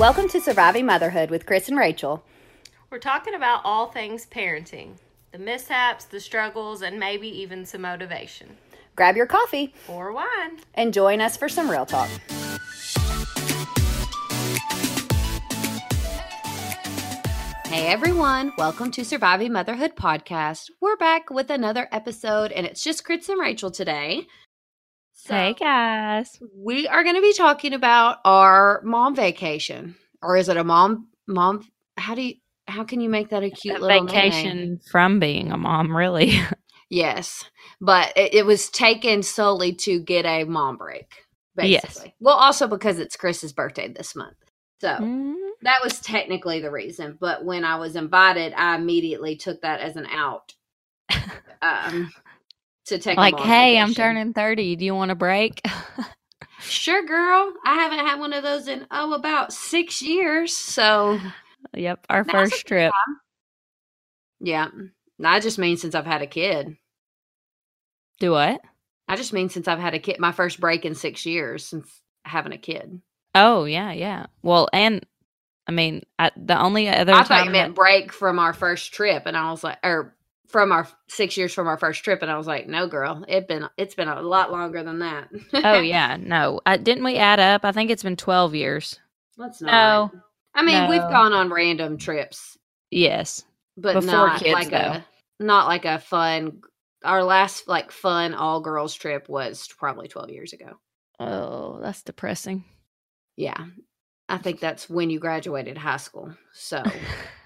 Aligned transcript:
Welcome 0.00 0.28
to 0.30 0.40
Surviving 0.40 0.86
Motherhood 0.86 1.28
with 1.30 1.44
Chris 1.44 1.68
and 1.68 1.76
Rachel. 1.76 2.24
We're 2.88 2.98
talking 2.98 3.34
about 3.34 3.60
all 3.64 3.88
things 3.88 4.24
parenting 4.26 4.92
the 5.30 5.38
mishaps, 5.38 6.06
the 6.06 6.20
struggles, 6.20 6.80
and 6.80 6.98
maybe 6.98 7.28
even 7.28 7.66
some 7.66 7.82
motivation. 7.82 8.56
Grab 8.96 9.14
your 9.14 9.26
coffee 9.26 9.74
Or 9.88 10.10
wine. 10.10 10.58
and 10.72 10.94
join 10.94 11.20
us 11.20 11.36
for 11.36 11.50
some 11.50 11.70
real 11.70 11.84
talk. 11.84 12.08
Hey 17.66 17.86
everyone, 17.86 18.52
welcome 18.58 18.90
to 18.92 19.04
Surviving 19.04 19.52
Motherhood 19.52 19.94
podcast. 19.94 20.70
We're 20.80 20.96
back 20.96 21.30
with 21.30 21.50
another 21.50 21.88
episode, 21.92 22.50
and 22.50 22.66
it's 22.66 22.82
just 22.82 23.04
Chris 23.04 23.28
and 23.28 23.38
Rachel 23.38 23.70
today. 23.70 24.26
So 25.22 25.34
Hey 25.34 25.54
guys. 25.54 26.40
we 26.54 26.88
are 26.88 27.02
going 27.04 27.16
to 27.16 27.22
be 27.22 27.32
talking 27.34 27.72
about 27.74 28.18
our 28.24 28.80
mom 28.84 29.14
vacation, 29.14 29.96
or 30.22 30.36
is 30.36 30.48
it 30.48 30.56
a 30.56 30.64
mom 30.64 31.08
mom? 31.26 31.68
How 31.96 32.14
do 32.14 32.22
you 32.22 32.34
how 32.66 32.84
can 32.84 33.00
you 33.00 33.08
make 33.10 33.30
that 33.30 33.42
a 33.44 33.50
cute 33.50 33.78
A 33.78 33.80
little 33.80 34.04
name? 34.04 34.68
vacation 34.68 34.80
from 34.90 35.18
being 35.20 35.52
a 35.52 35.56
mom, 35.56 35.96
really. 35.96 36.32
Yes, 36.90 37.44
but 37.80 38.12
it, 38.16 38.34
it 38.34 38.46
was 38.46 38.68
taken 38.70 39.22
solely 39.22 39.74
to 39.76 40.00
get 40.00 40.26
a 40.26 40.44
mom 40.44 40.76
break. 40.76 41.26
Yes. 41.60 42.06
Well, 42.20 42.36
also 42.36 42.66
because 42.68 42.98
it's 42.98 43.16
Chris's 43.16 43.52
birthday 43.52 43.88
this 43.88 44.16
month, 44.16 44.36
so 44.80 45.00
Mm, 45.00 45.36
that 45.62 45.80
was 45.84 46.00
technically 46.00 46.60
the 46.60 46.70
reason. 46.70 47.18
But 47.20 47.44
when 47.44 47.64
I 47.64 47.76
was 47.76 47.96
invited, 47.96 48.54
I 48.54 48.76
immediately 48.76 49.36
took 49.36 49.62
that 49.62 49.80
as 49.80 49.96
an 49.96 50.06
out. 50.06 50.54
Um, 51.62 52.12
to 52.90 52.98
take 52.98 53.16
like, 53.16 53.38
hey, 53.40 53.78
I'm 53.78 53.94
turning 53.94 54.32
30. 54.32 54.76
Do 54.76 54.84
you 54.84 54.94
want 54.94 55.10
a 55.10 55.14
break? 55.16 55.62
Sure, 56.60 57.04
girl. 57.04 57.54
I 57.64 57.74
haven't 57.74 58.06
had 58.06 58.20
one 58.20 58.32
of 58.32 58.42
those 58.42 58.68
in 58.68 58.86
oh 58.90 59.14
about 59.14 59.52
six 59.52 60.02
years. 60.02 60.54
So 60.56 61.18
yep, 61.74 62.04
our 62.10 62.24
first 62.24 62.66
trip. 62.66 62.92
yeah, 64.40 64.68
I 65.24 65.40
just 65.40 65.58
mean 65.58 65.76
since 65.78 65.94
I've 65.94 66.06
had 66.06 66.22
a 66.22 66.26
kid. 66.26 66.76
Do 68.18 68.32
what? 68.32 68.60
I 69.08 69.16
just 69.16 69.32
mean 69.32 69.48
since 69.48 69.66
I've 69.68 69.78
had 69.78 69.94
a 69.94 69.98
kid. 69.98 70.20
My 70.20 70.32
first 70.32 70.60
break 70.60 70.84
in 70.84 70.94
six 70.94 71.24
years 71.24 71.66
since 71.66 72.02
having 72.24 72.52
a 72.52 72.58
kid. 72.58 73.00
Oh, 73.34 73.64
yeah, 73.64 73.92
yeah. 73.92 74.26
Well, 74.42 74.68
and 74.72 75.04
I 75.66 75.72
mean, 75.72 76.02
I, 76.18 76.30
the 76.36 76.60
only 76.60 76.88
other 76.88 77.12
I 77.12 77.22
thought 77.22 77.28
time 77.28 77.46
you 77.46 77.52
meant 77.52 77.74
break 77.74 78.12
from 78.12 78.38
our 78.38 78.52
first 78.52 78.92
trip, 78.92 79.24
and 79.26 79.36
I 79.36 79.50
was 79.50 79.64
like, 79.64 79.78
or 79.82 80.14
from 80.50 80.72
our 80.72 80.88
six 81.08 81.36
years 81.36 81.52
from 81.54 81.66
our 81.68 81.76
first 81.78 82.02
trip, 82.04 82.22
and 82.22 82.30
I 82.30 82.36
was 82.36 82.46
like, 82.46 82.66
no, 82.68 82.86
girl, 82.86 83.24
it 83.28 83.48
been 83.48 83.68
it's 83.76 83.94
been 83.94 84.08
a 84.08 84.20
lot 84.20 84.50
longer 84.52 84.82
than 84.82 84.98
that. 85.00 85.28
oh, 85.54 85.80
yeah, 85.80 86.16
no. 86.20 86.60
Uh, 86.66 86.76
didn't 86.76 87.04
we 87.04 87.16
add 87.16 87.40
up? 87.40 87.64
I 87.64 87.72
think 87.72 87.90
it's 87.90 88.02
been 88.02 88.16
12 88.16 88.54
years. 88.54 88.98
let's 89.36 89.60
No. 89.62 90.10
I 90.54 90.62
mean, 90.62 90.88
we've 90.90 91.00
gone 91.00 91.32
on 91.32 91.50
random 91.50 91.96
trips, 91.96 92.58
Yes. 92.90 93.44
but 93.76 93.94
Before 93.94 94.10
not 94.10 94.40
kids, 94.40 94.52
like 94.52 94.72
a 94.72 95.04
not 95.38 95.66
like 95.68 95.84
a 95.84 95.98
fun. 95.98 96.60
Our 97.04 97.22
last 97.22 97.66
like 97.68 97.92
fun 97.92 98.34
all 98.34 98.60
girls 98.60 98.94
trip 98.94 99.28
was 99.28 99.68
probably 99.78 100.08
twelve 100.08 100.28
years 100.30 100.52
ago. 100.52 100.78
Oh, 101.20 101.78
that's 101.80 102.02
depressing. 102.02 102.64
Yeah, 103.36 103.64
I 104.28 104.38
think 104.38 104.58
that's 104.60 104.90
when 104.90 105.08
you 105.08 105.18
graduated 105.20 105.78
high 105.78 105.96
school. 105.98 106.34
So 106.52 106.82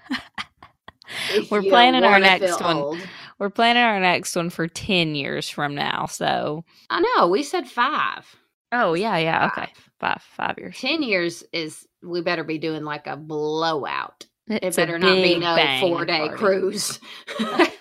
if 1.35 1.51
We're 1.51 1.61
planning 1.63 2.03
our 2.03 2.19
next 2.19 2.61
one. 2.61 2.77
old- 2.77 2.99
We're 3.39 3.49
planning 3.49 3.83
our 3.83 3.99
next 3.99 4.35
one 4.35 4.49
for 4.49 4.67
10 4.67 5.15
years 5.15 5.49
from 5.49 5.75
now. 5.75 6.05
So, 6.07 6.63
I 6.89 7.01
know 7.01 7.27
we 7.27 7.43
said 7.43 7.67
five. 7.67 8.25
oh, 8.71 8.93
yeah, 8.93 9.17
yeah. 9.17 9.47
Okay. 9.47 9.61
Five. 9.65 9.89
Five, 9.99 10.21
five 10.21 10.57
years. 10.57 10.77
10 10.79 11.03
years 11.03 11.43
is 11.53 11.87
we 12.03 12.21
better 12.21 12.43
be 12.43 12.57
doing 12.57 12.83
like 12.83 13.07
a 13.07 13.15
blowout 13.15 14.25
it 14.47 14.63
It's 14.63 14.77
a 14.77 14.81
better 14.81 14.99
not 14.99 15.15
be 15.15 15.39
no 15.39 15.77
four 15.79 16.05
day 16.05 16.29
cruise 16.35 16.99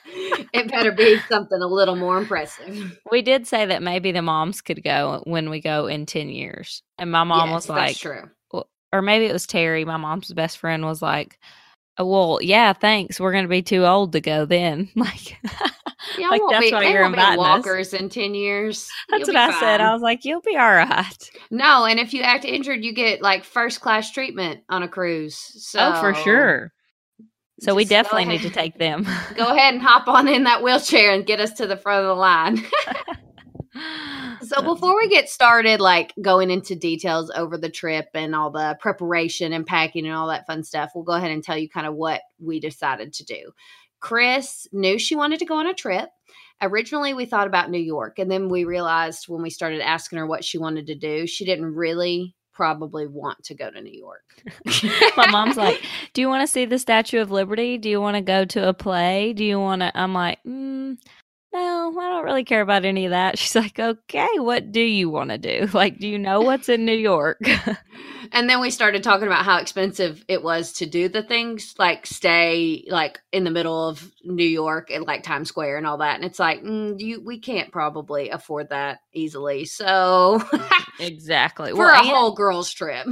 it 0.08 0.70
better 0.70 0.92
be 0.92 1.18
something 1.28 1.60
a 1.60 1.66
little 1.66 1.96
more 1.96 2.16
impressive 2.16 2.98
We 3.10 3.20
did 3.22 3.46
say 3.46 3.66
that 3.66 3.82
maybe 3.82 4.12
the 4.12 4.22
moms 4.22 4.60
could 4.62 4.82
go 4.82 5.22
when 5.26 5.50
we 5.50 5.60
go 5.60 5.86
in 5.86 6.06
10 6.06 6.28
years. 6.30 6.82
And 6.98 7.10
my 7.10 7.24
mom 7.24 7.48
Yes, 7.50 7.54
was 7.54 7.66
that's 7.66 7.76
like, 7.76 7.96
true 7.98 8.30
or 8.92 9.02
maybe 9.02 9.26
it 9.26 9.32
was 9.32 9.46
Terry, 9.48 9.84
my 9.84 9.96
mom's 9.96 10.32
best 10.32 10.58
friend, 10.58 10.84
was 10.84 11.02
like, 11.02 11.40
Uh, 11.98 12.06
well, 12.06 12.38
yeah, 12.42 12.72
thanks. 12.72 13.20
We're 13.20 13.32
going 13.32 13.44
to 13.44 13.48
be 13.48 13.62
too 13.62 13.84
old 13.84 14.12
to 14.12 14.20
go 14.20 14.44
then. 14.44 14.90
Like, 14.96 15.36
yeah 16.18 16.28
like 16.28 16.42
that's 16.50 16.66
be, 16.66 16.72
why 16.72 16.84
you're 16.88 17.04
inviting 17.04 17.38
us. 17.40 17.48
walkers 17.48 17.94
in 17.94 18.08
10 18.08 18.34
years 18.34 18.88
That's 19.08 19.26
what 19.26 19.36
I 19.36 19.58
said. 19.58 19.80
I 19.80 19.92
was 19.92 20.02
like, 20.02 20.24
you'll 20.24 20.40
be 20.40 20.56
all 20.56 20.74
right. 20.74 21.30
no 21.50 21.84
and 21.84 21.98
if 21.98 22.12
you 22.12 22.22
act 22.22 22.44
injured 22.44 22.84
you 22.84 22.92
get 22.92 23.22
like 23.22 23.44
first 23.44 23.80
class 23.80 24.10
treatment 24.10 24.60
on 24.68 24.82
a 24.82 24.88
cruise 24.88 25.36
so 25.36 25.80
oh, 25.80 26.00
for 26.00 26.14
sure. 26.14 26.72
So 27.60 27.74
we 27.74 27.84
just 27.84 27.90
definitely 27.90 28.26
need 28.26 28.42
to 28.42 28.50
take 28.50 28.78
them. 28.78 29.04
go 29.36 29.54
ahead 29.54 29.74
and 29.74 29.82
hop 29.82 30.08
on 30.08 30.28
in 30.28 30.44
that 30.44 30.62
wheelchair 30.62 31.12
and 31.12 31.24
get 31.24 31.40
us 31.40 31.52
to 31.54 31.66
the 31.66 31.76
front 31.76 32.00
of 32.00 32.06
the 32.06 32.14
line 32.14 32.62
So 34.44 34.62
before 34.62 34.96
we 34.96 35.08
get 35.08 35.28
started, 35.28 35.80
like 35.80 36.12
going 36.20 36.50
into 36.50 36.74
details 36.74 37.30
over 37.34 37.56
the 37.56 37.70
trip 37.70 38.08
and 38.14 38.34
all 38.34 38.50
the 38.50 38.76
preparation 38.80 39.52
and 39.52 39.66
packing 39.66 40.06
and 40.06 40.14
all 40.14 40.28
that 40.28 40.46
fun 40.46 40.62
stuff, 40.62 40.90
we'll 40.94 41.04
go 41.04 41.14
ahead 41.14 41.30
and 41.30 41.42
tell 41.42 41.56
you 41.56 41.68
kind 41.68 41.86
of 41.86 41.94
what 41.94 42.20
we 42.38 42.60
decided 42.60 43.12
to 43.14 43.24
do. 43.24 43.52
Chris 44.00 44.66
knew 44.72 44.98
she 44.98 45.16
wanted 45.16 45.38
to 45.38 45.46
go 45.46 45.56
on 45.56 45.66
a 45.66 45.74
trip. 45.74 46.10
Originally, 46.60 47.14
we 47.14 47.24
thought 47.24 47.46
about 47.46 47.70
New 47.70 47.80
York, 47.80 48.18
and 48.18 48.30
then 48.30 48.48
we 48.48 48.64
realized 48.64 49.28
when 49.28 49.42
we 49.42 49.50
started 49.50 49.80
asking 49.80 50.18
her 50.18 50.26
what 50.26 50.44
she 50.44 50.58
wanted 50.58 50.86
to 50.86 50.94
do, 50.94 51.26
she 51.26 51.44
didn't 51.44 51.74
really 51.74 52.34
probably 52.52 53.06
want 53.06 53.42
to 53.44 53.54
go 53.54 53.70
to 53.70 53.80
New 53.80 53.92
York. 53.92 54.22
my 55.16 55.26
mom's 55.30 55.56
like, 55.56 55.82
"Do 56.12 56.20
you 56.20 56.28
want 56.28 56.42
to 56.42 56.52
see 56.52 56.64
the 56.64 56.78
Statue 56.78 57.20
of 57.20 57.30
Liberty? 57.30 57.78
Do 57.78 57.88
you 57.88 58.00
want 58.00 58.16
to 58.16 58.20
go 58.20 58.44
to 58.44 58.68
a 58.68 58.74
play? 58.74 59.32
Do 59.32 59.44
you 59.44 59.58
want 59.58 59.82
to?" 59.82 59.90
I'm 59.98 60.14
like, 60.14 60.38
mm, 60.46 60.96
"No, 61.54 61.94
I 61.98 62.08
don't 62.10 62.24
really 62.24 62.44
care 62.44 62.60
about 62.60 62.84
any 62.84 63.06
of 63.06 63.10
that." 63.10 63.38
She's 63.38 63.54
like, 63.56 63.78
"Okay, 63.78 64.28
what 64.36 64.72
do 64.72 64.80
you 64.80 65.08
want 65.08 65.30
to 65.30 65.38
do? 65.38 65.68
Like, 65.72 65.98
do 65.98 66.08
you 66.08 66.18
know 66.18 66.40
what's 66.42 66.68
in 66.68 66.84
New 66.84 66.96
York?" 66.96 67.40
And 68.32 68.48
then 68.50 68.60
we 68.60 68.70
started 68.70 69.04
talking 69.04 69.26
about 69.26 69.44
how 69.44 69.58
expensive 69.58 70.24
it 70.28 70.42
was 70.42 70.72
to 70.74 70.86
do 70.86 71.08
the 71.08 71.22
things, 71.22 71.74
like 71.78 72.06
stay 72.06 72.84
like 72.88 73.20
in 73.32 73.44
the 73.44 73.50
middle 73.50 73.88
of 73.88 74.10
New 74.24 74.46
York 74.48 74.90
and 74.90 75.04
like 75.04 75.22
Times 75.22 75.48
Square 75.50 75.76
and 75.76 75.86
all 75.86 75.98
that. 75.98 76.16
And 76.16 76.24
it's 76.24 76.38
like, 76.38 76.62
mm, 76.64 76.98
you 76.98 77.22
we 77.24 77.38
can't 77.38 77.70
probably 77.70 78.30
afford 78.30 78.70
that 78.70 78.98
easily. 79.12 79.66
So 79.66 80.42
exactly. 80.98 81.70
for 81.72 81.78
well, 81.78 81.94
a 81.94 81.98
and- 81.98 82.08
whole 82.08 82.34
girls 82.34 82.72
trip, 82.72 83.06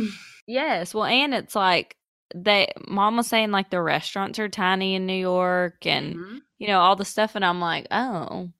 yes. 0.46 0.94
Well, 0.94 1.04
and 1.04 1.34
it's 1.34 1.54
like 1.54 1.96
they. 2.34 2.72
Mom 2.88 3.16
was 3.18 3.26
saying 3.26 3.50
like 3.50 3.70
the 3.70 3.82
restaurants 3.82 4.38
are 4.38 4.48
tiny 4.48 4.94
in 4.94 5.06
New 5.06 5.12
York, 5.14 5.86
and 5.86 6.16
Mhm. 6.16 6.38
You 6.62 6.68
know 6.68 6.80
all 6.80 6.96
the 6.96 7.04
stuff, 7.04 7.34
and 7.34 7.44
I'm 7.44 7.60
like, 7.60 7.88
oh. 7.90 8.50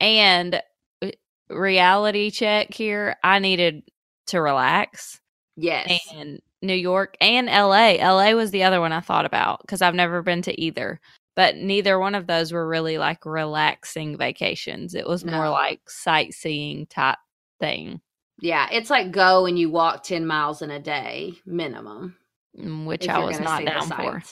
And 0.00 0.60
uh, 1.02 1.10
reality 1.50 2.30
check 2.30 2.72
here. 2.74 3.16
I 3.22 3.38
needed 3.38 3.82
to 4.28 4.40
relax. 4.40 5.20
yes, 5.56 6.00
and 6.14 6.40
New 6.62 6.74
York 6.74 7.16
and 7.20 7.46
LA. 7.48 7.96
LA 8.00 8.32
was 8.32 8.50
the 8.52 8.62
other 8.64 8.80
one 8.80 8.92
I 8.92 9.00
thought 9.00 9.26
about 9.26 9.60
because 9.60 9.82
I've 9.82 9.94
never 9.94 10.22
been 10.22 10.42
to 10.42 10.60
either. 10.60 10.98
But 11.36 11.56
neither 11.56 11.98
one 11.98 12.14
of 12.14 12.26
those 12.26 12.52
were 12.52 12.66
really 12.66 12.96
like 12.98 13.26
relaxing 13.26 14.16
vacations. 14.16 14.94
It 14.94 15.06
was 15.06 15.24
more 15.24 15.44
No. 15.46 15.52
like 15.52 15.80
sightseeing 15.88 16.86
type 16.86 17.18
thing, 17.60 18.00
yeah, 18.40 18.68
it's 18.72 18.90
like 18.90 19.12
go 19.12 19.46
and 19.46 19.58
you 19.58 19.70
walk 19.70 20.02
ten 20.04 20.26
miles 20.26 20.62
in 20.62 20.70
a 20.70 20.80
day 20.80 21.34
minimum, 21.46 22.16
mm, 22.58 22.86
which 22.86 23.08
I 23.08 23.18
was 23.18 23.38
not 23.40 23.64
down 23.64 23.88
for. 23.88 24.22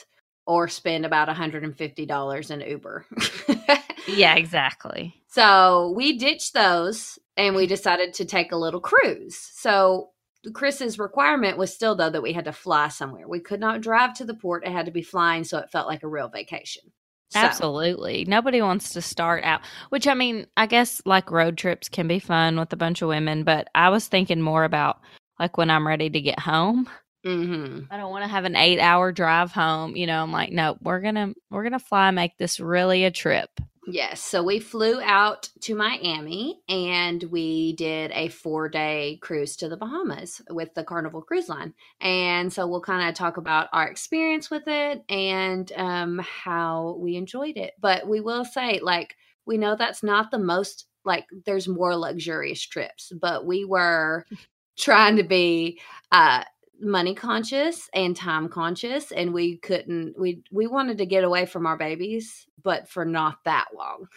Or 0.47 0.67
spend 0.67 1.05
about 1.05 1.27
$150 1.27 2.51
in 2.51 2.61
Uber. 2.61 3.05
Yeah, 4.07 4.35
exactly. 4.35 5.15
So 5.27 5.93
we 5.95 6.17
ditched 6.17 6.53
those 6.53 7.19
and 7.37 7.55
we 7.55 7.63
mm-hmm. 7.63 7.69
decided 7.69 8.13
to 8.15 8.25
take 8.25 8.51
a 8.51 8.57
little 8.57 8.79
cruise. 8.79 9.37
So 9.37 10.09
Chris's 10.53 10.97
requirement 10.97 11.57
was 11.57 11.73
still 11.73 11.95
though 11.95 12.09
that 12.09 12.23
we 12.23 12.33
had 12.33 12.45
to 12.45 12.53
fly 12.53 12.87
somewhere. 12.87 13.27
We 13.27 13.39
could 13.39 13.59
not 13.59 13.81
drive 13.81 14.15
to 14.15 14.25
the 14.25 14.33
port; 14.33 14.65
it 14.65 14.71
had 14.71 14.87
to 14.87 14.91
be 14.91 15.03
flying, 15.03 15.43
so 15.43 15.59
it 15.59 15.69
felt 15.71 15.87
like 15.87 16.03
a 16.03 16.07
real 16.07 16.29
vacation. 16.29 16.83
So, 17.29 17.39
Absolutely. 17.39 18.25
Nobody 18.25 18.61
wants 18.61 18.91
to 18.93 19.01
start 19.01 19.45
out, 19.45 19.61
which 19.89 20.07
I 20.07 20.15
mean, 20.15 20.47
I 20.57 20.65
guess 20.65 21.01
like 21.05 21.31
road 21.31 21.57
trips 21.57 21.87
can 21.87 22.07
be 22.07 22.19
fun 22.19 22.59
with 22.59 22.73
a 22.73 22.77
bunch 22.77 23.01
of 23.01 23.07
women, 23.07 23.43
but 23.43 23.69
I 23.73 23.89
was 23.89 24.07
thinking 24.07 24.41
more 24.41 24.63
about 24.63 24.99
like 25.39 25.57
when 25.57 25.69
I'm 25.69 25.87
ready 25.87 26.09
to 26.09 26.21
get 26.21 26.39
home. 26.39 26.89
Mhm. 27.25 27.87
I 27.89 27.97
don't 27.97 28.11
want 28.11 28.23
to 28.23 28.29
have 28.29 28.45
an 28.45 28.53
8-hour 28.53 29.11
drive 29.11 29.51
home, 29.51 29.95
you 29.95 30.07
know. 30.07 30.21
I'm 30.23 30.31
like, 30.31 30.51
no, 30.51 30.77
we're 30.81 31.01
going 31.01 31.15
to 31.15 31.35
we're 31.49 31.69
to 31.69 31.79
fly 31.79 32.11
make 32.11 32.37
this 32.37 32.59
really 32.59 33.03
a 33.05 33.11
trip. 33.11 33.49
Yes. 33.87 34.21
So 34.21 34.43
we 34.43 34.59
flew 34.59 35.01
out 35.01 35.49
to 35.61 35.75
Miami 35.75 36.61
and 36.69 37.23
we 37.23 37.73
did 37.73 38.11
a 38.11 38.27
four 38.27 38.69
day 38.69 39.17
cruise 39.21 39.55
to 39.57 39.69
the 39.69 39.77
Bahamas 39.77 40.41
with 40.51 40.73
the 40.75 40.83
Carnival 40.83 41.23
Cruise 41.23 41.49
Line. 41.49 41.73
And 41.99 42.53
so 42.53 42.67
we'll 42.67 42.81
kind 42.81 43.09
of 43.09 43.15
talk 43.15 43.37
about 43.37 43.69
our 43.73 43.87
experience 43.87 44.51
with 44.51 44.63
it 44.67 45.03
and 45.09 45.71
um, 45.73 46.19
how 46.19 46.97
we 46.99 47.15
enjoyed 47.15 47.57
it. 47.57 47.73
But 47.79 48.07
we 48.07 48.21
will 48.21 48.45
say, 48.45 48.79
like, 48.81 49.15
we 49.47 49.57
know 49.57 49.75
that's 49.75 50.03
not 50.03 50.29
the 50.29 50.39
most, 50.39 50.85
like, 51.03 51.25
there's 51.45 51.67
more 51.67 51.95
luxurious 51.95 52.61
trips, 52.61 53.11
but 53.19 53.47
we 53.47 53.65
were 53.65 54.25
trying 54.77 55.17
to 55.17 55.23
be, 55.23 55.79
uh, 56.11 56.43
money 56.81 57.13
conscious 57.15 57.89
and 57.93 58.15
time 58.15 58.49
conscious 58.49 59.11
and 59.11 59.33
we 59.33 59.57
couldn't 59.57 60.17
we 60.19 60.41
we 60.51 60.65
wanted 60.67 60.97
to 60.97 61.05
get 61.05 61.23
away 61.23 61.45
from 61.45 61.65
our 61.67 61.77
babies 61.77 62.47
but 62.63 62.89
for 62.89 63.05
not 63.05 63.37
that 63.45 63.67
long 63.77 64.07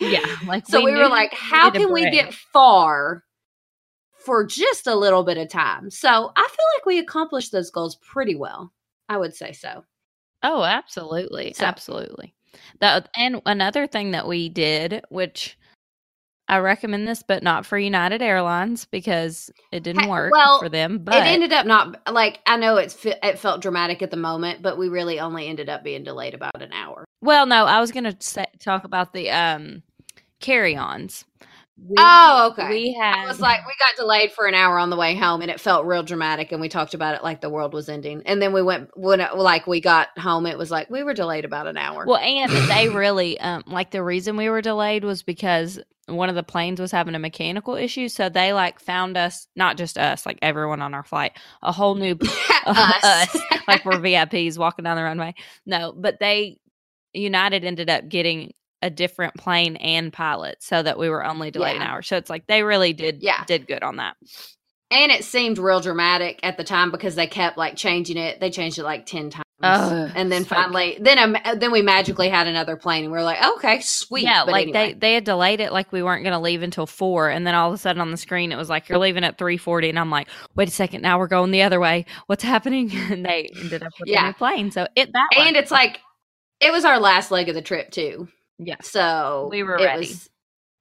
Yeah, 0.00 0.24
like 0.46 0.66
so 0.66 0.84
we, 0.84 0.92
were 0.92 1.08
like 1.08 1.34
how 1.34 1.70
can 1.70 1.92
we 1.92 2.08
get 2.10 2.32
far 2.32 3.24
for 4.24 4.46
just 4.46 4.86
a 4.86 4.94
little 4.94 5.24
bit 5.24 5.38
of 5.38 5.48
time 5.48 5.90
so 5.90 6.08
i 6.36 6.40
feel 6.48 6.66
like 6.78 6.86
we 6.86 6.98
accomplished 6.98 7.50
those 7.52 7.70
goals 7.70 7.96
pretty 7.96 8.34
well 8.36 8.72
i 9.08 9.16
would 9.16 9.34
say 9.34 9.52
so 9.52 9.84
Oh, 10.46 10.62
absolutely. 10.62 11.54
So- 11.54 11.64
Absolutely. 11.64 12.34
That 12.80 13.08
and 13.16 13.40
another 13.46 13.86
thing 13.86 14.10
that 14.10 14.28
we 14.28 14.48
did, 14.50 15.02
which 15.08 15.58
I 16.48 16.58
recommend 16.58 17.08
this, 17.08 17.22
but 17.22 17.42
not 17.42 17.64
for 17.64 17.78
United 17.78 18.20
Airlines 18.20 18.84
because 18.84 19.50
it 19.72 19.82
didn't 19.82 20.08
work 20.08 20.32
well, 20.32 20.60
for 20.60 20.68
them. 20.68 20.98
But 20.98 21.14
it 21.14 21.26
ended 21.26 21.52
up 21.52 21.66
not 21.66 21.96
like 22.12 22.40
i 22.46 22.56
know 22.56 22.76
it's 22.76 23.04
it 23.04 23.38
felt 23.38 23.62
dramatic 23.62 24.02
at 24.02 24.10
the 24.10 24.16
moment 24.16 24.62
but 24.62 24.76
we 24.76 24.88
really 24.88 25.18
only 25.20 25.48
ended 25.48 25.68
up 25.68 25.82
being 25.82 26.04
delayed 26.04 26.34
about 26.34 26.60
an 26.60 26.72
hour 26.72 27.04
well, 27.24 27.46
no, 27.46 27.64
I 27.64 27.80
was 27.80 27.90
going 27.90 28.04
to 28.04 28.14
say, 28.20 28.44
talk 28.58 28.84
about 28.84 29.14
the 29.14 29.30
um 29.30 29.82
carry-ons. 30.40 31.24
We, 31.76 31.96
oh 31.98 32.50
okay 32.52 32.68
We 32.68 32.92
had 32.94 33.24
I 33.24 33.26
was 33.26 33.40
like, 33.40 33.66
we 33.66 33.72
got 33.78 33.96
delayed 33.96 34.32
for 34.32 34.46
an 34.46 34.54
hour 34.54 34.78
on 34.78 34.90
the 34.90 34.96
way 34.96 35.16
home, 35.16 35.42
and 35.42 35.50
it 35.50 35.60
felt 35.60 35.86
real 35.86 36.04
dramatic. 36.04 36.52
And 36.52 36.60
we 36.60 36.68
talked 36.68 36.94
about 36.94 37.16
it 37.16 37.22
like 37.24 37.40
the 37.40 37.50
world 37.50 37.74
was 37.74 37.88
ending. 37.88 38.22
And 38.26 38.40
then 38.40 38.52
we 38.52 38.62
went 38.62 38.90
when 38.96 39.20
it- 39.20 39.34
like 39.36 39.66
we 39.66 39.80
got 39.80 40.16
home, 40.16 40.46
it 40.46 40.56
was 40.56 40.70
like 40.70 40.88
we 40.88 41.02
were 41.02 41.14
delayed 41.14 41.44
about 41.44 41.66
an 41.66 41.76
hour. 41.76 42.04
Well, 42.06 42.18
and 42.18 42.50
they 42.70 42.88
really 42.88 43.38
um 43.40 43.64
like 43.66 43.90
the 43.90 44.04
reason 44.04 44.36
we 44.36 44.48
were 44.48 44.62
delayed 44.62 45.04
was 45.04 45.22
because 45.24 45.80
one 46.06 46.28
of 46.28 46.34
the 46.36 46.42
planes 46.44 46.80
was 46.80 46.92
having 46.92 47.14
a 47.16 47.18
mechanical 47.18 47.74
issue, 47.74 48.08
so 48.08 48.28
they 48.28 48.52
like 48.52 48.78
found 48.78 49.16
us, 49.16 49.48
not 49.56 49.76
just 49.76 49.98
us, 49.98 50.24
like 50.26 50.38
everyone 50.42 50.80
on 50.80 50.94
our 50.94 51.02
flight, 51.04 51.32
a 51.62 51.72
whole 51.72 51.96
new 51.96 52.16
Us. 52.66 53.36
like 53.66 53.84
we're 53.84 53.98
VIPs 53.98 54.58
walking 54.58 54.84
down 54.84 54.96
the 54.96 55.02
runway. 55.02 55.34
No, 55.66 55.92
but 55.96 56.18
they 56.20 56.58
United 57.12 57.64
ended 57.64 57.90
up 57.90 58.08
getting 58.08 58.52
a 58.84 58.90
different 58.90 59.34
plane 59.34 59.74
and 59.76 60.12
pilot 60.12 60.58
so 60.62 60.82
that 60.82 60.98
we 60.98 61.08
were 61.08 61.24
only 61.24 61.50
delayed 61.50 61.76
an 61.76 61.82
hour. 61.82 62.02
So 62.02 62.16
it's 62.16 62.30
like 62.30 62.46
they 62.46 62.62
really 62.62 62.92
did 62.92 63.22
Yeah. 63.22 63.42
did 63.46 63.66
good 63.66 63.82
on 63.82 63.96
that. 63.96 64.16
and 64.90 65.10
it 65.10 65.24
seemed 65.24 65.58
real 65.58 65.80
dramatic 65.80 66.38
at 66.44 66.56
the 66.56 66.62
time 66.64 66.90
because 66.92 67.14
they 67.16 67.26
kept 67.26 67.58
like 67.58 67.74
changing 67.76 68.16
it. 68.18 68.38
They 68.40 68.50
changed 68.50 68.78
it 68.78 68.84
like 68.84 69.06
ten 69.06 69.30
times, 69.30 69.42
Ugh, 69.62 70.10
and 70.14 70.30
then 70.30 70.44
finally, 70.44 70.98
then 71.00 71.18
um, 71.18 71.36
then 71.58 71.72
we 71.72 71.80
magically 71.82 72.28
had 72.28 72.46
another 72.46 72.76
plane, 72.76 73.02
and 73.04 73.12
we 73.12 73.18
were 73.18 73.24
like, 73.24 73.42
okay, 73.56 73.80
sweet. 73.80 74.24
Yeah, 74.24 74.44
But 74.44 74.52
like 74.52 74.62
anyway. 74.68 74.92
they 74.92 74.98
they 74.98 75.14
had 75.14 75.24
delayed 75.24 75.60
it 75.60 75.72
like 75.72 75.90
we 75.90 76.02
weren't 76.02 76.22
going 76.22 76.34
to 76.34 76.38
leave 76.38 76.62
until 76.62 76.86
4 76.86 77.30
and 77.30 77.46
then 77.46 77.54
all 77.54 77.68
of 77.68 77.74
a 77.74 77.78
sudden 77.78 78.02
on 78.02 78.10
the 78.10 78.16
screen 78.18 78.52
it 78.52 78.56
was 78.56 78.68
like 78.68 78.88
you're 78.88 78.98
leaving 78.98 79.24
at 79.24 79.38
3:40 79.38 79.88
and 79.88 79.98
I'm 79.98 80.10
like, 80.10 80.28
"Wait 80.54 80.68
a 80.68 80.70
second, 80.70 81.00
now 81.02 81.18
we're 81.18 81.26
going 81.28 81.50
the 81.50 81.62
other 81.62 81.80
way. 81.80 82.04
What's 82.26 82.44
happening?" 82.44 82.90
And 83.10 83.24
they 83.24 83.48
ended 83.56 83.82
up 83.82 83.92
with 83.98 84.10
a 84.10 84.26
new 84.26 84.32
plane. 84.34 84.70
So 84.70 84.86
it 84.94 85.10
that 85.12 85.28
and 85.36 85.46
worked. 85.46 85.56
it's 85.56 85.70
like 85.70 86.00
it 86.60 86.70
was 86.72 86.84
our 86.84 87.00
last 87.00 87.30
leg 87.32 87.48
of 87.48 87.54
the 87.56 87.62
trip 87.62 87.90
too. 87.90 88.28
Yeah. 88.58 88.76
So 88.82 89.48
We 89.50 89.62
were 89.62 89.76
it 89.76 89.84
ready. 89.84 90.00
Was, 90.08 90.30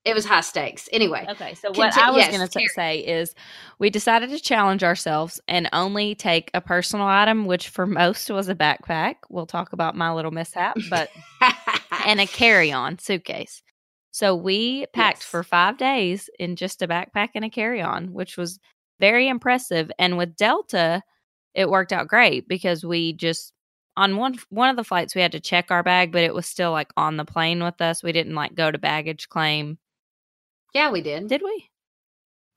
it 0.06 0.14
was 0.14 0.26
high 0.26 0.42
stakes. 0.42 0.90
Anyway, 0.92 1.26
Okay, 1.30 1.54
so 1.54 1.70
what 1.70 1.94
Conti- 1.94 2.02
I 2.02 2.10
was 2.12 2.18
yes, 2.18 2.36
going 2.36 2.48
to 2.48 2.70
say 2.76 3.00
is 3.00 3.34
we 3.80 3.90
decided 3.90 4.30
to 4.32 4.40
challenge 4.40 4.84
ourselves 4.84 5.40
and 5.48 5.70
only 5.72 6.14
take 6.16 6.52
a 6.54 6.60
personal 6.62 7.06
item, 7.08 7.46
which 7.46 7.70
for 7.70 7.86
most 7.88 8.30
was 8.30 8.50
a 8.50 8.56
backpack. 8.56 9.16
We'll 9.30 9.46
talk 9.46 9.72
about 9.72 9.96
my 9.96 10.12
little 10.12 10.32
mishap, 10.32 10.76
but 10.90 11.10
and 12.06 12.20
a 12.20 12.28
carry-on 12.28 13.00
suitcase. 13.00 13.64
So 14.12 14.36
we 14.36 14.86
packed 14.94 15.20
Yes. 15.20 15.26
for 15.26 15.42
5 15.44 15.78
days 15.78 16.30
in 16.38 16.56
just 16.58 16.82
a 16.82 16.88
backpack 16.88 17.30
and 17.36 17.46
a 17.46 17.50
carry-on, 17.50 18.12
which 18.14 18.38
was 18.38 18.60
very 19.00 19.28
impressive 19.28 19.90
and 19.98 20.18
with 20.18 20.36
Delta 20.36 21.02
it 21.56 21.70
worked 21.70 21.94
out 21.94 22.08
great 22.08 22.48
because 22.48 22.84
we 22.86 23.14
just 23.14 23.54
on 23.96 24.18
one 24.18 24.36
one 24.50 24.70
of 24.70 24.76
the 24.76 24.84
flights 24.84 25.14
we 25.16 25.22
had 25.22 25.34
to 25.34 25.40
check 25.40 25.70
our 25.70 25.84
bag 25.84 26.12
but 26.12 26.24
it 26.24 26.34
was 26.34 26.46
still 26.48 26.72
like 26.72 26.92
on 26.98 27.18
the 27.18 27.26
plane 27.26 27.64
with 27.64 27.82
us. 27.82 28.02
We 28.04 28.12
didn't 28.12 28.36
like 28.36 28.56
go 28.56 28.72
to 28.72 28.78
baggage 28.78 29.30
claim. 29.30 29.78
yeah, 30.74 30.92
we 30.92 31.02
did. 31.02 31.28
Did 31.28 31.42
we? 31.44 31.70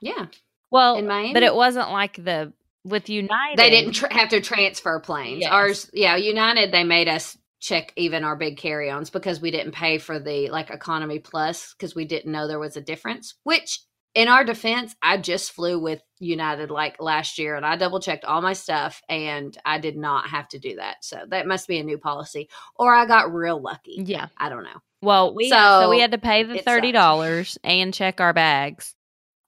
Yeah, 0.00 0.26
Well, 0.70 0.96
in 0.96 1.06
Miami, 1.06 1.32
but 1.32 1.42
it 1.42 1.54
wasn't 1.54 1.90
like 1.90 2.16
the 2.16 2.52
with 2.84 3.08
United. 3.08 3.56
they 3.56 3.70
didn't 3.70 3.92
tr- 3.92 4.06
have 4.10 4.28
to 4.28 4.40
transfer 4.40 5.00
planes. 5.00 5.40
Yes. 5.40 5.50
Ours, 5.52 5.90
yeah, 5.92 6.16
United 6.16 6.70
they 6.72 6.84
made 6.84 7.08
us 7.08 7.36
check 7.60 7.92
even 7.96 8.22
our 8.22 8.36
big 8.36 8.58
carry-ons 8.58 9.08
because 9.10 9.40
we 9.40 9.50
didn't 9.50 9.72
pay 9.72 9.98
for 9.98 10.18
the 10.18 10.50
like 10.50 10.70
economy 10.70 11.18
plus 11.18 11.72
because 11.74 11.94
we 11.94 12.04
didn't 12.04 12.30
know 12.30 12.46
there 12.46 12.58
was 12.58 12.76
a 12.76 12.80
difference. 12.82 13.34
Which, 13.42 13.80
in 14.16 14.28
our 14.28 14.44
defense, 14.44 14.96
I 15.02 15.18
just 15.18 15.52
flew 15.52 15.78
with 15.78 16.00
United 16.18 16.70
like 16.70 16.96
last 17.00 17.38
year 17.38 17.54
and 17.54 17.66
I 17.66 17.76
double 17.76 18.00
checked 18.00 18.24
all 18.24 18.40
my 18.40 18.54
stuff 18.54 19.02
and 19.10 19.56
I 19.62 19.78
did 19.78 19.94
not 19.94 20.30
have 20.30 20.48
to 20.48 20.58
do 20.58 20.76
that. 20.76 21.04
So 21.04 21.18
that 21.28 21.46
must 21.46 21.68
be 21.68 21.78
a 21.78 21.84
new 21.84 21.98
policy, 21.98 22.48
or 22.74 22.94
I 22.94 23.04
got 23.04 23.32
real 23.32 23.60
lucky. 23.60 24.02
Yeah. 24.06 24.28
I 24.38 24.48
don't 24.48 24.64
know. 24.64 24.80
Well, 25.02 25.34
we 25.34 25.50
so, 25.50 25.82
So, 25.82 25.90
we 25.90 26.00
had 26.00 26.12
to 26.12 26.18
pay 26.18 26.42
the 26.44 26.58
thirty 26.58 26.92
dollars 26.92 27.58
and 27.62 27.92
check 27.92 28.18
our 28.22 28.32
bags, 28.32 28.94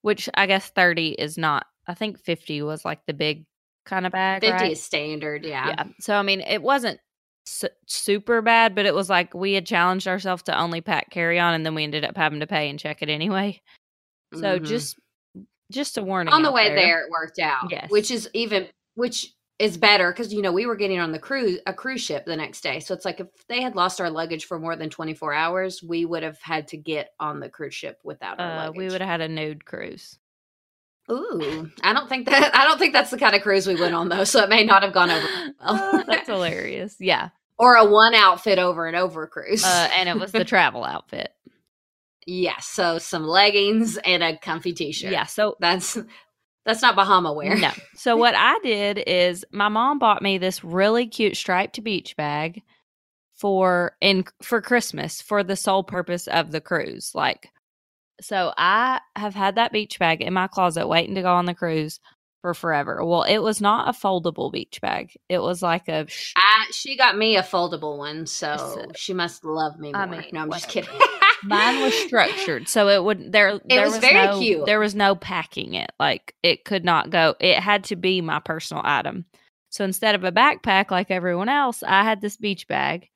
which 0.03 0.29
I 0.35 0.47
guess 0.47 0.69
thirty 0.69 1.09
is 1.09 1.39
not. 1.39 1.67
I 1.87 1.95
think 1.95 2.21
fifty 2.21 2.61
was 2.61 2.85
like 2.85 3.01
the 3.07 3.15
big 3.15 3.47
kind 3.87 4.05
of 4.05 4.13
bag. 4.13 4.43
Fifty 4.43 4.53
right? 4.53 4.73
is 4.73 4.83
standard. 4.83 5.47
Yeah. 5.47 5.69
yeah. 5.69 5.85
So 6.01 6.15
I 6.15 6.21
mean, 6.21 6.43
it 6.43 6.63
wasn't 6.63 7.01
su- 7.47 7.69
super 7.87 8.43
bad, 8.43 8.75
but 8.75 8.85
it 8.85 8.95
was 8.95 9.09
like 9.09 9.33
we 9.33 9.55
had 9.55 9.65
challenged 9.65 10.07
ourselves 10.07 10.43
to 10.45 10.59
only 10.61 10.83
pack 10.83 11.11
carry 11.11 11.39
on, 11.39 11.55
and 11.55 11.65
then 11.65 11.75
we 11.75 11.85
ended 11.85 12.05
up 12.05 12.19
having 12.19 12.41
to 12.41 12.47
pay 12.47 12.69
and 12.69 12.79
check 12.79 13.01
it 13.01 13.09
anyway. 13.09 13.61
So 14.35 14.59
Mhm. 14.59 14.65
just 14.65 14.99
just 15.71 15.99
a 15.99 16.03
warning 16.03 16.33
on 16.33 16.43
the 16.43 16.51
way 16.51 16.75
there. 16.75 17.03
it 17.05 17.11
worked 17.11 17.39
out 17.39 17.71
Yes. 17.71 17.91
which 17.91 18.11
is 18.11 18.29
even 18.33 18.69
which 18.95 19.35
is 19.59 19.77
better 19.77 20.11
because 20.11 20.33
you 20.33 20.41
know 20.41 20.51
we 20.53 20.65
were 20.65 20.77
getting 20.77 20.99
on 20.99 21.13
the 21.13 21.19
cruise 21.19 21.59
a 21.67 21.75
cruise 21.75 22.01
ship 22.01 22.25
the 22.25 22.37
next 22.37 22.63
day 22.63 22.81
so 22.81 22.95
it's 22.95 23.05
like 23.05 23.21
if 23.21 23.27
they 23.49 23.61
had 23.61 23.77
lost 23.77 24.01
our 24.01 24.09
luggage 24.09 24.47
for 24.47 24.59
more 24.59 24.77
than 24.77 24.89
24 24.89 25.35
hours 25.35 25.83
we 25.83 26.07
would 26.07 26.23
have 26.23 26.41
had 26.41 26.69
to 26.69 26.77
get 26.79 27.11
on 27.21 27.39
the 27.41 27.51
cruise 27.51 27.75
ship 27.75 28.01
without 28.03 28.41
our 28.41 28.51
Uh, 28.53 28.57
luggage 28.57 28.79
we 28.79 28.85
would 28.89 29.01
have 29.03 29.11
had 29.11 29.21
a 29.21 29.29
nude 29.29 29.65
cruise. 29.67 30.19
ooh 31.11 31.71
i 31.83 31.93
don't 31.93 32.09
think 32.09 32.27
that 32.29 32.51
i 32.55 32.65
don't 32.65 32.79
think 32.79 32.93
that's 32.95 33.11
the 33.11 33.19
kind 33.19 33.35
of 33.35 33.43
cruise 33.43 33.67
we 33.67 33.75
went 33.79 33.95
on 33.95 34.09
though 34.09 34.25
so 34.25 34.43
it 34.43 34.49
may 34.49 34.65
not 34.65 34.83
have 34.83 34.93
gone 34.95 35.11
over 35.11 35.27
well 35.65 36.05
that's 36.07 36.29
hilarious. 36.29 36.97
Yeah. 36.99 37.29
or 37.59 37.75
a 37.75 37.85
one 37.85 38.15
outfit 38.15 38.59
over 38.59 38.87
and 38.87 38.97
over 38.97 39.27
cruise 39.27 39.65
Uh, 39.65 39.91
and 39.97 40.09
it 40.09 40.19
was 40.19 40.33
the 40.33 40.45
travel 40.47 40.85
outfit. 40.85 41.33
Yeah 42.29 42.61
so 42.61 42.99
some 42.99 43.27
leggings 43.27 43.97
and 44.05 44.23
a 44.23 44.37
comfy 44.37 44.75
t-shirt 44.75 45.11
Yeah. 45.11 45.25
So 45.25 45.57
that's 45.61 45.97
that's 46.67 46.83
not 46.83 46.95
bahama 46.95 47.33
wear 47.33 47.57
No. 47.57 47.71
So 47.97 48.17
what 48.17 48.35
I 48.37 48.59
did 48.63 49.03
is 49.07 49.47
my 49.51 49.69
mom 49.69 49.99
bought 49.99 50.21
me 50.23 50.37
this 50.37 50.63
really 50.63 51.07
cute 51.07 51.37
striped 51.37 51.83
beach 51.83 52.17
bag 52.17 52.63
for 53.35 53.97
in 54.03 54.25
for 54.43 54.61
Christmas 54.61 55.23
for 55.23 55.43
the 55.43 55.57
sole 55.57 55.83
purpose 55.83 56.27
of 56.29 56.53
the 56.53 56.61
cruise. 56.61 57.13
Like 57.15 57.49
so 58.21 58.53
I 58.59 59.01
have 59.17 59.35
had 59.35 59.55
that 59.55 59.73
beach 59.73 59.99
bag 59.99 60.21
in 60.21 60.35
my 60.35 60.49
closet 60.49 60.87
waiting 60.87 61.15
to 61.15 61.23
go 61.23 61.33
on 61.33 61.47
the 61.47 61.55
cruise 61.55 61.99
for 62.43 62.53
forever. 62.53 63.03
Well, 63.05 63.23
it 63.23 63.39
was 63.39 63.63
not 63.63 63.89
a 63.89 63.99
foldable 63.99 64.53
beach 64.53 64.81
bag. 64.83 65.17
It 65.31 65.39
was 65.39 65.63
like 65.63 65.89
a 65.89 66.07
sh- 66.09 66.35
I, 66.37 66.67
she 66.73 66.97
got 66.97 67.17
me 67.17 67.37
a 67.37 67.43
foldable 67.43 67.97
one, 67.97 68.27
so 68.27 68.87
she 68.97 69.15
must 69.15 69.45
love 69.45 69.79
me 69.79 69.93
more. 69.93 70.03
I 70.03 70.07
mean, 70.07 70.25
no, 70.33 70.41
I'm 70.41 70.51
just 70.51 70.69
kidding. 70.69 70.91
Mine 71.43 71.83
was 71.83 71.95
structured, 72.07 72.69
so 72.69 72.89
it 72.89 73.03
would 73.03 73.33
there. 73.33 73.61
there 73.65 73.85
was 73.85 73.99
very 73.99 74.27
no, 74.27 74.39
cute. 74.39 74.67
There 74.67 74.81
was 74.81 74.95
no 74.95 75.15
packing 75.15 75.75
it. 75.75 75.91
Like 75.99 76.35
it 76.43 76.65
could 76.65 76.85
not 76.85 77.11
go. 77.11 77.35
It 77.41 77.59
had 77.59 77.85
to 77.85 77.97
be 77.97 78.21
my 78.21 78.41
personal 78.41 78.83
item. 78.85 79.25
So 79.71 79.85
instead 79.85 80.15
of 80.15 80.25
a 80.25 80.33
backpack 80.33 80.91
like 80.91 81.11
everyone 81.11 81.49
else, 81.49 81.83
I 81.83 82.03
had 82.03 82.21
this 82.21 82.37
beach 82.37 82.67
bag. 82.69 83.09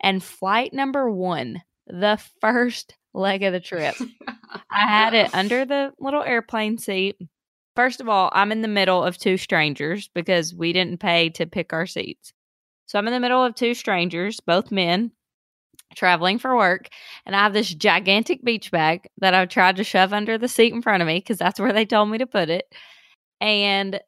And 0.00 0.22
flight 0.22 0.72
number 0.72 1.10
one, 1.10 1.62
the 1.86 2.20
first 2.40 2.94
leg 3.14 3.42
of 3.42 3.52
the 3.52 3.60
trip, 3.60 3.96
I 4.70 4.86
had 4.86 5.14
it 5.14 5.34
under 5.34 5.64
the 5.64 5.92
little 5.98 6.22
airplane 6.22 6.78
seat. 6.78 7.16
first 7.74 8.00
of 8.00 8.08
all, 8.08 8.30
I'm 8.32 8.52
in 8.52 8.62
the 8.62 8.68
middle 8.68 9.02
of 9.02 9.18
two 9.18 9.36
strangers 9.36 10.08
because 10.14 10.54
we 10.54 10.72
didn't 10.72 10.98
pay 10.98 11.30
to 11.30 11.46
pick 11.46 11.72
our 11.72 11.86
seats. 11.86 12.32
So 12.86 12.98
I'm 12.98 13.06
in 13.06 13.12
the 13.12 13.20
middle 13.20 13.44
of 13.44 13.54
two 13.54 13.74
strangers, 13.74 14.40
both 14.40 14.70
men, 14.70 15.12
traveling 15.94 16.38
for 16.38 16.56
work, 16.56 16.88
and 17.26 17.34
I 17.34 17.40
have 17.40 17.52
this 17.52 17.72
gigantic 17.72 18.42
beach 18.44 18.70
bag 18.70 19.08
that 19.18 19.34
I've 19.34 19.48
tried 19.48 19.76
to 19.76 19.84
shove 19.84 20.12
under 20.12 20.38
the 20.38 20.48
seat 20.48 20.72
in 20.72 20.82
front 20.82 21.02
of 21.02 21.06
me 21.06 21.18
because 21.18 21.38
that's 21.38 21.60
where 21.60 21.72
they 21.72 21.84
told 21.84 22.10
me 22.10 22.18
to 22.18 22.26
put 22.26 22.50
it. 22.50 22.72
And 23.40 24.00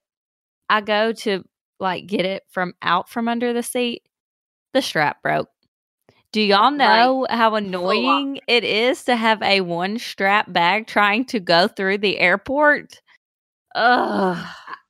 I 0.69 0.81
go 0.81 1.13
to 1.13 1.45
like 1.79 2.07
get 2.07 2.25
it 2.25 2.45
from 2.51 2.75
out 2.83 3.09
from 3.09 3.29
under 3.29 3.53
the 3.53 3.63
seat. 3.63 4.03
The 4.73 4.83
strap 4.83 5.23
broke. 5.23 5.49
Do 6.33 6.41
y'all 6.41 6.71
know 6.71 7.27
right. 7.29 7.37
how 7.37 7.55
annoying 7.57 8.39
it 8.47 8.63
is 8.63 9.05
to 9.05 9.17
have 9.17 9.43
a 9.43 9.63
one 9.63 9.99
strap 9.99 10.53
bag 10.53 10.87
trying 10.87 11.25
to 11.27 11.41
go 11.41 11.67
through 11.67 11.99
the 11.99 12.19
airport? 12.19 13.01
Ugh. 13.75 14.47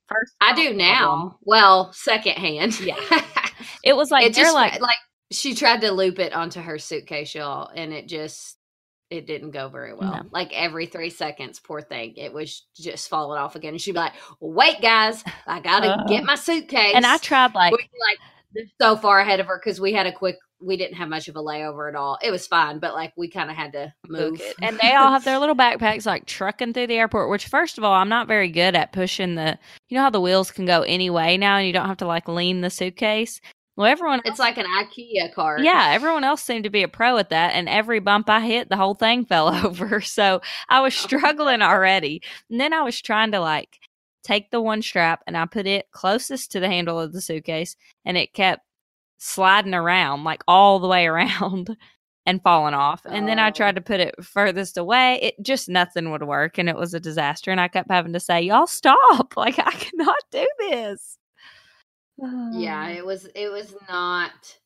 First 0.09 0.35
I 0.41 0.55
do 0.55 0.75
now. 0.75 1.07
Problem. 1.07 1.35
Well, 1.45 1.93
secondhand. 1.93 2.79
Yeah. 2.81 2.97
it 3.85 3.97
was 3.97 4.11
like 4.11 4.27
it 4.27 4.35
just 4.35 4.55
like 4.55 4.81
like 4.81 4.99
she 5.31 5.55
tried 5.55 5.83
to 5.83 5.93
loop 5.93 6.19
it 6.19 6.33
onto 6.33 6.61
her 6.61 6.79
suitcase, 6.79 7.35
y'all, 7.35 7.71
and 7.75 7.93
it 7.93 8.09
just 8.09 8.57
it 9.11 9.27
didn't 9.27 9.51
go 9.51 9.69
very 9.69 9.93
well. 9.93 10.13
No. 10.13 10.29
Like 10.31 10.53
every 10.53 10.87
three 10.87 11.11
seconds, 11.11 11.61
poor 11.61 11.81
thing, 11.83 12.15
it 12.17 12.33
was 12.33 12.67
just 12.77 13.09
falling 13.09 13.41
off 13.41 13.57
again. 13.57 13.75
And 13.75 13.81
she'd 13.81 13.93
be 13.93 13.99
like, 13.99 14.15
"Wait, 14.41 14.81
guys, 14.81 15.25
I 15.47 15.61
gotta 15.61 15.89
uh, 15.89 16.07
get 16.07 16.25
my 16.25 16.37
suitcase." 16.37 16.95
And 16.95 17.07
I 17.07 17.19
tried 17.19 17.55
like 17.55 17.73
like 17.73 18.67
so 18.81 18.97
far 18.97 19.21
ahead 19.21 19.41
of 19.41 19.47
her 19.47 19.61
because 19.63 19.81
we 19.81 19.93
had 19.93 20.07
a 20.07 20.13
quick. 20.13 20.37
We 20.63 20.77
didn't 20.77 20.97
have 20.97 21.09
much 21.09 21.27
of 21.29 21.37
a 21.37 21.43
layover 21.43 21.89
at 21.89 21.95
all. 21.95 22.19
It 22.23 22.31
was 22.31 22.47
fine, 22.47 22.81
but 22.81 22.93
like 22.93 23.15
we 23.17 23.31
kind 23.31 23.51
of 23.51 23.57
had 23.57 23.73
to 23.73 23.95
move. 24.09 24.41
It. 24.41 24.57
And 24.61 24.79
they 24.83 24.95
all 24.95 25.11
have 25.11 25.25
their 25.25 25.39
little 25.39 25.55
backpacks 25.55 26.05
like 26.05 26.27
trucking 26.27 26.75
through 26.75 26.89
the 26.89 26.99
airport. 26.99 27.31
Which, 27.31 27.47
first 27.47 27.79
of 27.79 27.85
all, 27.85 27.95
I'm 27.95 28.11
not 28.11 28.29
very 28.29 28.51
good 28.51 28.77
at 28.77 28.93
pushing 28.93 29.37
the. 29.37 29.59
You 29.89 29.97
know 29.97 30.03
how 30.03 30.11
the 30.11 30.21
wheels 30.21 30.51
can 30.51 30.67
go 30.67 30.83
any 30.83 31.09
way 31.09 31.39
now, 31.39 31.57
and 31.57 31.67
you 31.67 31.73
don't 31.73 31.89
have 31.89 31.97
to 31.99 32.07
like 32.07 32.29
lean 32.29 32.61
the 32.61 32.71
suitcase. 32.71 33.41
Well, 33.77 33.87
everyone 33.87 34.21
It's 34.25 34.39
like 34.39 34.59
an 34.59 34.67
IKEA 34.67 35.33
cart. 35.33 35.62
Yeah, 35.62 35.91
everyone 35.93 36.25
else 36.25 36.43
seemed 36.43 36.65
to 36.65 36.71
be 36.71 36.83
a 36.83 36.89
pro 36.89 37.17
at 37.17 37.31
that 37.31 37.55
and 37.55 37.69
every 37.69 38.00
bump 38.00 38.29
I 38.29 38.41
hit, 38.41 38.69
the 38.69 38.77
whole 38.77 38.95
thing 38.95 39.25
fell 39.27 39.49
over. 39.49 40.00
So, 40.00 40.41
I 40.69 40.81
was 40.81 40.95
oh. 40.95 41.07
struggling 41.07 41.62
already. 41.62 42.23
And 42.50 42.61
then 42.61 42.73
I 42.73 42.83
was 42.83 43.00
trying 43.00 43.33
to 43.33 43.41
like 43.41 43.79
take 44.23 44.50
the 44.50 44.61
one 44.61 44.83
strap 44.83 45.23
and 45.27 45.37
I 45.37 45.47
put 45.47 45.67
it 45.67 45.91
closest 45.93 46.53
to 46.53 46.61
the 46.61 46.69
handle 46.69 47.00
of 47.00 47.12
the 47.12 47.21
suitcase 47.21 47.77
and 48.05 48.17
it 48.17 48.35
kept 48.35 48.62
sliding 49.19 49.75
around 49.75 50.25
like 50.25 50.43
all 50.47 50.79
the 50.79 50.89
way 50.89 51.07
around 51.09 51.77
and 52.27 52.43
falling 52.43 52.75
off. 52.75 53.05
And 53.07 53.25
oh. 53.25 53.27
then 53.27 53.39
I 53.39 53.49
oh. 53.49 53.53
tried 53.53 53.77
oh. 53.77 53.77
to 53.77 53.81
put 53.81 54.00
it 54.00 54.15
furthest 54.23 54.77
away. 54.77 55.21
It 55.23 55.35
just 55.43 55.69
nothing 55.69 56.11
would 56.11 56.23
work 56.23 56.59
and 56.59 56.69
it 56.69 56.77
was 56.77 56.93
a 56.93 57.00
disaster 57.00 57.50
and 57.50 57.61
I 57.61 57.69
kept 57.69 57.91
having 57.91 58.12
to 58.12 58.21
say, 58.21 58.43
"Y'all 58.43 58.67
stop. 58.67 59.35
Like 59.37 59.59
I 59.59 59.71
cannot 59.71 60.23
do 60.31 60.47
this." 60.59 61.17
Yeah, 62.53 62.85
um 62.85 62.91
it 62.91 63.05
was 63.05 63.27
it 63.35 63.50
was 63.50 63.75
not 63.89 64.59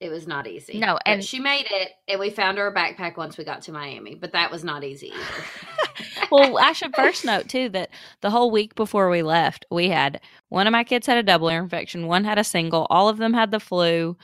it 0.00 0.10
was 0.10 0.26
not 0.26 0.46
easy. 0.46 0.78
No, 0.78 0.98
and 1.04 1.18
but 1.18 1.24
she 1.24 1.40
made 1.40 1.66
it, 1.70 1.92
and 2.06 2.20
we 2.20 2.30
found 2.30 2.58
her 2.58 2.68
a 2.68 2.74
backpack 2.74 3.16
once 3.16 3.36
we 3.36 3.44
got 3.44 3.62
to 3.62 3.72
Miami, 3.72 4.14
but 4.14 4.32
that 4.32 4.50
was 4.50 4.62
not 4.62 4.84
easy 4.84 5.12
well, 6.30 6.58
I 6.58 6.72
should 6.72 6.94
first 6.94 7.24
note 7.24 7.48
too 7.48 7.68
that 7.70 7.90
the 8.20 8.30
whole 8.30 8.50
week 8.50 8.74
before 8.74 9.10
we 9.10 9.22
left, 9.22 9.66
we 9.70 9.88
had 9.88 10.20
one 10.48 10.66
of 10.66 10.72
my 10.72 10.84
kids 10.84 11.06
had 11.06 11.18
a 11.18 11.22
double 11.22 11.48
ear 11.48 11.62
infection, 11.62 12.06
one 12.06 12.24
had 12.24 12.38
a 12.38 12.44
single, 12.44 12.86
all 12.90 13.08
of 13.08 13.18
them 13.18 13.34
had 13.34 13.50
the 13.50 13.60
flu. 13.60 14.16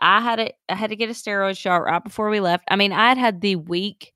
I 0.00 0.20
had 0.20 0.38
it. 0.38 0.54
I 0.68 0.74
had 0.74 0.90
to 0.90 0.96
get 0.96 1.10
a 1.10 1.12
steroid 1.12 1.58
shot 1.58 1.76
right 1.76 2.02
before 2.02 2.30
we 2.30 2.40
left. 2.40 2.64
I 2.68 2.76
mean, 2.76 2.92
I 2.92 3.08
had 3.08 3.18
had 3.18 3.40
the 3.40 3.56
week 3.56 4.14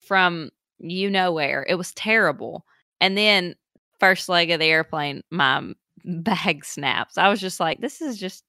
from 0.00 0.50
you 0.78 1.10
know 1.10 1.32
where. 1.32 1.64
It 1.68 1.74
was 1.74 1.92
terrible, 1.92 2.64
and 3.00 3.16
then 3.16 3.54
first 4.00 4.28
leg 4.28 4.50
of 4.50 4.60
the 4.60 4.66
airplane, 4.66 5.22
my 5.30 5.74
bag 6.04 6.64
snaps. 6.64 7.18
I 7.18 7.28
was 7.28 7.40
just 7.40 7.60
like, 7.60 7.80
this 7.80 8.00
is 8.00 8.18
just 8.18 8.44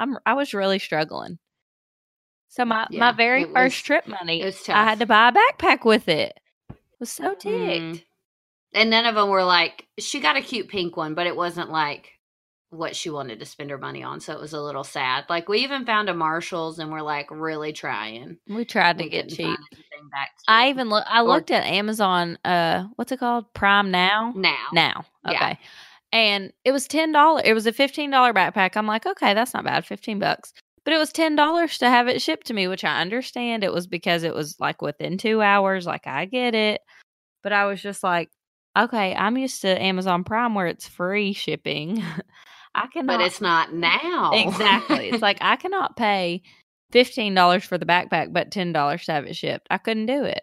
I'm 0.00 0.18
I 0.26 0.34
was 0.34 0.54
really 0.54 0.78
struggling. 0.78 1.38
So 2.48 2.64
my 2.64 2.86
yeah, 2.90 3.00
my 3.00 3.12
very 3.12 3.44
first 3.44 3.54
was, 3.54 3.82
trip 3.82 4.08
money, 4.08 4.42
I 4.68 4.84
had 4.84 4.98
to 5.00 5.06
buy 5.06 5.28
a 5.28 5.32
backpack 5.32 5.84
with 5.84 6.08
it. 6.08 6.38
Was 6.98 7.10
so 7.10 7.34
ticked. 7.34 7.44
Mm. 7.44 8.04
And 8.72 8.90
none 8.90 9.06
of 9.06 9.14
them 9.14 9.28
were 9.28 9.44
like 9.44 9.86
she 9.98 10.20
got 10.20 10.36
a 10.36 10.42
cute 10.42 10.68
pink 10.68 10.96
one, 10.96 11.14
but 11.14 11.26
it 11.26 11.36
wasn't 11.36 11.70
like 11.70 12.08
what 12.70 12.94
she 12.94 13.10
wanted 13.10 13.40
to 13.40 13.46
spend 13.46 13.70
her 13.70 13.78
money 13.78 14.02
on. 14.02 14.20
So 14.20 14.32
it 14.32 14.40
was 14.40 14.52
a 14.52 14.60
little 14.60 14.84
sad. 14.84 15.24
Like 15.28 15.48
we 15.48 15.60
even 15.60 15.84
found 15.84 16.08
a 16.08 16.14
Marshalls 16.14 16.78
and 16.78 16.90
we're 16.90 17.02
like 17.02 17.28
really 17.30 17.72
trying. 17.72 18.38
We 18.48 18.64
tried 18.64 18.98
to 18.98 19.04
we 19.04 19.10
get 19.10 19.28
cheap. 19.28 19.58
I 20.48 20.70
even 20.70 20.88
look 20.88 21.04
I 21.06 21.22
looked 21.22 21.50
or, 21.50 21.54
at 21.54 21.64
Amazon 21.64 22.38
uh 22.44 22.84
what's 22.96 23.12
it 23.12 23.18
called? 23.18 23.52
Prime 23.54 23.90
Now? 23.90 24.32
Now. 24.34 24.66
Now. 24.72 25.04
Okay. 25.26 25.36
Yeah 25.38 25.56
and 26.12 26.52
it 26.64 26.72
was 26.72 26.88
ten 26.88 27.12
dollars. 27.12 27.42
It 27.44 27.54
was 27.54 27.66
a 27.66 27.72
fifteen 27.72 28.10
dollar 28.10 28.32
backpack. 28.32 28.76
I'm 28.76 28.86
like, 28.86 29.06
okay, 29.06 29.34
that's 29.34 29.54
not 29.54 29.64
bad, 29.64 29.86
fifteen 29.86 30.18
bucks. 30.18 30.52
But 30.84 30.94
it 30.94 30.98
was 30.98 31.12
ten 31.12 31.36
dollars 31.36 31.78
to 31.78 31.88
have 31.88 32.08
it 32.08 32.22
shipped 32.22 32.46
to 32.48 32.54
me, 32.54 32.66
which 32.68 32.84
I 32.84 33.00
understand. 33.00 33.64
It 33.64 33.72
was 33.72 33.86
because 33.86 34.22
it 34.22 34.34
was 34.34 34.58
like 34.58 34.82
within 34.82 35.18
two 35.18 35.42
hours. 35.42 35.86
Like 35.86 36.06
I 36.06 36.24
get 36.24 36.54
it, 36.54 36.80
but 37.42 37.52
I 37.52 37.66
was 37.66 37.80
just 37.80 38.02
like, 38.02 38.30
okay, 38.76 39.14
I'm 39.14 39.36
used 39.36 39.62
to 39.62 39.82
Amazon 39.82 40.24
Prime 40.24 40.54
where 40.54 40.66
it's 40.66 40.88
free 40.88 41.32
shipping. 41.32 42.02
I 42.74 42.86
cannot, 42.86 43.18
but 43.18 43.26
it's 43.26 43.40
not 43.40 43.74
now. 43.74 44.30
exactly. 44.32 45.10
It's 45.10 45.22
like 45.22 45.38
I 45.40 45.56
cannot 45.56 45.96
pay 45.96 46.42
fifteen 46.90 47.34
dollars 47.34 47.64
for 47.64 47.78
the 47.78 47.86
backpack, 47.86 48.32
but 48.32 48.50
ten 48.50 48.72
dollars 48.72 49.04
to 49.04 49.12
have 49.12 49.26
it 49.26 49.36
shipped. 49.36 49.66
I 49.70 49.78
couldn't 49.78 50.06
do 50.06 50.24
it. 50.24 50.42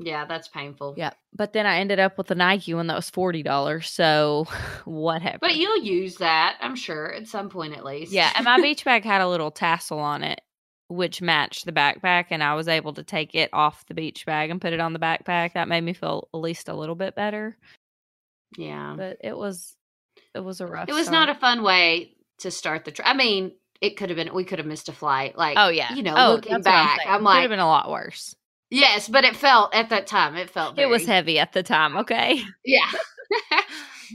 Yeah, 0.00 0.26
that's 0.26 0.46
painful. 0.46 0.94
Yeah. 0.96 1.10
But 1.34 1.52
then 1.52 1.66
I 1.66 1.78
ended 1.80 1.98
up 1.98 2.16
with 2.18 2.30
a 2.30 2.34
Nike 2.34 2.72
one 2.72 2.86
that 2.86 2.94
was 2.94 3.10
forty 3.10 3.42
dollars. 3.42 3.90
So 3.90 4.46
whatever. 4.84 5.38
But 5.40 5.56
you'll 5.56 5.82
use 5.82 6.16
that, 6.16 6.56
I'm 6.60 6.76
sure, 6.76 7.12
at 7.12 7.26
some 7.26 7.50
point 7.50 7.76
at 7.76 7.84
least. 7.84 8.12
Yeah, 8.12 8.30
and 8.36 8.44
my 8.44 8.60
beach 8.62 8.84
bag 8.84 9.04
had 9.04 9.20
a 9.20 9.28
little 9.28 9.50
tassel 9.50 9.98
on 9.98 10.22
it, 10.22 10.40
which 10.88 11.20
matched 11.20 11.66
the 11.66 11.72
backpack, 11.72 12.26
and 12.30 12.42
I 12.42 12.54
was 12.54 12.68
able 12.68 12.92
to 12.94 13.02
take 13.02 13.34
it 13.34 13.50
off 13.52 13.86
the 13.86 13.94
beach 13.94 14.24
bag 14.24 14.50
and 14.50 14.60
put 14.60 14.72
it 14.72 14.80
on 14.80 14.92
the 14.92 15.00
backpack. 15.00 15.54
That 15.54 15.68
made 15.68 15.82
me 15.82 15.94
feel 15.94 16.28
at 16.32 16.38
least 16.38 16.68
a 16.68 16.74
little 16.74 16.94
bit 16.94 17.16
better. 17.16 17.56
Yeah. 18.56 18.94
But 18.96 19.18
it 19.22 19.36
was 19.36 19.74
it 20.34 20.40
was 20.40 20.60
a 20.60 20.66
rough 20.66 20.88
It 20.88 20.92
was 20.94 21.06
start. 21.06 21.28
not 21.28 21.36
a 21.36 21.38
fun 21.38 21.62
way 21.62 22.14
to 22.38 22.50
start 22.50 22.84
the 22.84 22.92
trip. 22.92 23.06
I 23.06 23.14
mean, 23.14 23.52
it 23.80 23.96
could 23.96 24.10
have 24.10 24.16
been 24.16 24.32
we 24.32 24.44
could 24.44 24.58
have 24.60 24.66
missed 24.66 24.88
a 24.88 24.92
flight. 24.92 25.36
Like 25.36 25.56
oh 25.58 25.68
yeah. 25.68 25.92
You 25.92 26.04
know, 26.04 26.14
oh, 26.16 26.34
looking 26.34 26.62
back, 26.62 27.00
I'm, 27.04 27.16
I'm 27.16 27.22
like 27.24 27.36
could 27.38 27.42
have 27.42 27.50
been 27.50 27.58
a 27.58 27.66
lot 27.66 27.90
worse. 27.90 28.34
Yes, 28.70 29.08
but 29.08 29.24
it 29.24 29.34
felt 29.36 29.74
at 29.74 29.88
that 29.90 30.06
time. 30.06 30.36
It 30.36 30.50
felt. 30.50 30.76
Very, 30.76 30.88
it 30.88 30.90
was 30.90 31.06
heavy 31.06 31.38
at 31.38 31.52
the 31.52 31.62
time. 31.62 31.96
Okay. 31.96 32.42
Yeah. 32.64 32.90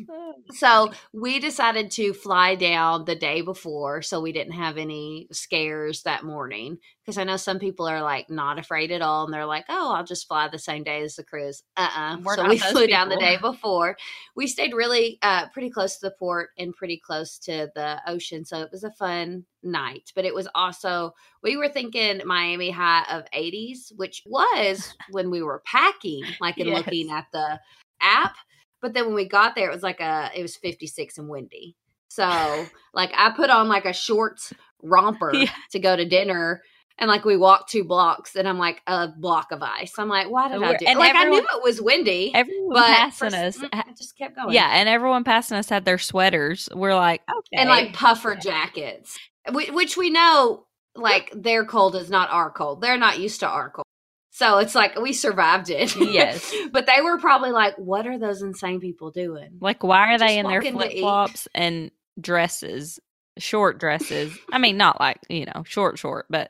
so 0.51 0.91
we 1.13 1.39
decided 1.39 1.91
to 1.91 2.13
fly 2.13 2.55
down 2.55 3.05
the 3.05 3.15
day 3.15 3.41
before 3.41 4.01
so 4.01 4.21
we 4.21 4.31
didn't 4.31 4.53
have 4.53 4.77
any 4.77 5.27
scares 5.31 6.03
that 6.03 6.23
morning 6.23 6.77
because 7.03 7.17
i 7.17 7.23
know 7.23 7.37
some 7.37 7.59
people 7.59 7.87
are 7.87 8.01
like 8.01 8.29
not 8.29 8.59
afraid 8.59 8.91
at 8.91 9.01
all 9.01 9.25
and 9.25 9.33
they're 9.33 9.45
like 9.45 9.65
oh 9.69 9.93
i'll 9.93 10.03
just 10.03 10.27
fly 10.27 10.47
the 10.47 10.59
same 10.59 10.83
day 10.83 11.01
as 11.01 11.15
the 11.15 11.23
cruise 11.23 11.63
uh-uh 11.77 12.17
We're 12.23 12.35
so 12.35 12.47
we 12.47 12.57
flew 12.59 12.81
people. 12.81 12.87
down 12.87 13.09
the 13.09 13.17
day 13.17 13.37
before 13.39 13.97
we 14.35 14.47
stayed 14.47 14.73
really 14.73 15.19
uh 15.21 15.47
pretty 15.49 15.69
close 15.69 15.97
to 15.97 16.07
the 16.07 16.15
port 16.17 16.49
and 16.57 16.73
pretty 16.73 17.01
close 17.03 17.37
to 17.39 17.69
the 17.75 18.01
ocean 18.07 18.45
so 18.45 18.61
it 18.61 18.69
was 18.71 18.83
a 18.83 18.91
fun 18.91 19.45
night 19.63 20.11
but 20.15 20.25
it 20.25 20.35
was 20.35 20.47
also 20.55 21.13
we 21.41 21.55
were 21.55 21.69
thinking 21.69 22.21
miami 22.25 22.69
high 22.69 23.05
of 23.09 23.23
80s 23.31 23.91
which 23.95 24.23
was 24.25 24.93
when 25.11 25.31
we 25.31 25.41
were 25.41 25.61
packing 25.65 26.23
like 26.41 26.57
and 26.57 26.67
yes. 26.67 26.77
looking 26.77 27.09
at 27.09 27.27
the 27.31 27.59
app 28.01 28.35
but 28.83 28.93
then 28.93 29.05
when 29.05 29.15
we 29.15 29.27
got 29.27 29.55
there, 29.55 29.69
it 29.69 29.73
was 29.73 29.81
like 29.81 30.01
a 30.01 30.29
it 30.35 30.41
was 30.41 30.57
56 30.57 31.17
and 31.17 31.29
windy. 31.29 31.75
So 32.09 32.67
like 32.93 33.11
I 33.15 33.31
put 33.31 33.49
on 33.49 33.69
like 33.69 33.85
a 33.85 33.93
shorts 33.93 34.53
romper 34.83 35.31
yeah. 35.33 35.49
to 35.71 35.79
go 35.79 35.95
to 35.95 36.05
dinner. 36.05 36.61
And 36.99 37.09
like 37.09 37.25
we 37.25 37.37
walked 37.37 37.71
two 37.71 37.83
blocks, 37.83 38.35
and 38.35 38.47
I'm 38.47 38.59
like 38.59 38.79
a 38.85 39.07
block 39.07 39.51
of 39.51 39.63
ice. 39.63 39.93
I'm 39.97 40.09
like, 40.09 40.29
why 40.29 40.47
did 40.47 40.61
I 40.61 40.75
do? 40.77 40.85
And 40.85 40.99
like 40.99 41.15
everyone, 41.15 41.39
I 41.39 41.41
knew 41.41 41.47
it 41.57 41.63
was 41.63 41.81
windy. 41.81 42.31
Everyone 42.35 42.83
passing 42.83 43.31
for, 43.31 43.35
us, 43.35 43.57
I 43.73 43.81
mm, 43.81 43.97
just 43.97 44.15
kept 44.15 44.35
going. 44.35 44.53
Yeah, 44.53 44.69
and 44.71 44.87
everyone 44.87 45.23
passing 45.23 45.57
us 45.57 45.69
had 45.69 45.85
their 45.85 45.97
sweaters. 45.97 46.69
We're 46.71 46.93
like, 46.93 47.23
okay, 47.27 47.61
and 47.61 47.67
like 47.67 47.93
puffer 47.93 48.35
jackets, 48.35 49.17
which 49.51 49.97
we 49.97 50.11
know 50.11 50.67
like 50.95 51.33
their 51.35 51.65
cold 51.65 51.95
is 51.95 52.11
not 52.11 52.29
our 52.29 52.51
cold. 52.51 52.81
They're 52.81 52.95
not 52.95 53.17
used 53.17 53.39
to 53.39 53.47
our 53.47 53.71
cold. 53.71 53.87
So 54.35 54.57
it's 54.57 54.73
like 54.73 54.99
we 54.99 55.13
survived 55.13 55.69
it. 55.69 55.95
Yes. 55.95 56.51
but 56.71 56.87
they 56.87 57.01
were 57.01 57.19
probably 57.19 57.51
like, 57.51 57.75
what 57.77 58.07
are 58.07 58.17
those 58.17 58.41
insane 58.41 58.79
people 58.79 59.11
doing? 59.11 59.59
Like, 59.61 59.83
why 59.83 60.09
are 60.13 60.17
Just 60.17 60.27
they 60.27 60.39
in 60.39 60.47
their 60.47 60.61
flip 60.61 60.93
flops 60.93 61.47
and 61.53 61.91
dresses, 62.19 62.99
short 63.37 63.79
dresses? 63.79 64.35
I 64.51 64.57
mean, 64.57 64.75
not 64.75 64.99
like, 64.99 65.19
you 65.29 65.45
know, 65.45 65.63
short, 65.67 65.99
short, 65.99 66.25
but 66.31 66.49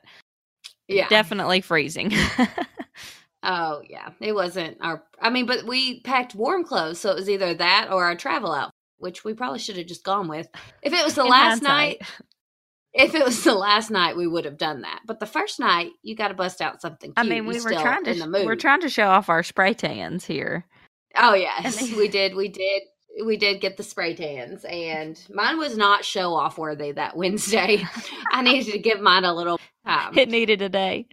yeah, 0.87 1.09
definitely 1.09 1.59
freezing. 1.59 2.13
oh, 3.43 3.81
yeah. 3.89 4.11
It 4.21 4.33
wasn't 4.33 4.77
our, 4.79 5.03
I 5.21 5.29
mean, 5.29 5.45
but 5.45 5.65
we 5.65 5.99
packed 6.01 6.35
warm 6.35 6.63
clothes. 6.63 7.01
So 7.01 7.11
it 7.11 7.15
was 7.15 7.29
either 7.29 7.53
that 7.53 7.89
or 7.91 8.05
our 8.05 8.15
travel 8.15 8.53
outfit, 8.53 8.73
which 8.97 9.25
we 9.25 9.33
probably 9.33 9.59
should 9.59 9.75
have 9.75 9.87
just 9.87 10.05
gone 10.05 10.29
with. 10.29 10.47
If 10.81 10.93
it 10.93 11.03
was 11.03 11.15
the 11.15 11.23
in 11.23 11.29
last 11.29 11.65
hindsight. 11.65 11.99
night, 11.99 12.01
if 12.93 13.15
it 13.15 13.25
was 13.25 13.43
the 13.43 13.55
last 13.55 13.89
night, 13.89 14.15
we 14.15 14.27
would 14.27 14.45
have 14.45 14.57
done 14.57 14.81
that. 14.81 15.01
But 15.05 15.19
the 15.19 15.25
first 15.25 15.59
night, 15.59 15.91
you 16.03 16.15
got 16.15 16.27
to 16.27 16.33
bust 16.33 16.62
out 16.62 16.81
something. 16.81 17.13
Cute. 17.13 17.25
I 17.25 17.27
mean, 17.27 17.45
we 17.45 17.59
were 17.59 17.71
trying 17.71 18.03
to 18.05 18.43
we're 18.45 18.55
trying 18.55 18.81
to 18.81 18.89
show 18.89 19.07
off 19.07 19.29
our 19.29 19.43
spray 19.43 19.73
tans 19.73 20.25
here. 20.25 20.65
Oh 21.15 21.33
yes, 21.33 21.81
we 21.97 22.07
did. 22.09 22.35
We 22.35 22.50
did. 22.50 22.83
We 23.25 23.38
did 23.38 23.62
get 23.62 23.77
the 23.77 23.83
spray 23.83 24.15
tans, 24.15 24.65
and 24.65 25.19
mine 25.31 25.57
was 25.59 25.77
not 25.77 26.03
show 26.03 26.33
off 26.33 26.57
worthy 26.57 26.91
that 26.93 27.15
Wednesday. 27.15 27.85
I 28.31 28.41
needed 28.41 28.71
to 28.73 28.79
give 28.79 29.01
mine 29.01 29.23
a 29.23 29.33
little 29.33 29.59
time. 29.85 30.17
It 30.17 30.29
needed 30.29 30.62
a 30.62 30.69
day. 30.69 31.07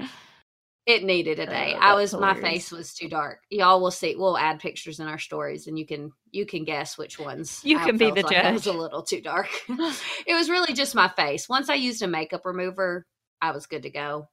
It 0.90 1.04
needed 1.04 1.38
a 1.38 1.46
day. 1.46 1.72
Oh, 1.76 1.78
I 1.80 1.94
was 1.94 2.12
my 2.14 2.34
face 2.34 2.72
was 2.72 2.92
too 2.92 3.08
dark. 3.08 3.42
Y'all 3.48 3.80
will 3.80 3.92
see. 3.92 4.16
We'll 4.16 4.36
add 4.36 4.58
pictures 4.58 4.98
in 4.98 5.06
our 5.06 5.20
stories, 5.20 5.68
and 5.68 5.78
you 5.78 5.86
can 5.86 6.10
you 6.32 6.44
can 6.44 6.64
guess 6.64 6.98
which 6.98 7.16
ones. 7.16 7.60
You 7.62 7.78
I 7.78 7.84
can 7.84 7.96
be 7.96 8.10
the 8.10 8.22
like 8.22 8.36
I 8.36 8.50
was 8.50 8.66
a 8.66 8.72
little 8.72 9.04
too 9.04 9.20
dark. 9.20 9.48
it 9.68 10.34
was 10.34 10.50
really 10.50 10.74
just 10.74 10.96
my 10.96 11.06
face. 11.06 11.48
Once 11.48 11.68
I 11.68 11.74
used 11.74 12.02
a 12.02 12.08
makeup 12.08 12.44
remover, 12.44 13.06
I 13.40 13.52
was 13.52 13.66
good 13.66 13.84
to 13.84 13.90
go. 13.90 14.28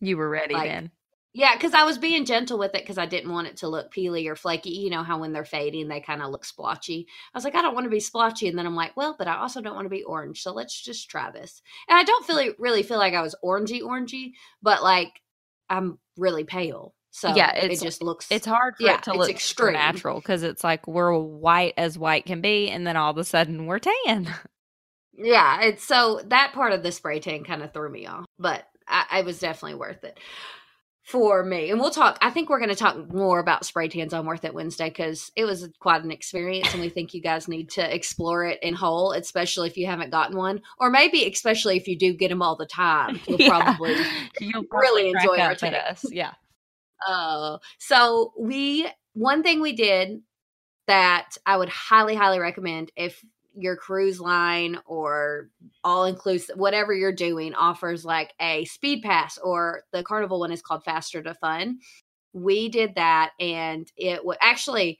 You 0.00 0.16
were 0.16 0.30
ready 0.30 0.54
Like, 0.54 0.70
then. 0.70 0.92
Yeah, 1.34 1.54
because 1.56 1.74
I 1.74 1.82
was 1.82 1.98
being 1.98 2.24
gentle 2.24 2.56
with 2.56 2.74
it 2.76 2.82
because 2.82 2.98
I 2.98 3.06
didn't 3.06 3.32
want 3.32 3.48
it 3.48 3.56
to 3.58 3.68
look 3.68 3.92
peely 3.92 4.28
or 4.28 4.36
flaky. 4.36 4.70
You 4.70 4.90
know 4.90 5.02
how 5.02 5.18
when 5.18 5.32
they're 5.32 5.44
fading, 5.44 5.88
they 5.88 6.00
kind 6.00 6.22
of 6.22 6.30
look 6.30 6.44
splotchy. 6.44 7.08
I 7.34 7.36
was 7.36 7.44
like, 7.44 7.56
I 7.56 7.62
don't 7.62 7.74
want 7.74 7.84
to 7.84 7.90
be 7.90 8.00
splotchy, 8.00 8.46
and 8.46 8.56
then 8.56 8.64
I'm 8.64 8.76
like, 8.76 8.96
well, 8.96 9.16
but 9.18 9.26
I 9.26 9.38
also 9.38 9.60
don't 9.60 9.74
want 9.74 9.86
to 9.86 9.90
be 9.90 10.04
orange, 10.04 10.40
so 10.40 10.52
let's 10.52 10.80
just 10.80 11.10
try 11.10 11.32
this. 11.32 11.62
And 11.88 11.98
I 11.98 12.04
don't 12.04 12.24
feel 12.24 12.54
really 12.58 12.84
feel 12.84 12.98
like 12.98 13.14
I 13.14 13.22
was 13.22 13.34
orangey 13.44 13.82
orangey, 13.82 14.34
but 14.62 14.84
like 14.84 15.20
I'm 15.68 15.98
really 16.16 16.44
pale, 16.44 16.94
so 17.10 17.28
Yeah, 17.34 17.52
it 17.54 17.80
just 17.80 18.02
looks. 18.02 18.26
It's 18.30 18.46
hard 18.46 18.76
for 18.76 18.84
yeah, 18.86 18.94
it 18.94 19.02
to 19.04 19.14
it's 19.14 19.18
look 19.18 19.30
extreme. 19.30 19.72
natural 19.74 20.20
because 20.20 20.42
it's 20.42 20.64
like 20.64 20.86
we're 20.86 21.16
white 21.18 21.74
as 21.76 21.98
white 21.98 22.26
can 22.26 22.40
be, 22.40 22.70
and 22.70 22.86
then 22.86 22.96
all 22.96 23.10
of 23.10 23.18
a 23.18 23.24
sudden 23.24 23.66
we're 23.66 23.78
tan. 23.80 24.34
yeah, 25.14 25.62
it's 25.62 25.84
so 25.84 26.20
that 26.26 26.52
part 26.52 26.72
of 26.72 26.82
the 26.82 26.92
spray 26.92 27.20
tan 27.20 27.44
kind 27.44 27.62
of 27.62 27.72
threw 27.72 27.90
me 27.90 28.06
off, 28.06 28.26
but 28.38 28.64
I, 28.86 29.20
it 29.20 29.24
was 29.24 29.38
definitely 29.38 29.78
worth 29.78 30.04
it. 30.04 30.18
For 31.06 31.44
me. 31.44 31.70
And 31.70 31.80
we'll 31.80 31.90
talk. 31.92 32.18
I 32.20 32.30
think 32.30 32.50
we're 32.50 32.58
going 32.58 32.68
to 32.68 32.74
talk 32.74 33.12
more 33.14 33.38
about 33.38 33.64
spray 33.64 33.88
tans 33.88 34.12
on 34.12 34.26
Worth 34.26 34.44
It 34.44 34.52
Wednesday 34.52 34.88
because 34.88 35.30
it 35.36 35.44
was 35.44 35.68
quite 35.78 36.02
an 36.02 36.10
experience, 36.10 36.72
and 36.72 36.80
we 36.82 36.88
think 36.88 37.14
you 37.14 37.22
guys 37.22 37.46
need 37.46 37.70
to 37.70 37.94
explore 37.94 38.44
it 38.44 38.58
in 38.60 38.74
whole, 38.74 39.12
especially 39.12 39.68
if 39.68 39.76
you 39.76 39.86
haven't 39.86 40.10
gotten 40.10 40.36
one, 40.36 40.62
or 40.80 40.90
maybe 40.90 41.24
especially 41.24 41.76
if 41.76 41.86
you 41.86 41.96
do 41.96 42.12
get 42.12 42.28
them 42.28 42.42
all 42.42 42.56
the 42.56 42.66
time. 42.66 43.20
You'll 43.28 43.40
Yeah. 43.40 43.48
probably 43.48 43.94
You'll 44.40 44.64
really 44.72 45.10
probably 45.10 45.10
enjoy 45.10 45.38
our 45.38 45.54
take. 45.54 45.74
Yeah. 46.10 46.32
Uh, 47.06 47.58
so 47.78 48.32
we 48.38 48.88
one 49.12 49.42
thing 49.44 49.60
we 49.60 49.74
did 49.74 50.20
that 50.88 51.36
I 51.46 51.56
would 51.56 51.68
highly, 51.68 52.14
highly 52.16 52.38
recommend 52.40 52.90
if 52.96 53.24
your 53.56 53.76
cruise 53.76 54.20
line 54.20 54.78
or 54.86 55.48
all 55.82 56.04
inclusive, 56.04 56.56
whatever 56.56 56.92
you're 56.94 57.12
doing, 57.12 57.54
offers 57.54 58.04
like 58.04 58.34
a 58.40 58.64
speed 58.66 59.02
pass 59.02 59.38
or 59.38 59.82
the 59.92 60.02
carnival 60.02 60.40
one 60.40 60.52
is 60.52 60.62
called 60.62 60.84
Faster 60.84 61.22
to 61.22 61.34
Fun. 61.34 61.78
We 62.32 62.68
did 62.68 62.94
that, 62.96 63.32
and 63.40 63.90
it 63.96 64.24
was 64.24 64.36
actually 64.42 64.98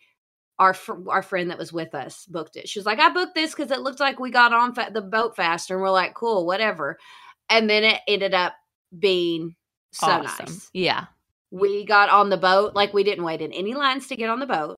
our 0.59 0.73
fr- 0.73 1.09
our 1.09 1.23
friend 1.23 1.51
that 1.51 1.59
was 1.59 1.73
with 1.73 1.95
us 1.95 2.25
booked 2.27 2.57
it. 2.57 2.69
She 2.69 2.79
was 2.79 2.87
like, 2.87 2.99
"I 2.99 3.11
booked 3.11 3.35
this 3.35 3.55
because 3.55 3.71
it 3.71 3.81
looked 3.81 4.01
like 4.01 4.19
we 4.19 4.31
got 4.31 4.53
on 4.55 4.75
fa- 4.75 4.91
the 4.93 5.03
boat 5.03 5.37
faster," 5.37 5.75
and 5.75 5.83
we're 5.83 5.91
like, 5.91 6.15
"Cool, 6.15 6.47
whatever." 6.47 6.99
And 7.51 7.69
then 7.69 7.85
it 7.85 8.01
ended 8.09 8.33
up 8.35 8.55
being 8.99 9.55
so 9.93 10.07
awesome. 10.07 10.47
nice 10.47 10.71
Yeah. 10.73 11.07
we 11.51 11.85
got 11.85 12.09
on 12.09 12.31
the 12.31 12.37
boat 12.37 12.75
like 12.75 12.93
we 12.95 13.05
didn't 13.05 13.25
wait 13.25 13.41
in 13.41 13.53
any 13.53 13.75
lines 13.75 14.07
to 14.09 14.17
get 14.17 14.29
on 14.31 14.41
the 14.41 14.47
boat 14.47 14.77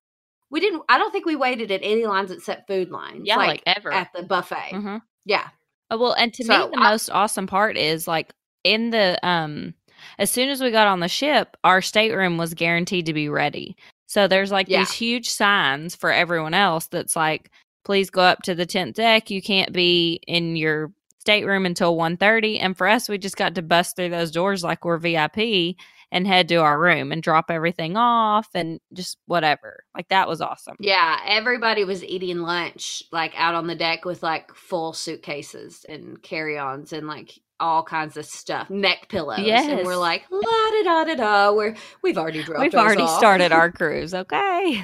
we 0.51 0.59
didn't 0.59 0.81
i 0.89 0.97
don't 0.97 1.11
think 1.11 1.25
we 1.25 1.35
waited 1.35 1.71
at 1.71 1.81
any 1.83 2.05
lines 2.05 2.31
except 2.31 2.67
food 2.67 2.89
lines 2.89 3.27
Yeah, 3.27 3.37
like, 3.37 3.63
ever. 3.65 3.91
at 3.93 4.09
the 4.13 4.23
buffet 4.23 4.71
hmm 4.71 4.97
yeah 5.25 5.49
Uh, 5.91 5.97
Well, 5.97 6.13
and 6.13 6.33
to 6.33 6.43
So, 6.43 6.65
me, 6.67 6.71
the 6.71 6.77
I- 6.81 6.89
most 6.91 7.09
awesome 7.09 7.47
part 7.47 7.77
is 7.77 8.07
like 8.07 8.31
in 8.63 8.89
the 8.91 9.17
um, 9.27 9.73
as 10.17 10.29
soon 10.31 10.49
as 10.49 10.61
we 10.61 10.71
got 10.71 10.87
on 10.87 10.99
the 10.99 11.07
ship, 11.07 11.57
our 11.63 11.81
stateroom 11.81 12.37
was 12.37 12.53
guaranteed 12.53 13.05
to 13.07 13.13
be 13.13 13.29
ready. 13.29 13.75
So 14.07 14.27
there's 14.27 14.51
like 14.51 14.67
Yeah. 14.67 14.79
these 14.79 14.91
huge 14.91 15.29
signs 15.29 15.95
for 15.95 16.11
everyone 16.11 16.53
else 16.53 16.87
that's 16.87 17.15
like, 17.15 17.51
please 17.85 18.09
go 18.09 18.21
up 18.21 18.41
to 18.43 18.55
the 18.55 18.65
tenth 18.65 18.95
deck. 18.95 19.29
You 19.29 19.41
can't 19.41 19.71
be 19.73 20.19
in 20.27 20.55
your 20.55 20.91
stateroom 21.19 21.65
until 21.65 21.95
1.30. 21.97 22.59
and 22.59 22.77
for 22.77 22.87
us 22.87 23.09
we 23.09 23.17
just 23.17 23.35
got 23.37 23.53
to 23.55 23.61
bust 23.61 23.95
through 23.95 24.09
those 24.09 24.31
doors 24.31 24.63
like 24.63 24.83
we're 24.85 24.97
vip 24.97 25.35
and 26.11 26.27
head 26.27 26.49
to 26.49 26.55
our 26.55 26.79
room 26.79 27.11
and 27.11 27.21
drop 27.21 27.49
everything 27.49 27.95
off 27.95 28.47
and 28.53 28.79
just 28.93 29.17
whatever 29.25 29.83
like 29.95 30.07
that 30.09 30.27
was 30.27 30.41
awesome 30.41 30.75
yeah 30.79 31.19
everybody 31.25 31.83
was 31.83 32.03
eating 32.03 32.39
lunch 32.39 33.03
like 33.11 33.33
out 33.35 33.55
on 33.55 33.67
the 33.67 33.75
deck 33.75 34.05
with 34.05 34.23
like 34.23 34.53
full 34.55 34.93
suitcases 34.93 35.85
and 35.87 36.21
carry-ons 36.21 36.93
and 36.93 37.07
like 37.07 37.39
all 37.59 37.83
kinds 37.83 38.15
of 38.17 38.25
stuff 38.25 38.69
neck 38.69 39.07
pillows 39.09 39.39
yes. 39.41 39.67
and 39.67 39.85
we're 39.85 39.97
like 39.97 40.23
la 40.31 40.41
da 40.41 40.83
da 40.83 41.03
da 41.03 41.15
da 41.15 41.51
we're 41.51 41.75
we've 42.01 42.17
already 42.17 42.43
dropped 42.45 42.61
we've 42.61 42.75
already 42.75 43.03
off. 43.03 43.17
started 43.17 43.51
our 43.51 43.71
cruise 43.71 44.13
okay 44.13 44.83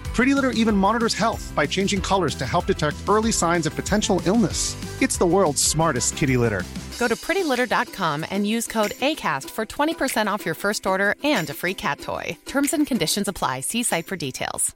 Pretty 0.13 0.33
Litter 0.33 0.51
even 0.51 0.75
monitors 0.75 1.13
health 1.13 1.51
by 1.55 1.65
changing 1.65 2.01
colors 2.01 2.35
to 2.35 2.45
help 2.45 2.65
detect 2.65 2.97
early 3.07 3.31
signs 3.31 3.65
of 3.65 3.75
potential 3.75 4.21
illness. 4.25 4.75
It's 5.01 5.17
the 5.17 5.25
world's 5.25 5.63
smartest 5.63 6.17
kitty 6.17 6.37
litter. 6.37 6.63
Go 6.99 7.07
to 7.07 7.15
prettylitter.com 7.15 8.25
and 8.29 8.45
use 8.45 8.67
code 8.67 8.91
ACAST 8.91 9.49
for 9.49 9.65
20% 9.65 10.27
off 10.27 10.45
your 10.45 10.53
first 10.55 10.85
order 10.85 11.15
and 11.23 11.49
a 11.49 11.53
free 11.53 11.73
cat 11.73 11.99
toy. 11.99 12.37
Terms 12.45 12.73
and 12.73 12.85
conditions 12.85 13.27
apply. 13.27 13.61
See 13.61 13.81
site 13.83 14.05
for 14.05 14.15
details. 14.15 14.75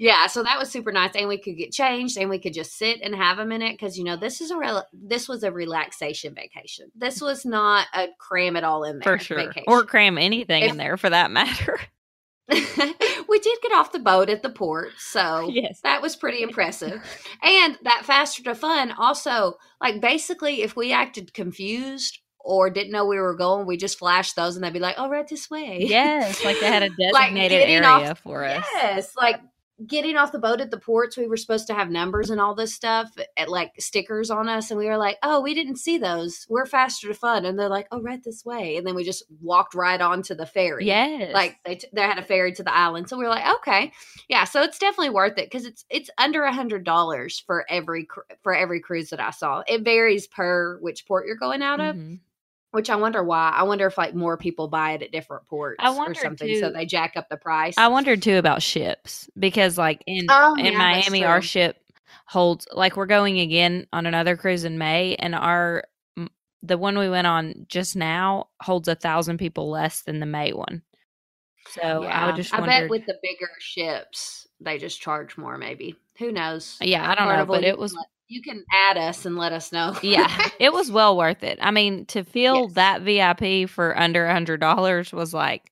Yeah, 0.00 0.28
so 0.28 0.44
that 0.44 0.58
was 0.60 0.70
super 0.70 0.92
nice, 0.92 1.16
and 1.16 1.26
we 1.28 1.38
could 1.38 1.56
get 1.56 1.72
changed, 1.72 2.18
and 2.18 2.30
we 2.30 2.38
could 2.38 2.54
just 2.54 2.76
sit 2.78 3.00
and 3.02 3.16
have 3.16 3.40
a 3.40 3.44
minute 3.44 3.72
because 3.72 3.98
you 3.98 4.04
know 4.04 4.16
this 4.16 4.40
is 4.40 4.52
a 4.52 4.56
rel- 4.56 4.86
this 4.92 5.28
was 5.28 5.42
a 5.42 5.50
relaxation 5.50 6.34
vacation. 6.36 6.92
This 6.94 7.20
was 7.20 7.44
not 7.44 7.88
a 7.92 8.06
cram 8.20 8.54
it 8.54 8.62
all 8.62 8.84
in 8.84 9.00
there 9.00 9.18
for 9.18 9.24
sure 9.24 9.38
vacation. 9.38 9.64
or 9.66 9.82
cram 9.84 10.16
anything 10.16 10.62
If- 10.62 10.70
in 10.70 10.76
there 10.76 10.96
for 10.98 11.10
that 11.10 11.30
matter 11.32 11.80
we 13.28 13.38
did 13.40 13.58
get 13.62 13.72
off 13.72 13.92
the 13.92 13.98
boat 13.98 14.30
at 14.30 14.42
the 14.42 14.48
port, 14.50 14.90
so 14.98 15.48
Yes. 15.52 15.80
that 15.82 16.00
was 16.02 16.16
pretty 16.16 16.42
impressive. 16.42 17.02
and 17.42 17.76
that 17.84 18.04
faster 18.04 18.42
to 18.44 18.54
fun 18.54 18.92
also, 18.92 19.54
like 19.80 20.00
basically, 20.00 20.62
if 20.62 20.74
we 20.76 20.92
acted 20.92 21.34
confused 21.34 22.18
or 22.40 22.70
didn't 22.70 22.92
know 22.92 23.04
we 23.04 23.18
were 23.18 23.34
going, 23.34 23.66
we 23.66 23.76
just 23.76 23.98
flashed 23.98 24.34
those, 24.36 24.56
and 24.56 24.64
they'd 24.64 24.72
be 24.72 24.78
like, 24.78 24.94
"Oh, 24.96 25.08
right 25.10 25.28
this 25.28 25.50
way." 25.50 25.78
yes 25.88 26.42
like 26.44 26.58
they 26.60 26.66
had 26.66 26.82
a 26.82 26.88
designated 26.98 27.58
getting 27.58 27.74
area 27.76 27.88
off- 28.12 28.20
for 28.20 28.44
us 28.44 28.64
Yes, 28.74 29.12
like 29.16 29.40
getting 29.86 30.16
off 30.16 30.32
the 30.32 30.38
boat 30.38 30.60
at 30.60 30.70
the 30.70 30.78
ports, 30.78 31.16
we 31.16 31.26
were 31.28 31.36
supposed 31.36 31.66
to 31.68 31.74
have 31.74 31.90
numbers 31.90 32.30
and 32.30 32.40
all 32.40 32.54
this 32.54 32.74
stuff, 32.74 33.12
at, 33.36 33.48
like 33.48 33.72
stickers 33.78 34.30
on 34.30 34.48
us, 34.48 34.70
and 34.70 34.78
we 34.78 34.86
were 34.86 34.96
like, 34.96 35.18
"Oh, 35.22 35.40
we 35.40 35.54
didn't 35.54 35.76
see 35.76 35.98
those. 35.98 36.46
We're 36.48 36.66
faster 36.66 37.06
to 37.08 37.14
fun," 37.14 37.44
and 37.44 37.58
they're 37.58 37.68
like, 37.68 37.86
"Oh, 37.92 38.00
right 38.02 38.22
this 38.22 38.44
way," 38.44 38.76
and 38.76 38.86
then 38.86 38.94
we 38.94 39.04
just 39.04 39.22
walked 39.40 39.74
right 39.74 40.00
onto 40.00 40.34
the 40.34 40.46
ferry. 40.46 40.86
yes 40.86 41.32
Like 41.32 41.56
they, 41.64 41.76
t- 41.76 41.88
they 41.92 42.02
had 42.02 42.18
a 42.18 42.22
ferry 42.22 42.52
to 42.52 42.62
the 42.62 42.74
island, 42.74 43.08
so 43.08 43.16
we 43.16 43.24
were 43.24 43.30
like, 43.30 43.54
okay, 43.58 43.92
yeah. 44.28 44.44
So 44.44 44.62
it's 44.62 44.78
definitely 44.78 45.10
worth 45.10 45.38
it 45.38 45.46
because 45.50 45.64
it's 45.66 45.84
it's 45.90 46.10
under 46.18 46.42
a 46.42 46.52
hundred 46.52 46.84
dollars 46.84 47.38
for 47.46 47.64
every 47.68 48.04
cr- 48.06 48.20
for 48.42 48.54
every 48.54 48.80
cruise 48.80 49.10
that 49.10 49.20
I 49.20 49.30
saw. 49.30 49.62
It 49.66 49.82
varies 49.82 50.26
per 50.26 50.78
which 50.80 51.06
port 51.06 51.26
you're 51.26 51.36
going 51.36 51.62
out 51.62 51.80
of, 51.80 51.96
Mhm. 51.96 52.20
Which 52.70 52.90
I 52.90 52.96
wonder 52.96 53.22
why. 53.22 53.50
I 53.50 53.62
wonder 53.62 53.86
if 53.86 53.96
like 53.96 54.14
more 54.14 54.36
people 54.36 54.68
buy 54.68 54.92
it 54.92 55.02
at 55.02 55.12
different 55.12 55.46
ports 55.46 55.82
or 55.82 56.14
something, 56.14 56.60
so 56.60 56.70
they 56.70 56.86
jack 56.86 57.14
up 57.16 57.28
the 57.28 57.36
price. 57.36 57.74
I 57.78 57.88
wondered 57.88 58.22
too 58.22 58.36
about 58.36 58.62
ships 58.62 59.28
because, 59.38 59.78
like 59.78 60.02
in 60.06 60.26
Oh, 60.28 60.54
in 60.58 60.72
yeah, 60.72 60.78
Miami, 60.78 61.24
our 61.24 61.42
ship 61.42 61.76
holds 62.26 62.66
like 62.72 62.96
we're 62.96 63.06
going 63.06 63.40
again 63.40 63.86
on 63.92 64.06
another 64.06 64.36
cruise 64.36 64.64
in 64.64 64.78
May, 64.78 65.16
and 65.16 65.34
our 65.34 65.84
the 66.62 66.78
one 66.78 66.98
we 66.98 67.08
went 67.08 67.26
on 67.26 67.66
just 67.68 67.96
now 67.96 68.48
holds 68.60 68.88
a 68.88 68.94
thousand 68.94 69.38
people 69.38 69.70
less 69.70 70.02
than 70.02 70.20
the 70.20 70.26
May 70.26 70.52
one. 70.52 70.82
So 71.70 72.04
I 72.04 72.26
would 72.26 72.36
just 72.36 72.52
I 72.54 72.64
bet 72.64 72.90
with 72.90 73.06
the 73.06 73.16
bigger 73.22 73.50
ships, 73.60 74.46
they 74.60 74.78
just 74.78 75.00
charge 75.00 75.36
more. 75.36 75.58
Maybe 75.58 75.96
who 76.18 76.32
knows? 76.32 76.76
yeah, 76.80 77.10
I 77.10 77.14
don't 77.14 77.28
know, 77.28 77.46
but 77.46 77.64
it 77.64 77.78
was 77.78 77.96
you 78.28 78.42
can 78.42 78.64
add 78.72 78.96
us 78.98 79.24
and 79.24 79.36
let 79.36 79.52
us 79.52 79.72
know. 79.72 79.96
yeah, 80.02 80.48
it 80.60 80.72
was 80.72 80.90
well 80.90 81.16
worth 81.16 81.42
it. 81.42 81.58
I 81.60 81.70
mean, 81.70 82.06
to 82.06 82.24
feel 82.24 82.64
Yes. 82.64 82.72
that 82.74 83.02
VIP 83.02 83.68
for 83.68 83.96
under 83.98 84.26
a 84.26 84.32
hundred 84.32 84.60
dollars 84.60 85.12
was 85.12 85.32
like, 85.34 85.70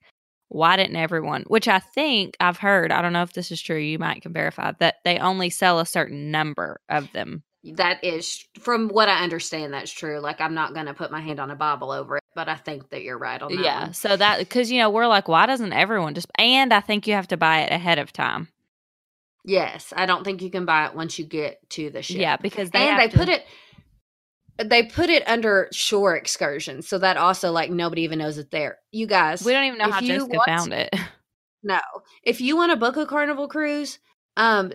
why 0.48 0.76
didn't 0.76 0.96
everyone? 0.96 1.42
Which 1.48 1.68
I 1.68 1.78
think 1.80 2.36
I've 2.40 2.58
heard. 2.58 2.92
I 2.92 3.02
don't 3.02 3.12
know 3.12 3.22
if 3.22 3.32
this 3.32 3.50
is 3.50 3.60
true. 3.60 3.76
You 3.78 3.98
might 3.98 4.22
can 4.22 4.32
verify 4.32 4.72
that 4.78 4.96
they 5.04 5.18
only 5.18 5.50
sell 5.50 5.80
a 5.80 5.86
certain 5.86 6.30
number 6.30 6.80
of 6.88 7.10
them. 7.12 7.42
That 7.74 8.04
is, 8.04 8.44
from 8.60 8.88
what 8.88 9.08
I 9.08 9.24
understand, 9.24 9.72
that's 9.72 9.90
true. 9.90 10.20
Like, 10.20 10.40
I'm 10.40 10.54
not 10.54 10.72
going 10.72 10.86
to 10.86 10.94
put 10.94 11.10
my 11.10 11.20
hand 11.20 11.40
on 11.40 11.50
a 11.50 11.56
Bible 11.56 11.90
over 11.90 12.18
it, 12.18 12.22
but 12.36 12.48
I 12.48 12.54
think 12.54 12.90
that 12.90 13.02
you're 13.02 13.18
right 13.18 13.42
on 13.42 13.56
that. 13.56 13.60
Yeah. 13.64 13.82
one. 13.86 13.92
So 13.92 14.16
that 14.16 14.38
because 14.38 14.70
you 14.70 14.78
know 14.78 14.88
we're 14.88 15.08
like, 15.08 15.26
why 15.26 15.46
doesn't 15.46 15.72
everyone 15.72 16.14
just? 16.14 16.28
And 16.38 16.72
I 16.72 16.78
think 16.80 17.08
you 17.08 17.14
have 17.14 17.26
to 17.28 17.36
buy 17.36 17.62
it 17.62 17.72
ahead 17.72 17.98
of 17.98 18.12
time. 18.12 18.46
Yes, 19.46 19.92
I 19.96 20.06
don't 20.06 20.24
think 20.24 20.42
you 20.42 20.50
can 20.50 20.66
buy 20.66 20.86
it 20.86 20.94
once 20.94 21.18
you 21.20 21.24
get 21.24 21.58
to 21.70 21.88
the 21.88 22.02
ship. 22.02 22.16
Yeah, 22.18 22.36
because 22.36 22.70
they 22.72 22.80
and 22.80 22.88
have 22.88 22.98
they 22.98 23.08
to- 23.08 23.16
put 23.16 23.28
it. 23.28 23.44
They 24.58 24.82
put 24.84 25.08
it 25.08 25.22
under 25.28 25.68
shore 25.70 26.16
excursions, 26.16 26.88
so 26.88 26.98
that 26.98 27.16
also 27.16 27.52
like 27.52 27.70
nobody 27.70 28.02
even 28.02 28.18
knows 28.18 28.38
it's 28.38 28.50
there. 28.50 28.78
You 28.90 29.06
guys, 29.06 29.44
We 29.44 29.52
don't 29.52 29.64
even 29.64 29.78
know 29.78 29.90
how 29.90 30.00
you 30.00 30.18
Jessica 30.18 30.40
found 30.44 30.72
it. 30.72 30.94
No, 31.62 31.80
if 32.22 32.40
you 32.40 32.54
want 32.56 32.70
to 32.70 32.76
book 32.76 32.96
a 32.96 33.06
Carnival 33.06 33.48
cruise, 33.48 33.98
um, 34.36 34.72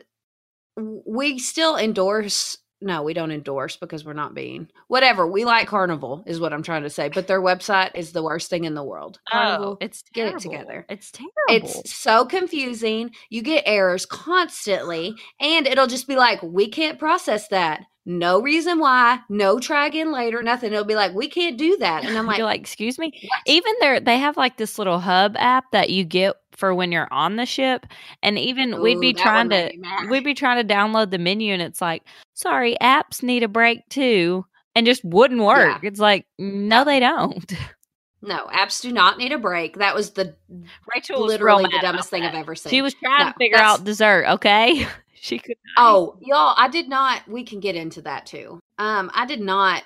we 0.75 1.39
still 1.39 1.77
endorse. 1.77 2.57
No, 2.81 3.03
we 3.03 3.13
don't 3.13 3.31
endorse 3.31 3.77
because 3.77 4.03
we're 4.03 4.13
not 4.13 4.33
being 4.33 4.67
whatever. 4.87 5.27
We 5.27 5.45
like 5.45 5.67
Carnival, 5.67 6.23
is 6.25 6.39
what 6.39 6.51
I'm 6.51 6.63
trying 6.63 6.83
to 6.83 6.89
say. 6.89 7.09
But 7.09 7.27
their 7.27 7.41
website 7.41 7.91
is 7.95 8.11
the 8.11 8.23
worst 8.23 8.49
thing 8.49 8.63
in 8.65 8.73
the 8.73 8.83
world. 8.83 9.19
Carnival, 9.31 9.73
Oh, 9.73 9.77
it's 9.79 10.03
get 10.13 10.33
it 10.33 10.39
together. 10.39 10.85
It's 10.89 11.11
terrible. 11.11 11.31
It's 11.49 11.93
so 11.93 12.25
confusing. 12.25 13.11
You 13.29 13.43
get 13.43 13.63
errors 13.67 14.05
constantly, 14.07 15.15
and 15.39 15.67
it'll 15.67 15.87
just 15.87 16.07
be 16.07 16.15
like, 16.15 16.41
we 16.41 16.67
can't 16.69 16.97
process 16.99 17.47
that. 17.49 17.83
No 18.03 18.41
reason 18.41 18.79
why. 18.79 19.19
No 19.29 19.59
try 19.59 19.85
again 19.85 20.11
later. 20.11 20.41
Nothing. 20.41 20.73
It'll 20.73 20.83
be 20.83 20.95
like, 20.95 21.13
we 21.13 21.27
can't 21.29 21.55
do 21.57 21.77
that. 21.77 22.03
And 22.03 22.17
I'm 22.17 22.25
like, 22.27 22.39
like, 22.41 22.59
excuse 22.59 22.97
me. 22.97 23.13
Even 23.45 23.73
there, 23.79 23.99
they 23.99 24.17
have 24.17 24.37
like 24.37 24.57
this 24.57 24.79
little 24.79 24.99
hub 24.99 25.35
app 25.37 25.65
that 25.71 25.91
you 25.91 26.03
get 26.03 26.35
for 26.55 26.73
when 26.75 26.91
you're 26.91 27.07
on 27.11 27.35
the 27.35 27.45
ship, 27.45 27.85
and 28.23 28.37
even 28.37 28.81
we'd 28.81 28.99
be 28.99 29.13
trying 29.13 29.49
to 29.49 29.71
we'd 30.09 30.23
be 30.23 30.33
trying 30.33 30.65
to 30.65 30.73
download 30.73 31.11
the 31.11 31.17
menu, 31.17 31.53
and 31.53 31.61
it's 31.61 31.81
like, 31.81 32.03
sorry, 32.33 32.75
apps 32.81 33.23
need 33.23 33.43
a 33.43 33.47
break 33.47 33.87
too, 33.89 34.45
and 34.75 34.85
just 34.85 35.03
wouldn't 35.03 35.41
work. 35.41 35.83
It's 35.83 35.99
like, 35.99 36.25
no, 36.37 36.83
they 36.83 36.99
don't. 36.99 37.53
no, 38.21 38.45
apps 38.53 38.81
do 38.81 38.91
not 38.91 39.17
need 39.17 39.31
a 39.31 39.37
break. 39.37 39.77
That 39.77 39.95
was 39.95 40.11
the 40.11 40.35
Rachel 40.93 41.25
literally 41.25 41.63
the 41.63 41.79
dumbest 41.81 42.09
thing 42.09 42.23
I've 42.23 42.35
ever 42.35 42.55
seen. 42.55 42.69
She 42.71 42.81
was 42.81 42.93
trying 42.95 43.25
No, 43.25 43.31
to 43.31 43.37
figure 43.37 43.57
out 43.57 43.83
dessert. 43.83 44.25
Okay, 44.27 44.85
she 45.13 45.39
could. 45.39 45.55
not. 45.77 45.85
Oh, 45.85 46.17
y'all, 46.21 46.53
I 46.57 46.67
did 46.67 46.89
not. 46.89 47.27
We 47.27 47.43
can 47.43 47.59
get 47.59 47.75
into 47.75 48.01
that 48.03 48.25
too. 48.25 48.59
Um, 48.77 49.09
I 49.13 49.25
did 49.25 49.41
not. 49.41 49.83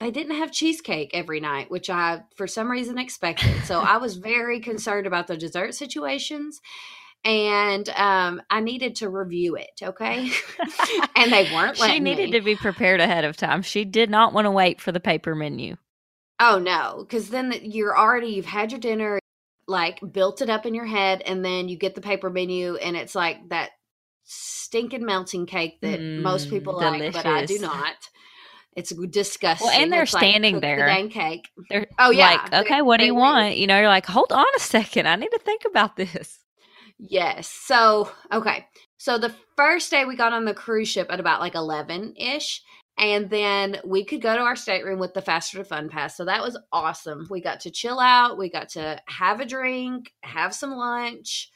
They 0.00 0.10
didn't 0.10 0.36
have 0.36 0.50
cheesecake 0.50 1.10
every 1.12 1.40
night, 1.40 1.70
which 1.70 1.90
I, 1.90 2.22
for 2.34 2.46
some 2.46 2.70
reason, 2.70 2.96
expected. 2.98 3.64
So 3.66 3.80
I 3.80 3.98
was 3.98 4.16
very 4.16 4.60
concerned 4.60 5.06
about 5.06 5.26
the 5.26 5.36
dessert 5.36 5.74
situations, 5.74 6.60
and 7.22 7.86
um, 7.90 8.40
I 8.48 8.60
needed 8.60 8.96
to 8.96 9.10
review 9.10 9.56
it. 9.56 9.80
Okay, 9.82 10.30
and 11.16 11.30
they 11.32 11.50
weren't. 11.52 11.76
she 11.76 12.00
needed 12.00 12.30
me. 12.30 12.32
to 12.32 12.40
be 12.40 12.56
prepared 12.56 13.00
ahead 13.00 13.24
of 13.24 13.36
time. 13.36 13.60
She 13.60 13.84
did 13.84 14.08
not 14.08 14.32
want 14.32 14.46
to 14.46 14.50
wait 14.50 14.80
for 14.80 14.90
the 14.90 15.00
paper 15.00 15.34
menu. 15.34 15.76
Oh 16.38 16.58
no, 16.58 17.04
because 17.06 17.28
then 17.28 17.54
you're 17.62 17.96
already 17.96 18.28
you've 18.28 18.46
had 18.46 18.72
your 18.72 18.80
dinner, 18.80 19.18
like 19.66 20.00
built 20.12 20.40
it 20.40 20.48
up 20.48 20.64
in 20.64 20.74
your 20.74 20.86
head, 20.86 21.20
and 21.26 21.44
then 21.44 21.68
you 21.68 21.76
get 21.76 21.94
the 21.94 22.00
paper 22.00 22.30
menu, 22.30 22.76
and 22.76 22.96
it's 22.96 23.14
like 23.14 23.50
that 23.50 23.72
stinking 24.24 25.04
melting 25.04 25.44
cake 25.44 25.78
that 25.82 26.00
most 26.16 26.46
Mm, 26.46 26.50
people 26.50 26.74
like, 26.76 27.12
but 27.12 27.26
I 27.26 27.44
do 27.44 27.58
not. 27.58 27.96
It's 28.76 28.92
disgusting. 29.10 29.66
Well, 29.66 29.78
and 29.78 29.92
they're 29.92 30.02
It's 30.04 30.14
like, 30.14 30.22
standing 30.22 30.54
the 30.56 30.60
there. 30.60 30.86
dang 30.86 31.08
cake. 31.10 31.48
They're 31.68 31.86
Oh, 31.98 32.10
yeah, 32.10 32.38
like, 32.50 32.66
okay, 32.66 32.82
what 32.82 32.98
do 33.00 33.06
you 33.06 33.14
want? 33.14 33.56
You 33.56 33.66
know, 33.66 33.78
you're 33.78 33.88
like, 33.88 34.06
hold 34.06 34.32
on 34.32 34.46
a 34.56 34.60
second, 34.60 35.06
I 35.08 35.16
need 35.16 35.30
to 35.30 35.40
think 35.40 35.62
about 35.66 35.96
this. 35.96 36.38
Yes. 36.98 37.48
So 37.48 38.10
okay. 38.32 38.66
So 38.98 39.18
the 39.18 39.34
first 39.56 39.90
day 39.90 40.04
we 40.04 40.16
got 40.16 40.32
on 40.32 40.44
the 40.44 40.54
cruise 40.54 40.88
ship 40.88 41.08
at 41.10 41.18
about 41.20 41.40
like 41.40 41.54
eleven 41.54 42.14
ish. 42.16 42.62
And 42.98 43.30
then 43.30 43.78
we 43.82 44.04
could 44.04 44.20
go 44.20 44.34
to 44.36 44.42
our 44.42 44.56
stateroom 44.56 44.98
with 44.98 45.14
the 45.14 45.22
Faster 45.22 45.56
to 45.56 45.64
Fun 45.64 45.88
Pass. 45.88 46.18
So 46.18 46.26
that 46.26 46.42
was 46.42 46.58
awesome. 46.70 47.26
We 47.30 47.40
got 47.40 47.60
to 47.60 47.70
chill 47.70 47.98
out. 47.98 48.36
We 48.36 48.50
got 48.50 48.68
to 48.70 49.00
have 49.06 49.40
a 49.40 49.46
drink, 49.46 50.12
have 50.22 50.54
some 50.54 50.72
lunch, 50.72 51.50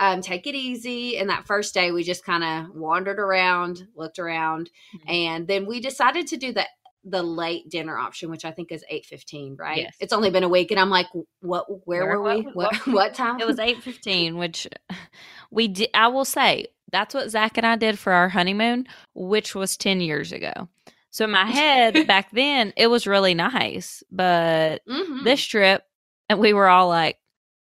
um, 0.00 0.20
take 0.22 0.46
it 0.48 0.54
easy. 0.56 1.16
And 1.18 1.30
that 1.30 1.46
first 1.46 1.72
day, 1.74 1.92
we 1.92 2.02
just 2.02 2.24
kind 2.24 2.42
of 2.42 2.74
wandered 2.74 3.20
around, 3.20 3.86
looked 3.94 4.18
around, 4.18 4.70
Mm-hmm. 4.96 5.10
and 5.10 5.46
then 5.46 5.66
we 5.66 5.80
decided 5.80 6.26
to 6.28 6.36
do 6.36 6.52
the 6.52 6.66
the 7.02 7.22
late 7.22 7.66
dinner 7.70 7.96
option, 7.98 8.28
which 8.30 8.44
I 8.44 8.50
think 8.50 8.70
is 8.72 8.84
eight 8.90 9.06
fifteen. 9.06 9.56
Right? 9.58 9.78
Yes. 9.82 9.96
It's 10.00 10.12
only 10.12 10.30
been 10.30 10.42
a 10.44 10.48
week, 10.48 10.70
and 10.70 10.80
I'm 10.80 10.90
like, 10.90 11.06
what? 11.40 11.66
Where, 11.86 12.04
Where- 12.06 12.20
were 12.20 12.34
we? 12.36 12.42
what- 12.42 12.54
What? 12.74 12.86
what- 12.86 13.14
time? 13.14 13.40
It 13.40 13.46
was 13.46 13.58
eight 13.58 13.82
fifteen, 13.82 14.36
which 14.36 14.66
we 15.50 15.68
did. 15.68 15.88
I 15.94 16.08
will 16.08 16.24
say 16.26 16.66
that's 16.92 17.14
what 17.14 17.30
Zach 17.30 17.56
and 17.56 17.66
I 17.66 17.76
did 17.76 17.98
for 17.98 18.12
our 18.12 18.28
honeymoon, 18.28 18.86
which 19.14 19.54
was 19.54 19.76
ten 19.76 20.00
years 20.00 20.32
ago. 20.32 20.68
So 21.10 21.24
in 21.24 21.30
my 21.30 21.46
head 21.46 22.06
back 22.06 22.30
then, 22.32 22.72
it 22.76 22.86
was 22.88 23.06
really 23.06 23.34
nice, 23.34 24.02
but 24.10 24.82
Mhm. 24.88 25.24
this 25.24 25.42
trip, 25.42 25.84
and 26.28 26.38
we 26.38 26.52
were 26.52 26.68
all 26.68 26.88
like, 26.88 27.18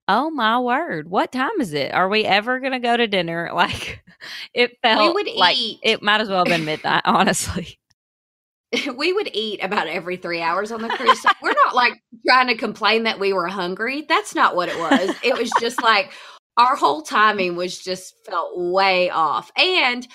"Oh 0.07 0.29
my 0.29 0.59
word, 0.59 1.09
what 1.09 1.31
time 1.31 1.59
is 1.59 1.73
it? 1.73 1.93
Are 1.93 2.09
we 2.09 2.25
ever 2.25 2.59
gonna 2.59 2.79
go 2.79 2.97
to 2.97 3.07
dinner?" 3.07 3.51
Like 3.55 4.03
it 4.53 4.77
felt 4.81 5.13
would 5.13 5.27
like 5.35 5.57
eat. 5.57 5.79
it 5.83 6.01
might 6.01 6.21
as 6.21 6.29
well 6.29 6.39
have 6.39 6.47
been 6.47 6.65
midnight, 6.65 7.03
honestly. 7.05 7.79
we 8.95 9.13
would 9.13 9.29
eat 9.33 9.63
about 9.63 9.87
every 9.87 10.17
three 10.17 10.41
hours 10.41 10.71
on 10.71 10.81
the 10.81 10.89
cruise. 10.89 11.21
So 11.21 11.29
we're 11.41 11.55
not 11.65 11.75
like 11.75 11.93
trying 12.27 12.47
to 12.47 12.55
complain 12.55 13.03
that 13.03 13.19
we 13.19 13.33
were 13.33 13.47
hungry. 13.47 14.05
That's 14.07 14.35
not 14.35 14.55
what 14.55 14.69
it 14.69 14.77
was. 14.77 15.15
It 15.23 15.37
was 15.37 15.51
just 15.59 15.81
like 15.81 16.11
our 16.57 16.75
whole 16.75 17.01
timing 17.01 17.55
was 17.55 17.77
just 17.77 18.15
felt 18.25 18.51
way 18.55 19.09
off. 19.09 19.51
And 19.57 20.07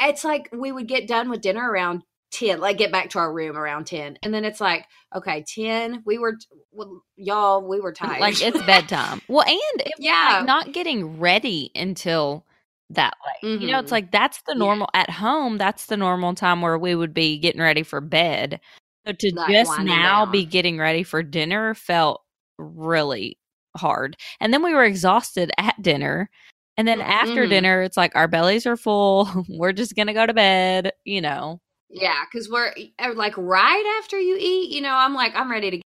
it's 0.00 0.24
like 0.24 0.48
we 0.52 0.72
would 0.72 0.86
get 0.86 1.08
done 1.08 1.28
with 1.28 1.40
dinner 1.40 1.68
around 1.70 2.02
10, 2.30 2.60
like 2.60 2.78
get 2.78 2.92
back 2.92 3.10
to 3.10 3.18
our 3.18 3.32
room 3.32 3.56
around 3.56 3.86
10. 3.86 4.18
And 4.22 4.32
then 4.34 4.44
it's 4.44 4.60
like, 4.60 4.86
okay, 5.14 5.44
10, 5.46 6.02
we 6.04 6.18
were, 6.18 6.36
well, 6.72 7.02
y'all, 7.16 7.66
we 7.66 7.80
were 7.80 7.92
tired. 7.94 8.20
Like 8.20 8.40
it's 8.42 8.62
bedtime. 8.62 9.20
Well, 9.28 9.44
and 9.46 9.80
it 9.86 9.92
Yeah. 9.98 10.38
like 10.38 10.46
not 10.46 10.72
getting 10.72 11.18
ready 11.18 11.70
until 11.74 12.44
that 12.90 13.14
late. 13.26 13.60
You 13.60 13.72
know, 13.72 13.78
it's 13.80 13.88
Mhm. 13.88 13.92
like 13.92 14.12
that's 14.12 14.42
the 14.46 14.54
Yeah. 14.54 14.58
normal 14.58 14.88
at 14.94 15.10
home. 15.10 15.58
That's 15.58 15.86
the 15.86 15.96
normal 15.96 16.34
time 16.34 16.62
where 16.62 16.78
we 16.78 16.94
would 16.94 17.14
be 17.14 17.38
getting 17.38 17.60
ready 17.60 17.82
for 17.82 18.00
bed. 18.00 18.60
So 19.06 19.12
to 19.12 19.32
Like 19.34 19.48
just 19.50 19.78
now 19.80 20.24
down. 20.26 20.32
be 20.32 20.44
getting 20.44 20.78
ready 20.78 21.02
for 21.02 21.22
dinner 21.22 21.74
felt 21.74 22.22
really 22.58 23.38
hard. 23.76 24.16
And 24.40 24.52
then 24.52 24.62
we 24.62 24.74
were 24.74 24.84
exhausted 24.84 25.50
at 25.58 25.80
dinner. 25.82 26.30
And 26.76 26.86
then 26.88 27.00
after 27.00 27.46
Mhm. 27.46 27.50
dinner, 27.50 27.82
it's 27.82 27.96
like 27.96 28.14
our 28.16 28.28
bellies 28.28 28.66
are 28.66 28.76
full. 28.76 29.28
we're 29.48 29.72
just 29.72 29.94
gonna 29.96 30.14
go 30.14 30.26
to 30.26 30.34
bed. 30.34 30.92
You 31.04 31.20
know. 31.20 31.60
Yeah, 31.90 32.24
because 32.30 32.48
we're 32.50 32.72
uh, 32.98 33.14
like 33.14 33.34
right 33.36 33.98
after 34.02 34.18
you 34.18 34.36
eat, 34.38 34.70
you 34.70 34.80
know, 34.82 34.94
I'm 34.94 35.14
like, 35.14 35.34
I'm 35.34 35.50
ready 35.50 35.70
to 35.70 35.76
get 35.78 35.82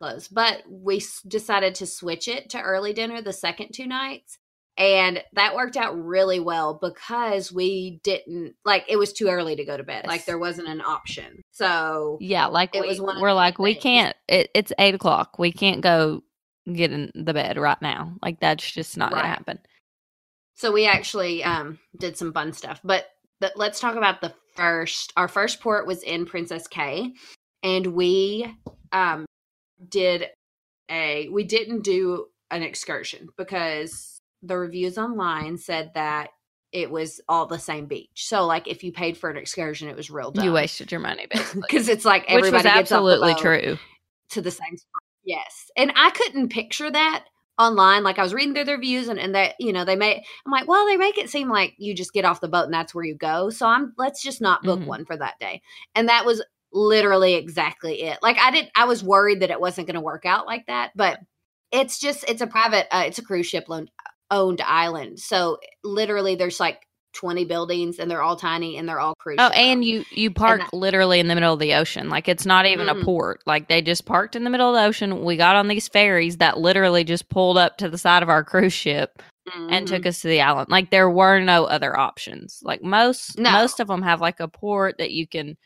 close. 0.00 0.28
But 0.28 0.62
we 0.68 0.98
s- 0.98 1.22
decided 1.26 1.76
to 1.76 1.86
switch 1.86 2.28
it 2.28 2.50
to 2.50 2.60
early 2.60 2.92
dinner 2.92 3.22
the 3.22 3.32
second 3.32 3.72
two 3.72 3.86
nights. 3.86 4.38
And 4.76 5.24
that 5.34 5.56
worked 5.56 5.76
out 5.76 5.94
really 6.00 6.38
well 6.40 6.78
because 6.80 7.52
we 7.52 8.00
didn't 8.04 8.54
like 8.64 8.84
it 8.88 8.96
was 8.96 9.12
too 9.12 9.28
early 9.28 9.56
to 9.56 9.64
go 9.64 9.76
to 9.76 9.82
bed. 9.82 10.06
Like 10.06 10.24
there 10.24 10.38
wasn't 10.38 10.68
an 10.68 10.80
option. 10.80 11.42
So 11.50 12.18
Yeah, 12.20 12.46
like 12.46 12.76
It 12.76 12.82
we, 12.82 12.88
was 12.88 13.00
one 13.00 13.20
we're 13.20 13.32
like 13.32 13.58
we 13.58 13.72
things. 13.74 13.82
can't. 13.82 14.16
It, 14.28 14.50
it's 14.54 14.72
eight 14.78 14.94
o'clock. 14.94 15.38
We 15.38 15.50
can't 15.50 15.80
go 15.80 16.22
get 16.72 16.92
in 16.92 17.10
the 17.16 17.34
bed 17.34 17.58
right 17.58 17.80
now. 17.82 18.12
Like 18.22 18.38
that's 18.40 18.70
just 18.70 18.96
not 18.96 19.12
Right. 19.12 19.22
gonna 19.22 19.34
happen. 19.34 19.58
so 20.54 20.70
we 20.72 20.86
actually 20.86 21.42
um 21.42 21.80
did 21.98 22.16
some 22.16 22.32
fun 22.32 22.52
stuff. 22.52 22.80
But 22.84 23.06
but 23.40 23.52
let's 23.56 23.80
talk 23.80 23.96
about 23.96 24.20
the 24.20 24.32
first 24.54 25.12
our 25.16 25.28
first 25.28 25.60
port 25.60 25.86
was 25.86 26.02
in 26.02 26.26
Princess 26.26 26.66
Cays 26.66 27.12
and 27.62 27.86
we 27.88 28.52
um 28.92 29.24
did 29.88 30.26
a 30.90 31.28
we 31.30 31.44
didn't 31.44 31.82
do 31.82 32.26
an 32.50 32.62
excursion 32.62 33.28
because 33.36 34.18
the 34.42 34.56
reviews 34.56 34.98
online 34.98 35.58
said 35.58 35.90
that 35.94 36.30
it 36.72 36.90
was 36.90 37.20
all 37.28 37.46
the 37.46 37.58
same 37.58 37.86
beach. 37.86 38.10
So 38.26 38.46
like 38.46 38.68
if 38.68 38.84
you 38.84 38.92
paid 38.92 39.16
for 39.16 39.30
an 39.30 39.36
excursion 39.36 39.88
it 39.88 39.96
was 39.96 40.10
real 40.10 40.30
dumb. 40.30 40.44
You 40.44 40.52
wasted 40.52 40.90
your 40.92 41.00
money, 41.00 41.26
basically. 41.30 41.62
because 41.68 41.88
it's 41.88 42.04
like 42.04 42.22
Which 42.28 42.42
was 42.42 42.48
everybody 42.48 42.64
gets 42.64 42.92
off 42.92 43.04
the 43.04 43.12
absolutely 43.12 43.34
true. 43.34 43.78
to 44.30 44.42
the 44.42 44.50
same 44.50 44.76
spot. 44.76 45.02
Yes. 45.24 45.70
And 45.76 45.92
I 45.94 46.10
couldn't 46.10 46.48
picture 46.48 46.90
that 46.90 47.24
online. 47.58 48.02
Like 48.04 48.18
I 48.18 48.22
was 48.22 48.34
reading 48.34 48.54
through 48.54 48.64
their 48.64 48.80
views 48.80 49.08
and, 49.08 49.18
and 49.18 49.34
that, 49.34 49.54
you 49.58 49.72
know, 49.72 49.84
they 49.84 49.96
may 49.96 50.16
I'm 50.46 50.52
like, 50.52 50.68
well, 50.68 50.86
they 50.86 50.96
make 50.96 51.18
it 51.18 51.30
seem 51.30 51.48
like 51.48 51.74
you 51.78 51.94
just 51.94 52.12
get 52.12 52.24
off 52.24 52.40
the 52.40 52.48
boat 52.48 52.64
and 52.64 52.74
that's 52.74 52.94
where 52.94 53.04
you 53.04 53.16
go. 53.16 53.50
So 53.50 53.66
I'm 53.66 53.92
let's 53.98 54.22
just 54.22 54.40
not 54.40 54.62
book 54.62 54.80
Mhm. 54.80 54.86
one 54.86 55.04
for 55.04 55.16
that 55.16 55.38
day. 55.40 55.62
And 55.94 56.08
that 56.08 56.24
was 56.24 56.42
literally 56.72 57.34
exactly 57.34 58.02
it. 58.02 58.18
Like 58.22 58.38
I 58.38 58.50
didn't 58.50 58.70
I 58.76 58.84
was 58.84 59.02
worried 59.02 59.40
that 59.40 59.50
it 59.50 59.60
wasn't 59.60 59.86
gonna 59.86 60.00
work 60.00 60.24
out 60.26 60.46
like 60.46 60.66
that, 60.66 60.92
but 60.94 61.18
it's 61.72 61.98
just 61.98 62.24
it's 62.28 62.40
a 62.42 62.46
private 62.46 62.86
uh, 62.94 63.04
it's 63.06 63.18
a 63.18 63.24
cruise 63.24 63.46
ship 63.46 63.66
owned 64.30 64.60
island. 64.60 65.18
So 65.20 65.58
literally 65.82 66.34
there's 66.34 66.60
like 66.60 66.80
20 67.14 67.44
buildings 67.46 67.98
and 67.98 68.10
they're 68.10 68.22
all 68.22 68.36
tiny 68.36 68.76
and 68.76 68.88
they're 68.88 69.00
all 69.00 69.14
cruise 69.14 69.36
Oh, 69.40 69.48
and 69.48 69.84
you 69.84 70.04
you 70.10 70.30
park 70.30 70.62
literally 70.72 71.20
in 71.20 71.26
the 71.28 71.34
middle 71.34 71.52
of 71.54 71.58
the 71.60 71.74
ocean. 71.74 72.08
Like 72.08 72.28
it's 72.28 72.46
not 72.46 72.66
even 72.66 72.86
Mhm. 72.86 73.00
a 73.00 73.04
port. 73.04 73.42
Like 73.46 73.68
they 73.68 73.82
just 73.82 74.04
parked 74.04 74.36
in 74.36 74.44
the 74.44 74.50
middle 74.50 74.68
of 74.68 74.74
the 74.80 74.86
ocean. 74.86 75.24
We 75.24 75.36
got 75.36 75.56
on 75.56 75.68
these 75.68 75.88
ferries 75.88 76.36
that 76.38 76.58
literally 76.58 77.04
just 77.04 77.28
pulled 77.28 77.56
up 77.58 77.78
to 77.78 77.88
the 77.88 77.98
side 77.98 78.22
of 78.22 78.28
our 78.28 78.44
cruise 78.44 78.72
ship 78.74 79.22
and 79.70 79.86
took 79.88 80.02
Mhm. 80.02 80.06
us 80.06 80.20
to 80.20 80.28
the 80.28 80.42
island. 80.42 80.68
Like 80.68 80.90
there 80.90 81.08
were 81.08 81.40
no 81.40 81.64
other 81.64 81.98
options. 81.98 82.60
Like 82.62 82.82
most 82.82 83.38
No. 83.38 83.50
most 83.52 83.80
of 83.80 83.88
them 83.88 84.02
have 84.02 84.20
like 84.20 84.40
a 84.40 84.48
port 84.48 84.98
that 84.98 85.10
you 85.12 85.26
can 85.26 85.56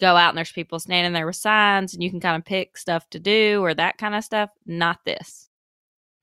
go 0.00 0.16
out 0.16 0.28
and 0.30 0.38
there's 0.38 0.52
people 0.52 0.78
standing 0.80 1.12
there 1.12 1.26
with 1.26 1.36
signs 1.36 1.94
and 1.94 2.02
you 2.02 2.10
can 2.10 2.20
kind 2.20 2.36
of 2.36 2.44
pick 2.44 2.76
stuff 2.76 3.08
to 3.10 3.18
do 3.20 3.60
or 3.64 3.74
that 3.74 3.98
kind 3.98 4.14
of 4.14 4.24
stuff. 4.24 4.50
Not 4.66 4.98
this. 5.04 5.48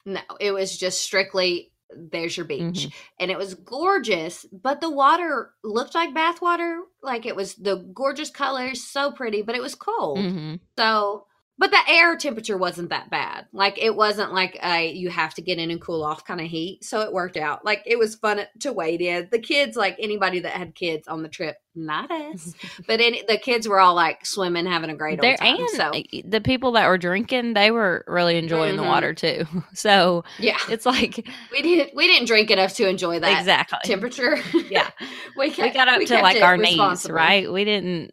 no 0.06 0.20
it 0.40 0.52
was 0.52 0.78
just 0.78 1.02
strictly 1.02 1.72
there's 1.96 2.36
your 2.38 2.46
beach 2.46 2.62
Mhm. 2.88 2.94
and 3.20 3.32
it 3.32 3.38
was 3.38 3.54
gorgeous 3.56 4.46
but 4.52 4.82
the 4.82 4.90
water 4.90 5.54
looked 5.64 5.96
like 5.96 6.14
bath 6.14 6.42
water 6.42 6.82
like 7.02 7.26
it 7.26 7.36
was 7.36 7.56
the 7.56 7.76
gorgeous 7.94 8.30
colors 8.30 8.84
so 8.84 9.12
pretty 9.12 9.42
but 9.42 9.56
it 9.56 9.62
was 9.62 9.76
cold 9.76 10.18
Mhm. 10.20 10.60
So, 10.78 11.26
but 11.58 11.72
the 11.72 11.80
air 11.90 12.18
temperature 12.18 12.58
wasn't 12.58 12.90
that 12.90 13.10
bad. 13.10 13.46
Like 13.54 13.78
it 13.78 13.96
wasn't 13.96 14.34
like 14.34 14.58
a 14.64 14.92
you 14.92 15.10
have 15.10 15.34
to 15.36 15.42
get 15.42 15.58
in 15.58 15.72
and 15.72 15.80
cool 15.82 16.04
off 16.04 16.26
kind 16.26 16.42
of 16.42 16.48
heat. 16.48 16.84
So 16.84 17.02
it 17.02 17.14
worked 17.14 17.38
out. 17.38 17.64
Like 17.64 17.84
it 17.86 17.98
was 17.98 18.16
fun 18.16 18.42
to 18.60 18.74
wait 18.74 19.00
in. 19.02 19.30
The 19.32 19.40
kids, 19.40 19.78
like 19.78 19.96
anybody 20.00 20.40
that 20.42 20.52
had 20.52 20.76
kids 20.76 21.08
on 21.08 21.24
the 21.24 21.30
trip, 21.30 21.56
not 21.74 22.12
us, 22.12 22.54
but 22.88 23.00
any, 23.00 23.24
the 23.28 23.38
kids 23.38 23.68
were 23.68 23.80
all 23.80 23.96
like 23.96 24.26
swimming, 24.26 24.66
having 24.66 24.90
a 24.90 24.96
great 24.96 25.22
There 25.22 25.38
time. 25.38 25.58
and 25.60 25.70
so 25.70 25.92
the 26.26 26.42
people 26.42 26.74
that 26.74 26.88
were 26.88 26.98
drinking, 26.98 27.54
they 27.54 27.72
were 27.72 28.04
really 28.08 28.38
enjoying 28.38 28.76
the 28.76 28.84
Mhm. 28.84 28.88
water 28.88 29.14
too. 29.14 29.46
So 29.74 30.24
yeah, 30.40 30.58
it's 30.70 30.86
like 30.86 31.26
we 31.52 31.62
didn't 31.62 31.96
we 31.96 32.08
didn't 32.08 32.28
drink 32.28 32.52
enough 32.52 32.74
to 32.76 32.88
enjoy 32.90 33.20
that 33.20 33.40
exactly. 33.40 33.80
temperature. 33.84 34.38
Yeah. 34.70 34.90
we, 35.38 35.50
we 35.50 35.70
got 35.72 35.88
up 35.88 36.00
we 36.00 36.06
to 36.08 36.22
like 36.22 36.42
our 36.42 36.58
knees, 36.58 37.10
right? 37.10 37.52
We 37.52 37.64
didn't. 37.66 38.12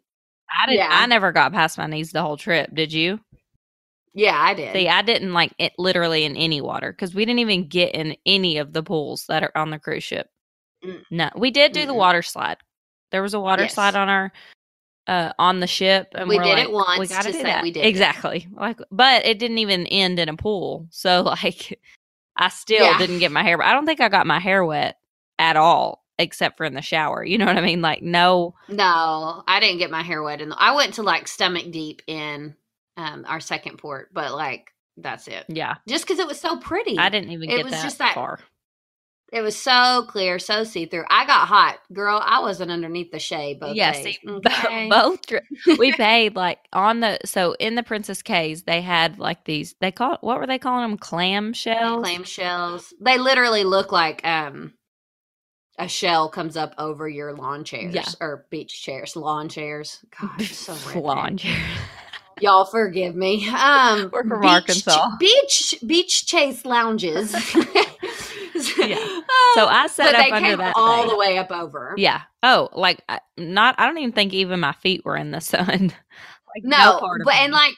I 0.49 0.67
didn't. 0.67 0.79
Yeah. 0.79 0.89
I 0.91 1.05
never 1.07 1.31
got 1.31 1.51
past 1.51 1.77
my 1.77 1.87
knees 1.87 2.11
the 2.11 2.21
whole 2.21 2.37
trip. 2.37 2.69
Did 2.73 2.93
you? 2.93 3.19
Yeah, 4.13 4.37
I 4.39 4.53
did. 4.53 4.73
See, 4.75 4.87
I 4.87 5.01
didn't 5.01 5.33
like 5.33 5.53
it 5.57 5.73
literally 5.77 6.23
in 6.23 6.35
any 6.37 6.61
water 6.61 6.91
because 6.91 7.15
we 7.15 7.25
didn't 7.25 7.39
even 7.39 7.67
get 7.67 7.95
in 7.95 8.15
any 8.25 8.57
of 8.57 8.73
the 8.73 8.83
pools 8.83 9.25
that 9.27 9.43
are 9.43 9.51
on 9.55 9.69
the 9.71 9.79
cruise 9.79 10.03
ship. 10.03 10.29
Mm. 10.83 11.03
No, 11.11 11.29
we 11.35 11.51
did 11.51 11.73
do 11.73 11.85
the 11.85 11.93
Mm-mm. 11.93 11.97
water 11.97 12.21
slide. 12.21 12.57
There 13.11 13.21
was 13.21 13.33
a 13.33 13.39
water 13.39 13.63
Yes. 13.63 13.73
slide 13.75 13.95
on 13.95 14.09
our 14.09 14.31
uh 15.07 15.33
on 15.39 15.59
the 15.59 15.67
ship, 15.67 16.09
and 16.13 16.29
We 16.29 16.37
did 16.39 16.57
it 16.59 16.69
like, 16.69 16.69
we 16.69 16.73
once 16.97 17.09
gotta 17.09 17.31
do 17.31 17.37
say 17.39 17.43
that. 17.43 17.61
we 17.63 17.71
did 17.71 17.85
it. 17.85 17.87
exactly. 17.87 18.47
Like, 18.53 18.79
but 18.91 19.25
it 19.25 19.39
didn't 19.39 19.57
even 19.59 19.87
end 19.87 20.19
in 20.19 20.29
a 20.29 20.35
pool, 20.37 20.87
so 20.91 21.21
like, 21.43 21.79
I 22.37 22.49
still 22.49 22.85
Yeah. 22.85 22.97
didn't 22.99 23.19
get 23.19 23.31
my 23.31 23.43
hair. 23.43 23.61
I 23.61 23.73
don't 23.73 23.85
think 23.85 24.01
I 24.01 24.09
got 24.09 24.27
my 24.27 24.39
hair 24.39 24.63
wet 24.65 24.97
at 25.39 25.55
all, 25.57 26.03
except 26.19 26.57
for 26.57 26.65
in 26.65 26.73
the 26.73 26.81
shower. 26.81 27.23
You 27.23 27.37
know 27.37 27.45
what 27.45 27.57
I 27.57 27.61
mean? 27.61 27.81
Like, 27.81 28.01
no. 28.01 28.55
No, 28.69 29.43
I 29.47 29.59
didn't 29.59 29.79
get 29.79 29.91
my 29.91 30.01
hair 30.03 30.23
wet. 30.23 30.41
In 30.41 30.49
the, 30.49 30.55
I 30.59 30.71
went 30.75 30.95
to 30.95 31.03
like 31.03 31.27
stomach 31.27 31.71
deep 31.71 32.01
in 32.07 32.55
um, 32.97 33.25
our 33.27 33.39
second 33.39 33.77
port, 33.77 34.09
but 34.13 34.33
like 34.33 34.71
that's 34.97 35.27
it. 35.27 35.45
Yeah, 35.47 35.75
Just 35.87 36.05
because 36.05 36.19
it 36.19 36.27
was 36.27 36.39
so 36.39 36.57
pretty. 36.57 36.97
I 36.99 37.09
didn't 37.09 37.31
even 37.31 37.49
It 37.49 37.55
get 37.57 37.63
was 37.65 37.73
that, 37.73 37.83
just 37.83 37.97
that- 37.99 38.15
far. 38.15 38.39
It 39.31 39.41
was 39.41 39.55
so 39.59 40.05
clear, 40.07 40.37
so 40.37 40.63
see 40.63 40.85
through. 40.85 41.05
I 41.09 41.25
got 41.25 41.47
hot, 41.47 41.79
girl. 41.91 42.21
I 42.23 42.41
wasn't 42.41 42.69
underneath 42.69 43.09
the 43.11 43.17
shade 43.17 43.59
both 43.59 43.73
yeah, 43.75 43.91
days. 43.91 44.03
see, 44.03 44.19
okay? 44.29 44.89
both 44.91 45.21
we 45.79 45.91
paid 45.91 46.35
like 46.35 46.59
on 46.71 46.99
the 46.99 47.17
so 47.25 47.53
in 47.53 47.73
the 47.73 47.81
Princess 47.81 48.21
Cays 48.21 48.61
they 48.61 48.79
had 48.81 49.17
like 49.17 49.45
these 49.45 49.73
they 49.81 49.91
call 49.91 50.19
what 50.21 50.37
were 50.37 50.45
they 50.45 50.59
calling 50.59 50.87
them 50.87 50.99
clam 50.99 51.51
shells? 51.53 52.03
clam 52.03 52.23
shells. 52.23 52.93
They 53.01 53.17
literally 53.17 53.63
look 53.63 53.91
like 53.91 54.23
um 54.23 54.75
a 55.79 55.87
shell 55.87 56.29
comes 56.29 56.55
up 56.55 56.75
over 56.77 57.09
your 57.09 57.33
lawn 57.33 57.63
chairs 57.63 57.95
Yeah. 57.95 58.05
or 58.21 58.45
beach 58.51 58.83
chairs, 58.83 59.15
lawn 59.15 59.49
chairs. 59.49 60.05
God, 60.21 60.43
so 60.43 60.75
lawn 60.99 61.37
chair. 61.37 61.57
Y'all 62.41 62.65
forgive 62.65 63.15
me. 63.15 63.47
Um, 63.49 64.09
We're 64.13 64.23
from 64.23 64.41
beach- 64.41 64.49
Arkansas. 64.49 65.17
Beach 65.19 65.75
beach 65.85 66.25
chase 66.25 66.65
lounges. 66.65 67.35
Yeah. 68.77 68.95
So 69.55 69.65
I 69.65 69.87
set 69.87 70.11
but 70.13 70.15
up 70.27 70.31
under 70.31 70.55
that 70.57 70.73
all 70.75 71.01
thing. 71.01 71.09
the 71.09 71.17
way 71.17 71.37
up 71.37 71.51
over. 71.51 71.95
Yeah. 71.97 72.21
Oh, 72.43 72.69
like 72.73 73.01
not. 73.37 73.75
I 73.77 73.87
don't 73.87 73.97
even 73.97 74.11
think 74.11 74.31
even 74.33 74.59
my 74.59 74.73
feet 74.73 75.03
were 75.03 75.17
in 75.17 75.31
the 75.31 75.41
sun. 75.41 75.65
like 76.55 76.63
No, 76.63 76.99
part 76.99 77.21
of 77.21 77.25
but 77.25 77.33
and 77.35 77.51
like 77.51 77.73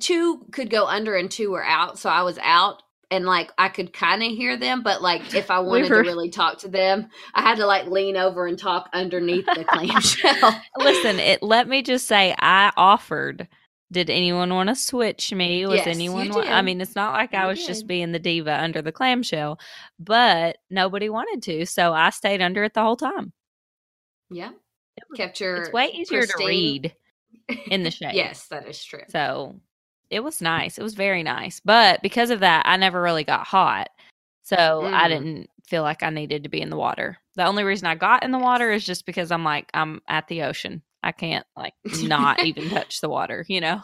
two 0.00 0.46
could 0.50 0.70
go 0.70 0.86
under 0.86 1.14
and 1.14 1.30
two 1.30 1.50
were 1.50 1.64
out, 1.64 1.98
so 1.98 2.08
I 2.08 2.22
was 2.22 2.38
out. 2.38 2.82
And 3.10 3.24
like 3.24 3.52
I 3.56 3.68
could 3.68 3.92
kind 3.92 4.22
of 4.22 4.30
hear 4.32 4.56
them, 4.56 4.82
but 4.82 5.00
like 5.00 5.34
if 5.34 5.50
I 5.50 5.60
We 5.60 5.66
wanted 5.68 5.90
were- 5.90 6.02
to 6.02 6.08
really 6.08 6.30
talk 6.30 6.58
to 6.58 6.68
them, 6.68 7.08
I 7.34 7.42
had 7.42 7.58
to 7.58 7.66
like 7.66 7.86
lean 7.86 8.16
over 8.16 8.46
and 8.46 8.58
talk 8.58 8.88
underneath 8.92 9.46
the 9.46 9.64
clamshell. 9.64 10.60
listen. 10.78 11.20
It. 11.20 11.42
Let 11.42 11.68
me 11.68 11.82
just 11.82 12.06
say, 12.06 12.34
I 12.38 12.72
offered. 12.76 13.46
Did 13.92 14.10
anyone 14.10 14.52
want 14.52 14.68
to 14.68 14.74
switch 14.74 15.32
me? 15.32 15.64
Was 15.64 15.76
Yes, 15.76 15.86
anyone? 15.86 16.32
I 16.36 16.60
mean, 16.62 16.80
it's 16.80 16.96
not 16.96 17.12
like 17.12 17.32
I 17.34 17.42
You 17.42 17.48
was 17.50 17.64
just 17.64 17.86
being 17.86 18.10
the 18.10 18.18
diva 18.18 18.60
under 18.60 18.82
the 18.82 18.90
clamshell, 18.90 19.60
but 20.00 20.56
nobody 20.70 21.08
wanted 21.08 21.40
to, 21.44 21.66
so 21.66 21.92
I 21.92 22.10
stayed 22.10 22.42
under 22.42 22.64
it 22.64 22.74
the 22.74 22.82
whole 22.82 22.96
time. 22.96 23.32
yeah, 24.28 24.50
kept 25.14 25.38
your. 25.40 25.56
It's 25.62 25.72
way 25.72 25.92
easier 25.94 26.26
to 26.26 26.34
read 26.44 26.96
in 27.70 27.84
the 27.84 27.90
shade. 27.92 28.14
yes, 28.14 28.48
that 28.48 28.66
is 28.66 28.82
true. 28.84 29.02
So 29.08 29.60
it 30.10 30.20
was 30.20 30.40
nice. 30.40 30.78
It 30.78 30.82
was 30.82 30.94
very 30.94 31.22
nice. 31.22 31.60
But 31.64 32.00
because 32.02 32.30
of 32.30 32.40
that, 32.40 32.62
I 32.66 32.76
never 32.76 33.00
really 33.02 33.24
got 33.24 33.46
hot. 33.46 33.88
So 34.42 34.84
I 34.84 35.04
Mm. 35.04 35.08
didn't 35.08 35.50
feel 35.68 35.82
like 35.82 36.02
I 36.04 36.10
needed 36.10 36.44
to 36.44 36.48
be 36.48 36.60
in 36.60 36.70
the 36.70 36.76
water. 36.76 37.18
The 37.34 37.44
only 37.44 37.64
reason 37.64 37.86
I 37.88 37.96
got 37.96 38.22
in 38.22 38.30
the 38.30 38.38
water 38.38 38.70
is 38.70 38.84
just 38.86 39.04
because 39.04 39.32
I'm 39.32 39.42
like, 39.44 39.68
I'm 39.74 40.00
at 40.08 40.28
the 40.28 40.42
ocean. 40.42 40.82
I 41.02 41.12
can't 41.12 41.46
like 41.56 41.74
not 42.02 42.42
even 42.44 42.70
touch 42.70 43.00
the 43.00 43.08
water, 43.08 43.44
you 43.48 43.60
know? 43.60 43.82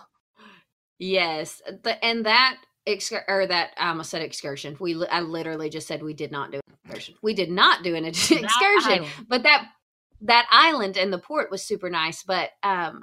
Yes, 0.98 1.61
the, 1.82 2.02
and 2.04 2.26
that 2.26 2.56
excur- 2.87 3.24
or 3.26 3.46
that 3.46 3.70
I 3.76 3.88
almost 3.88 4.11
said 4.11 4.22
excursion. 4.22 4.76
We 4.78 4.94
li- 4.94 5.08
I 5.11 5.20
literally 5.20 5.68
just 5.68 5.88
said 5.88 6.02
we 6.02 6.14
did 6.14 6.30
not 6.30 6.52
do 6.52 6.61
an 6.68 6.74
excursion. 6.85 7.16
We 7.22 7.35
did 7.35 7.50
not 7.50 7.82
do 7.82 7.94
an 7.96 8.04
excursion, 8.04 9.04
but 9.28 9.42
that 9.42 9.66
that 10.20 10.46
island 10.52 10.96
and 10.96 11.12
the 11.12 11.18
port 11.18 11.50
was 11.50 11.64
super 11.64 11.90
nice. 11.90 12.22
But 12.22 12.50
um, 12.62 13.02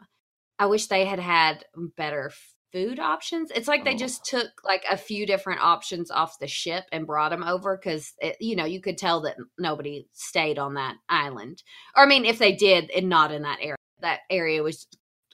I 0.58 0.68
wish 0.68 0.88
they 0.88 1.04
had 1.06 1.20
had 1.20 1.66
better 1.98 2.32
food 2.72 3.00
options. 3.00 3.52
It's 3.52 3.68
like 3.68 3.84
they 3.84 3.96
Oh. 3.96 3.98
just 3.98 4.26
took 4.26 4.50
like 4.64 4.84
a 4.90 4.98
few 4.98 5.26
different 5.26 5.62
options 5.62 6.12
off 6.12 6.40
the 6.40 6.48
ship 6.48 6.86
and 6.92 7.08
brought 7.08 7.30
them 7.30 7.44
over 7.44 7.78
because 7.78 8.14
you 8.40 8.56
know 8.56 8.66
you 8.66 8.82
could 8.82 8.98
tell 8.98 9.22
that 9.22 9.38
nobody 9.58 10.08
stayed 10.14 10.60
on 10.60 10.76
that 10.76 10.96
island. 11.08 11.64
Or 11.96 12.04
I 12.04 12.06
mean, 12.06 12.26
if 12.26 12.38
they 12.38 12.54
did, 12.54 12.90
and 12.92 13.10
not 13.10 13.32
in 13.32 13.42
that 13.44 13.60
area. 13.62 13.76
That 14.02 14.22
area 14.30 14.64
was 14.64 14.88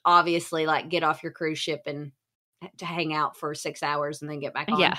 obviously 0.05 0.65
like 0.65 0.89
get 0.89 1.03
off 1.03 1.21
your 1.21 1.31
cruise 1.31 1.59
ship 1.59 1.83
and 1.85 2.11
to 2.77 2.85
hang 2.85 3.13
out 3.13 3.37
for 3.37 3.53
six 3.53 3.83
hours 3.83 4.21
and 4.21 4.31
then 4.31 4.39
get 4.39 4.53
back 4.53 4.71
on. 4.71 4.79
Yeah. 4.79 4.97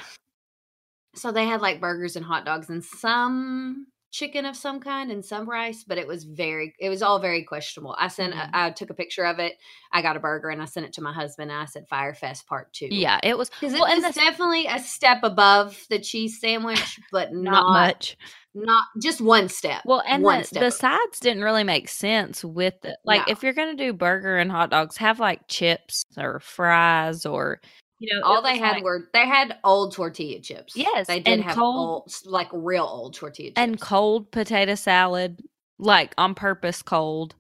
So 1.17 1.33
they 1.33 1.47
had 1.47 1.61
like 1.63 1.81
burgers 1.81 2.15
and 2.15 2.25
hot 2.25 2.45
dogs 2.45 2.69
and 2.69 2.85
some 2.85 3.87
chicken 4.11 4.47
of 4.47 4.57
some 4.57 4.81
kind 4.81 5.11
and 5.11 5.25
some 5.25 5.49
rice, 5.49 5.85
but 5.87 5.99
it 5.99 6.07
was 6.07 6.25
very, 6.25 6.75
it 6.81 6.89
was 6.89 7.03
all 7.03 7.19
very 7.19 7.43
questionable. 7.43 7.95
I 7.99 8.09
sent, 8.09 8.35
Mhm. 8.35 8.51
I 8.55 8.71
took 8.71 8.91
a 8.91 8.95
picture 8.95 9.25
of 9.25 9.39
it. 9.39 9.55
I 9.93 10.01
got 10.03 10.17
a 10.17 10.21
burger 10.21 10.49
and 10.49 10.63
I 10.63 10.65
sent 10.65 10.87
it 10.87 10.93
to 10.95 11.03
my 11.03 11.13
husband 11.13 11.51
and 11.51 11.61
I 11.61 11.65
said 11.67 11.87
Fyre 11.89 12.15
Fest 12.15 12.47
Part 12.47 12.73
Two. 12.73 12.89
Yeah, 12.91 13.21
it 13.23 13.37
was 13.37 13.51
Because 13.51 13.75
it 13.75 13.81
well, 13.81 13.87
and 13.93 14.03
was 14.03 14.15
definitely 14.15 14.67
a 14.67 14.79
step 14.79 15.19
above 15.23 15.85
the 15.91 15.99
cheese 15.99 16.41
sandwich, 16.41 16.99
but 17.13 17.33
not, 17.35 17.53
not, 17.53 17.73
much. 17.73 18.17
not 18.55 18.85
just 19.03 19.21
one 19.21 19.49
step. 19.49 19.83
Well, 19.85 20.03
and 20.07 20.23
one 20.23 20.39
the, 20.41 20.45
step 20.47 20.63
the 20.63 20.71
sides 20.71 21.21
didn't 21.21 21.43
really 21.45 21.65
make 21.65 21.89
sense 21.89 22.45
with 22.45 22.83
it. 22.85 22.97
Like, 23.05 23.27
No. 23.27 23.33
if 23.33 23.43
you're 23.43 23.53
going 23.53 23.77
to 23.77 23.85
do 23.85 23.93
burger 23.93 24.39
and 24.39 24.51
hot 24.51 24.71
dogs, 24.71 24.97
have 24.97 25.21
like 25.21 25.47
chips 25.49 26.05
or 26.17 26.41
fries 26.41 27.27
or, 27.27 27.61
you 27.99 28.15
know, 28.15 28.23
all 28.25 28.43
they 28.43 28.59
had 28.59 28.75
like- 28.77 28.85
were 28.85 29.09
they 29.13 29.27
had 29.27 29.59
old 29.65 29.93
tortilla 29.95 30.41
chips. 30.41 30.77
Yes, 30.77 31.07
they 31.07 31.21
did 31.21 31.41
have 31.41 31.55
cold- 31.57 31.77
old, 31.77 32.13
like 32.25 32.49
real 32.53 32.85
old 32.85 33.15
tortilla 33.15 33.51
chips. 33.51 33.59
and 33.61 33.81
cold 33.81 34.31
potato 34.31 34.75
salad, 34.75 35.41
like 35.79 36.15
on 36.19 36.35
purpose 36.35 36.83
cold, 36.83 37.35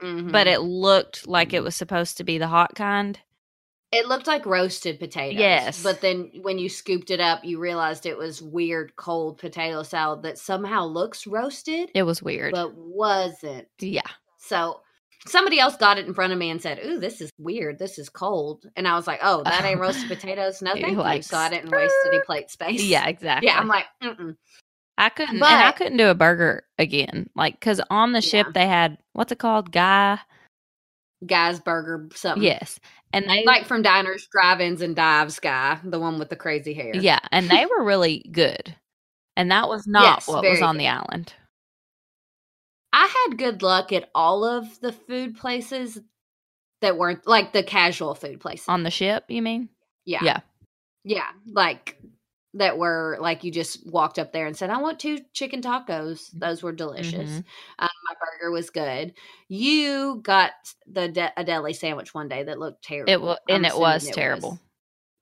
Mhm. 0.00 0.30
but 0.32 0.46
it 0.46 0.60
looked 0.60 1.26
like 1.26 1.52
it 1.52 1.62
was 1.62 1.74
supposed 1.76 2.16
to 2.18 2.24
be 2.24 2.38
the 2.38 2.48
hot 2.48 2.74
kind. 2.74 3.18
It 3.92 4.08
looked 4.08 4.26
like 4.26 4.46
roasted 4.46 4.98
potatoes. 4.98 5.38
Yes. 5.38 5.82
But 5.82 6.00
then 6.00 6.30
when 6.40 6.58
you 6.58 6.70
scooped 6.70 7.10
it 7.10 7.20
up, 7.20 7.44
you 7.44 7.58
realized 7.58 8.06
it 8.06 8.16
was 8.16 8.40
weird 8.40 8.96
cold 8.96 9.36
potato 9.36 9.82
salad 9.82 10.22
that 10.22 10.38
somehow 10.38 10.86
looks 10.86 11.26
roasted, 11.26 11.90
It 11.94 12.04
was 12.04 12.22
weird. 12.22 12.52
but 12.52 12.74
wasn't. 12.74 13.68
yeah. 13.80 14.00
So 14.38 14.80
somebody 15.26 15.58
else 15.60 15.76
got 15.76 15.98
it 15.98 16.06
in 16.06 16.14
front 16.14 16.32
of 16.32 16.38
me 16.38 16.50
and 16.50 16.60
said, 16.60 16.80
Ooh, 16.84 16.98
this 16.98 17.20
is 17.20 17.30
weird. 17.38 17.78
This 17.78 17.98
is 17.98 18.08
cold. 18.08 18.66
And 18.76 18.86
I 18.88 18.96
was 18.96 19.06
like, 19.06 19.20
Oh, 19.22 19.42
that 19.44 19.64
ain't 19.64 19.80
roasted 19.80 20.08
potatoes. 20.18 20.62
No, 20.62 20.74
thank 20.74 20.88
you. 20.88 20.96
like, 20.96 21.22
So 21.22 21.36
I 21.36 21.48
didn't 21.48 21.70
waste 21.70 21.94
any 22.06 22.20
plate 22.26 22.50
space. 22.50 22.82
Yeah, 22.82 23.06
exactly. 23.06 23.48
Yeah. 23.52 23.58
I'm 23.58 23.68
like, 23.68 23.86
Mm-mm. 24.02 24.36
I 24.98 25.08
couldn't, 25.08 25.36
and 25.36 25.44
I 25.44 25.72
couldn't 25.72 25.96
do 25.96 26.08
a 26.08 26.14
burger 26.14 26.64
again. 26.78 27.28
Like, 27.34 27.54
because 27.58 27.80
on 27.90 28.12
the 28.12 28.20
ship 28.20 28.46
Yeah. 28.48 28.52
they 28.52 28.66
had 28.66 28.98
what's 29.14 29.32
it 29.32 29.38
called, 29.38 29.72
guy? 29.72 30.18
Guy's 31.24 31.60
Burger, 31.60 32.08
something. 32.14 32.42
Yes, 32.42 32.80
and 33.12 33.28
they 33.28 33.44
Like 33.44 33.64
from 33.66 33.82
diners, 33.82 34.26
drive 34.32 34.60
ins, 34.60 34.82
and 34.82 34.94
dives 34.96 35.38
guy, 35.38 35.78
the 35.84 36.00
one 36.00 36.18
with 36.18 36.30
the 36.30 36.36
crazy 36.36 36.74
hair. 36.74 36.92
Yeah, 36.94 37.20
and 37.30 37.48
they 37.48 37.64
were 37.66 37.84
really 37.84 38.26
good. 38.32 38.74
And 39.36 39.50
that 39.50 39.68
was 39.68 39.86
not 39.86 40.16
Yes, 40.18 40.28
what 40.28 40.42
was 40.44 40.60
on 40.60 40.74
good. 40.74 40.80
the 40.80 40.88
island. 40.88 41.32
I 42.92 43.26
had 43.28 43.38
good 43.38 43.62
luck 43.62 43.92
at 43.92 44.10
all 44.14 44.44
of 44.44 44.80
the 44.80 44.92
food 44.92 45.36
places 45.36 45.98
that 46.80 46.98
weren't 46.98 47.26
like 47.26 47.52
the 47.52 47.62
casual 47.62 48.14
food 48.14 48.40
places. 48.40 48.68
On 48.68 48.82
the 48.82 48.90
ship, 48.90 49.24
you 49.28 49.42
mean? 49.42 49.68
yeah. 50.04 50.20
Yeah. 50.22 50.40
Yeah. 51.04 51.28
Like 51.46 51.98
that 52.54 52.76
were 52.76 53.16
like 53.20 53.44
you 53.44 53.50
just 53.50 53.86
walked 53.90 54.18
up 54.18 54.32
there 54.32 54.46
and 54.46 54.56
said, 54.56 54.68
I 54.68 54.78
want 54.78 54.98
two 55.00 55.20
chicken 55.32 55.62
tacos. 55.62 56.28
Those 56.34 56.62
were 56.62 56.72
delicious. 56.72 57.30
Mhm. 57.30 57.44
Um, 57.78 57.88
my 58.08 58.14
burger 58.20 58.50
was 58.50 58.68
good. 58.70 59.14
You 59.48 60.20
got 60.22 60.50
the 60.86 61.08
de- 61.08 61.32
a 61.36 61.44
deli 61.44 61.72
sandwich 61.72 62.12
one 62.12 62.28
day 62.28 62.42
that 62.42 62.58
looked 62.58 62.84
terrible. 62.84 63.10
It 63.12 63.20
was, 63.22 63.38
and 63.48 63.64
it 63.64 63.76
was 63.78 64.06
terrible. 64.10 64.60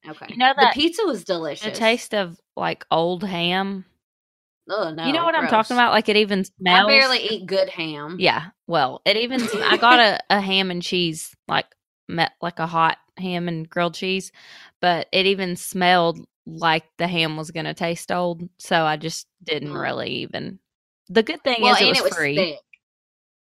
Okay. 0.09 0.27
You 0.31 0.39
know 0.39 0.53
that- 0.57 0.75
the 0.75 0.81
pizza 0.81 1.05
was 1.05 1.25
delicious. 1.25 1.65
The 1.67 1.71
taste 1.73 2.15
of 2.15 2.41
like 2.57 2.85
old 2.91 3.23
ham. 3.23 3.85
Oh 4.69 4.93
no. 4.93 5.07
you 5.07 5.13
know 5.13 5.25
what 5.25 5.35
I'm 5.35 5.49
talking 5.49 5.77
about? 5.77 5.93
Like 5.93 6.09
it 6.09 6.17
even 6.17 6.45
smells. 6.45 6.85
I 6.85 6.89
barely 6.89 7.19
eat 7.19 7.47
good 7.47 7.69
ham. 7.69 8.17
Yeah. 8.19 8.51
Well, 8.67 9.01
it 9.05 9.17
even 9.17 9.41
I 9.63 9.77
got 9.77 9.99
a, 9.99 10.21
a 10.31 10.41
ham 10.41 10.71
and 10.71 10.83
cheese 10.83 11.35
like 11.49 11.67
met 12.09 12.33
like 12.41 12.59
a 12.59 12.67
hot 12.67 12.99
ham 13.19 13.49
and 13.49 13.69
grilled 13.69 13.95
cheese, 13.95 14.31
but 14.81 15.09
it 15.13 15.27
even 15.27 15.57
smelled 15.57 16.19
like 16.47 16.85
the 16.99 17.07
ham 17.09 17.37
was 17.37 17.51
going 17.51 17.67
to 17.67 17.75
taste 17.75 18.11
old, 18.13 18.49
so 18.59 18.83
I 18.85 18.97
just 18.97 19.27
didn't 19.43 19.71
Mm. 19.71 19.81
really 19.81 20.11
even. 20.11 20.59
The 21.09 21.23
good 21.23 21.43
thing 21.43 21.63
Well, 21.63 21.75
is 21.75 21.81
it 21.81 21.89
was, 21.89 21.99
it 21.99 22.05
was 22.05 22.15
free. 22.15 22.37
thick. 22.37 22.59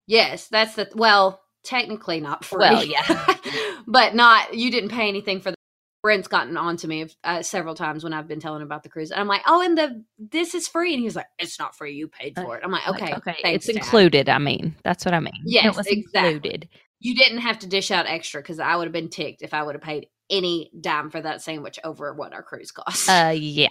Yes, 0.07 0.47
that's 0.47 0.75
the 0.75 0.89
well, 0.95 1.41
technically 1.63 2.19
not 2.19 2.43
free. 2.43 2.59
Well, 2.59 2.83
yeah. 2.83 3.35
but 3.87 4.15
not 4.15 4.53
you 4.55 4.71
didn't 4.71 4.89
pay 4.89 5.07
anything 5.07 5.39
for 5.41 5.51
the 5.51 5.55
Brent's 6.01 6.27
gotten 6.27 6.55
on 6.55 6.77
to 6.77 6.87
me 6.87 7.07
uh, 7.23 7.41
several 7.41 7.75
times 7.75 8.03
when 8.03 8.13
I've 8.13 8.27
been 8.27 8.39
telling 8.39 8.61
about 8.61 8.83
the 8.83 8.89
cruise. 8.89 9.11
And 9.11 9.19
I'm 9.19 9.27
like, 9.27 9.41
"Oh, 9.45 9.61
and 9.61 9.77
the 9.77 10.03
this 10.17 10.55
is 10.55 10.67
free." 10.67 10.93
And 10.93 11.03
he's 11.03 11.15
like, 11.15 11.27
"It's 11.37 11.59
not 11.59 11.75
free. 11.75 11.93
You 11.93 12.07
paid 12.07 12.37
Uh, 12.37 12.43
for 12.43 12.57
it." 12.57 12.63
I'm 12.63 12.71
like, 12.71 12.87
Like, 12.87 13.01
"Okay, 13.01 13.13
okay, 13.15 13.35
thanks, 13.41 13.67
it's 13.67 13.77
Dad." 13.77 13.83
included. 13.83 14.29
I 14.29 14.37
mean, 14.37 14.75
that's 14.83 15.03
what 15.05 15.13
I 15.13 15.19
mean. 15.19 15.33
Yes, 15.45 15.65
it 15.65 15.77
was 15.77 15.87
exactly. 15.87 16.31
included. 16.35 16.69
You 17.01 17.15
didn't 17.15 17.39
have 17.39 17.59
to 17.59 17.67
dish 17.67 17.91
out 17.91 18.07
extra 18.07 18.41
because 18.41 18.59
I 18.59 18.75
would 18.75 18.85
have 18.85 18.93
been 18.93 19.09
ticked 19.09 19.41
if 19.41 19.53
I 19.53 19.63
would 19.63 19.75
have 19.75 19.81
paid 19.81 20.07
any 20.29 20.71
dime 20.79 21.09
for 21.09 21.21
that 21.21 21.41
sandwich 21.41 21.79
over 21.83 22.13
what 22.13 22.33
our 22.33 22.43
cruise 22.43 22.71
cost. 22.71 23.09
Uh, 23.09 23.33
yeah, 23.35 23.67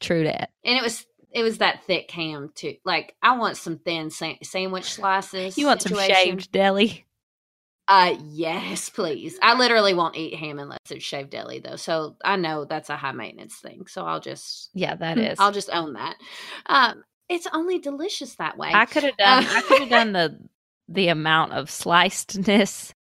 true 0.00 0.24
that. 0.24 0.50
and 0.64 0.76
it 0.76 0.82
was 0.82 1.04
it 1.32 1.42
was 1.42 1.58
that 1.58 1.82
thick 1.84 2.10
ham 2.10 2.50
too. 2.54 2.74
Like 2.84 3.16
I 3.22 3.36
want 3.38 3.56
some 3.56 3.78
thin 3.78 4.10
sa- 4.10 4.34
sandwich 4.42 4.84
slices. 4.84 5.56
You 5.58 5.66
want 5.66 5.82
some 5.82 5.96
shaved 5.98 6.52
deli? 6.52 7.06
Uh, 7.92 8.16
yes, 8.24 8.88
please. 8.88 9.38
I 9.42 9.52
literally 9.52 9.92
won't 9.92 10.16
eat 10.16 10.34
ham 10.34 10.58
unless 10.58 10.78
it's 10.88 11.04
shaved 11.04 11.28
deli, 11.28 11.58
though. 11.58 11.76
So 11.76 12.16
I 12.24 12.36
know 12.36 12.64
that's 12.64 12.88
a 12.88 12.96
high 12.96 13.12
maintenance 13.12 13.56
thing. 13.56 13.84
So 13.86 14.06
I'll 14.06 14.18
just, 14.18 14.70
Yeah, 14.72 14.94
that 14.94 15.18
is. 15.18 15.38
I'll 15.38 15.52
just 15.52 15.68
own 15.70 15.92
that. 15.92 16.16
Um, 16.64 17.04
it's 17.28 17.46
only 17.52 17.80
delicious 17.80 18.36
that 18.36 18.56
way. 18.56 18.70
I 18.72 18.86
could 18.86 19.02
have 19.02 19.16
done. 19.18 19.44
Uh, 19.44 19.46
I 19.46 19.60
could 19.60 19.80
have 19.80 19.90
done 19.90 20.12
the 20.14 20.38
the 20.88 21.08
amount 21.08 21.52
of 21.52 21.68
slicedness, 21.68 22.94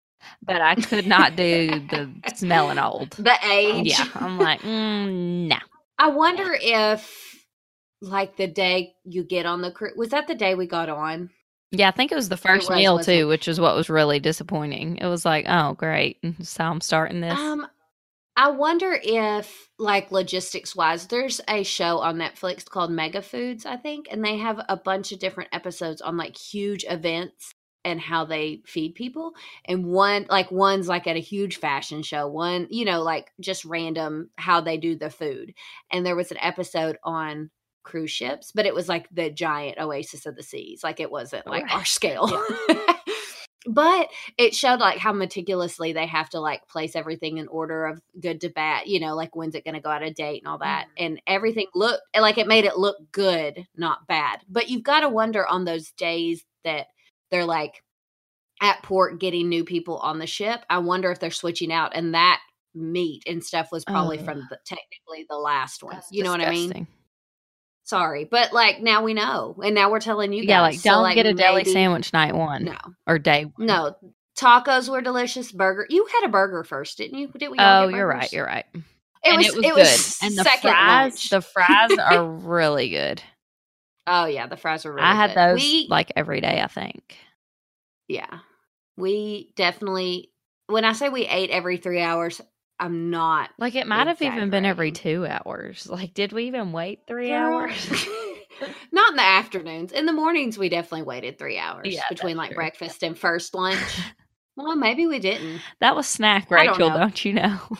but 0.42 0.60
I 0.60 0.74
could 0.74 1.06
not 1.06 1.36
do 1.36 1.68
the 1.68 2.10
smelling 2.34 2.80
old. 2.80 3.12
the 3.12 3.36
age. 3.48 3.96
Yeah, 3.96 4.08
I'm 4.16 4.38
like, 4.38 4.60
mm, 4.62 5.46
no. 5.46 5.58
I 6.00 6.08
wonder 6.08 6.52
if, 6.60 7.46
like, 8.00 8.36
the 8.36 8.48
day 8.48 8.94
you 9.04 9.22
get 9.22 9.46
on 9.46 9.62
the 9.62 9.70
cruise 9.70 9.94
was 9.96 10.08
that 10.08 10.26
the 10.26 10.34
day 10.34 10.56
we 10.56 10.66
got 10.66 10.88
on? 10.88 11.30
Yeah, 11.72 11.88
I 11.88 11.92
think 11.92 12.10
it 12.10 12.16
was 12.16 12.28
the 12.28 12.36
first 12.36 12.68
was, 12.68 12.76
meal 12.76 12.98
it? 12.98 13.04
too, 13.04 13.28
which 13.28 13.46
is 13.46 13.60
what 13.60 13.76
was 13.76 13.88
really 13.88 14.18
disappointing. 14.18 14.96
It 14.96 15.06
was 15.06 15.24
like, 15.24 15.46
oh 15.48 15.74
great, 15.74 16.18
so 16.42 16.64
I'm 16.64 16.80
starting 16.80 17.20
this. 17.20 17.38
Um, 17.38 17.66
I 18.36 18.50
wonder 18.50 18.98
if, 19.02 19.68
like, 19.78 20.10
logistics 20.10 20.74
wise, 20.74 21.06
there's 21.08 21.40
a 21.46 21.62
show 21.62 21.98
on 21.98 22.16
Netflix 22.16 22.64
called 22.64 22.90
Mega 22.90 23.20
Foods, 23.20 23.66
I 23.66 23.76
think, 23.76 24.06
and 24.10 24.24
they 24.24 24.38
have 24.38 24.60
a 24.68 24.76
bunch 24.76 25.12
of 25.12 25.18
different 25.18 25.50
episodes 25.52 26.00
on 26.00 26.16
like 26.16 26.36
huge 26.36 26.84
events 26.88 27.54
and 27.84 28.00
how 28.00 28.24
they 28.24 28.62
feed 28.66 28.94
people. 28.94 29.32
And 29.64 29.86
one, 29.86 30.26
like, 30.28 30.50
one's 30.50 30.88
like 30.88 31.06
at 31.06 31.16
a 31.16 31.20
huge 31.20 31.58
fashion 31.58 32.02
show, 32.02 32.28
one, 32.28 32.66
you 32.70 32.84
know, 32.84 33.02
like 33.02 33.30
just 33.40 33.64
random 33.64 34.30
how 34.36 34.60
they 34.60 34.76
do 34.76 34.96
the 34.96 35.10
food. 35.10 35.54
And 35.92 36.04
there 36.04 36.16
was 36.16 36.30
an 36.30 36.38
episode 36.40 36.98
on 37.04 37.50
cruise 37.82 38.10
ships, 38.10 38.52
but 38.54 38.66
it 38.66 38.74
was 38.74 38.88
like 38.88 39.08
the 39.10 39.30
giant 39.30 39.78
oasis 39.78 40.26
of 40.26 40.36
the 40.36 40.42
seas. 40.42 40.82
Like, 40.82 41.00
it 41.00 41.10
wasn't 41.10 41.46
like 41.46 41.64
Right. 41.64 41.74
our 41.74 41.84
scale. 41.84 42.30
but 43.66 44.08
it 44.38 44.54
showed 44.54 44.80
like 44.80 44.98
how 44.98 45.12
meticulously 45.12 45.92
they 45.92 46.06
have 46.06 46.30
to 46.30 46.40
like 46.40 46.66
place 46.68 46.96
everything 46.96 47.36
in 47.38 47.48
order 47.48 47.86
of 47.86 48.00
good 48.18 48.40
to 48.40 48.48
bad 48.48 48.86
you 48.86 48.98
know 48.98 49.14
like 49.14 49.36
when's 49.36 49.54
it 49.54 49.64
going 49.64 49.74
to 49.74 49.80
go 49.80 49.90
out 49.90 50.02
of 50.02 50.14
date 50.14 50.42
and 50.42 50.48
all 50.48 50.58
that 50.58 50.86
mm. 50.86 51.06
and 51.06 51.20
everything 51.26 51.66
looked 51.74 52.02
like 52.18 52.38
it 52.38 52.46
made 52.46 52.64
it 52.64 52.78
look 52.78 52.96
good 53.12 53.66
not 53.76 54.06
bad 54.06 54.40
but 54.48 54.70
you've 54.70 54.82
got 54.82 55.00
to 55.00 55.08
wonder 55.08 55.46
on 55.46 55.64
those 55.64 55.90
days 55.92 56.44
that 56.64 56.86
they're 57.30 57.44
like 57.44 57.82
at 58.62 58.82
port 58.82 59.20
getting 59.20 59.48
new 59.48 59.64
people 59.64 59.98
on 59.98 60.18
the 60.18 60.26
ship 60.26 60.64
i 60.70 60.78
wonder 60.78 61.10
if 61.10 61.20
they're 61.20 61.30
switching 61.30 61.72
out 61.72 61.92
and 61.94 62.14
that 62.14 62.40
meat 62.74 63.22
and 63.26 63.44
stuff 63.44 63.68
was 63.72 63.84
probably 63.84 64.18
Ugh. 64.18 64.24
from 64.24 64.38
the, 64.48 64.58
technically 64.64 65.26
the 65.28 65.36
last 65.36 65.82
one 65.82 65.96
That's 65.96 66.08
you 66.10 66.22
know 66.24 66.30
what 66.30 66.40
i 66.40 66.50
mean 66.50 66.68
disgusting. 66.68 66.86
Sorry 67.90 68.24
but 68.24 68.52
like 68.52 68.80
now 68.80 69.02
we 69.04 69.12
know 69.14 69.56
and 69.64 69.74
now 69.74 69.90
we're 69.90 70.00
telling 70.00 70.32
you 70.32 70.42
guys 70.42 70.48
Yeah, 70.48 70.60
like 70.60 70.82
don't 70.82 71.14
get 71.14 71.26
a 71.26 71.34
deli 71.34 71.64
sandwich 71.64 72.12
night 72.12 72.34
one 72.34 72.64
no 72.64 72.76
or 73.06 73.18
day. 73.18 73.44
one. 73.56 73.66
no, 73.66 73.96
tacos 74.38 74.88
were 74.88 75.00
delicious. 75.02 75.52
Burger, 75.52 75.86
you 75.90 76.06
had 76.12 76.24
a 76.26 76.30
burger 76.30 76.64
first, 76.64 76.96
didn't 76.98 77.18
you? 77.18 77.28
Did 77.36 77.50
we? 77.50 77.58
all 77.58 77.84
Oh, 77.84 77.88
you're 77.88 78.06
right. 78.06 78.32
You're 78.32 78.46
right. 78.46 78.64
It 79.22 79.36
was. 79.36 79.46
it 79.48 79.54
was 79.56 79.64
It 79.66 79.74
good. 79.74 79.76
was 79.76 80.18
and 80.22 80.38
the 80.38 80.44
second 80.44 80.70
fries, 80.70 81.12
lunch. 81.12 81.30
the 81.30 81.40
fries 81.42 81.90
are 81.98 82.24
really 82.24 82.88
good. 82.90 83.22
oh 84.06 84.24
yeah, 84.26 84.46
the 84.46 84.56
fries 84.56 84.84
were. 84.84 84.94
Really 84.94 85.06
I 85.06 85.14
had 85.14 85.34
good. 85.34 85.36
those 85.36 85.60
We, 85.60 85.86
like 85.90 86.12
every 86.16 86.40
day. 86.40 86.60
I 86.62 86.68
think. 86.68 87.16
yeah, 88.08 88.38
we 88.96 89.52
definitely. 89.56 90.30
When 90.68 90.84
I 90.84 90.92
say 90.92 91.08
we 91.08 91.26
ate 91.26 91.50
every 91.50 91.76
three 91.78 92.00
hours, 92.00 92.40
I'm 92.80 93.10
not. 93.10 93.50
Like 93.58 93.74
it 93.74 93.86
might 93.86 94.06
have 94.06 94.22
even 94.22 94.48
been 94.48 94.64
every 94.64 94.90
two 94.90 95.26
hours. 95.26 95.86
Like, 95.88 96.14
did 96.14 96.32
we 96.32 96.44
even 96.44 96.72
wait 96.72 97.00
three 97.06 97.30
hours? 97.30 97.90
not 98.92 99.10
in 99.10 99.16
the 99.16 99.22
afternoons. 99.22 99.92
In 99.92 100.06
the 100.06 100.14
mornings, 100.14 100.56
we 100.58 100.70
definitely 100.70 101.02
waited 101.02 101.38
three 101.38 101.58
hours 101.58 101.94
Yeah, 101.94 102.02
between 102.08 102.38
like 102.38 102.48
true. 102.50 102.56
breakfast 102.56 103.02
and 103.02 103.16
first 103.18 103.54
lunch. 103.54 103.78
well, 104.56 104.74
maybe 104.76 105.06
we 105.06 105.18
didn't. 105.18 105.60
that 105.80 105.94
was 105.94 106.06
snack, 106.08 106.50
I 106.50 106.64
don't 106.64 106.78
Rachel. 106.78 106.98
Don't, 106.98 107.24
you 107.24 107.34
know? 107.34 107.58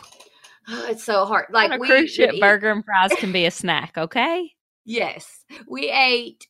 It's 0.89 1.03
so 1.03 1.25
hard. 1.25 1.47
Like 1.51 1.71
On 1.71 1.77
a 1.77 1.81
we 1.81 1.89
cruise 1.89 2.13
ship, 2.13 2.39
burger 2.39 2.71
and 2.71 2.85
fries 2.85 3.11
can 3.17 3.33
be 3.33 3.47
a 3.47 3.51
snack. 3.51 3.97
Okay. 3.99 4.53
Yes, 4.85 5.45
we 5.67 5.91
ate. 5.91 6.47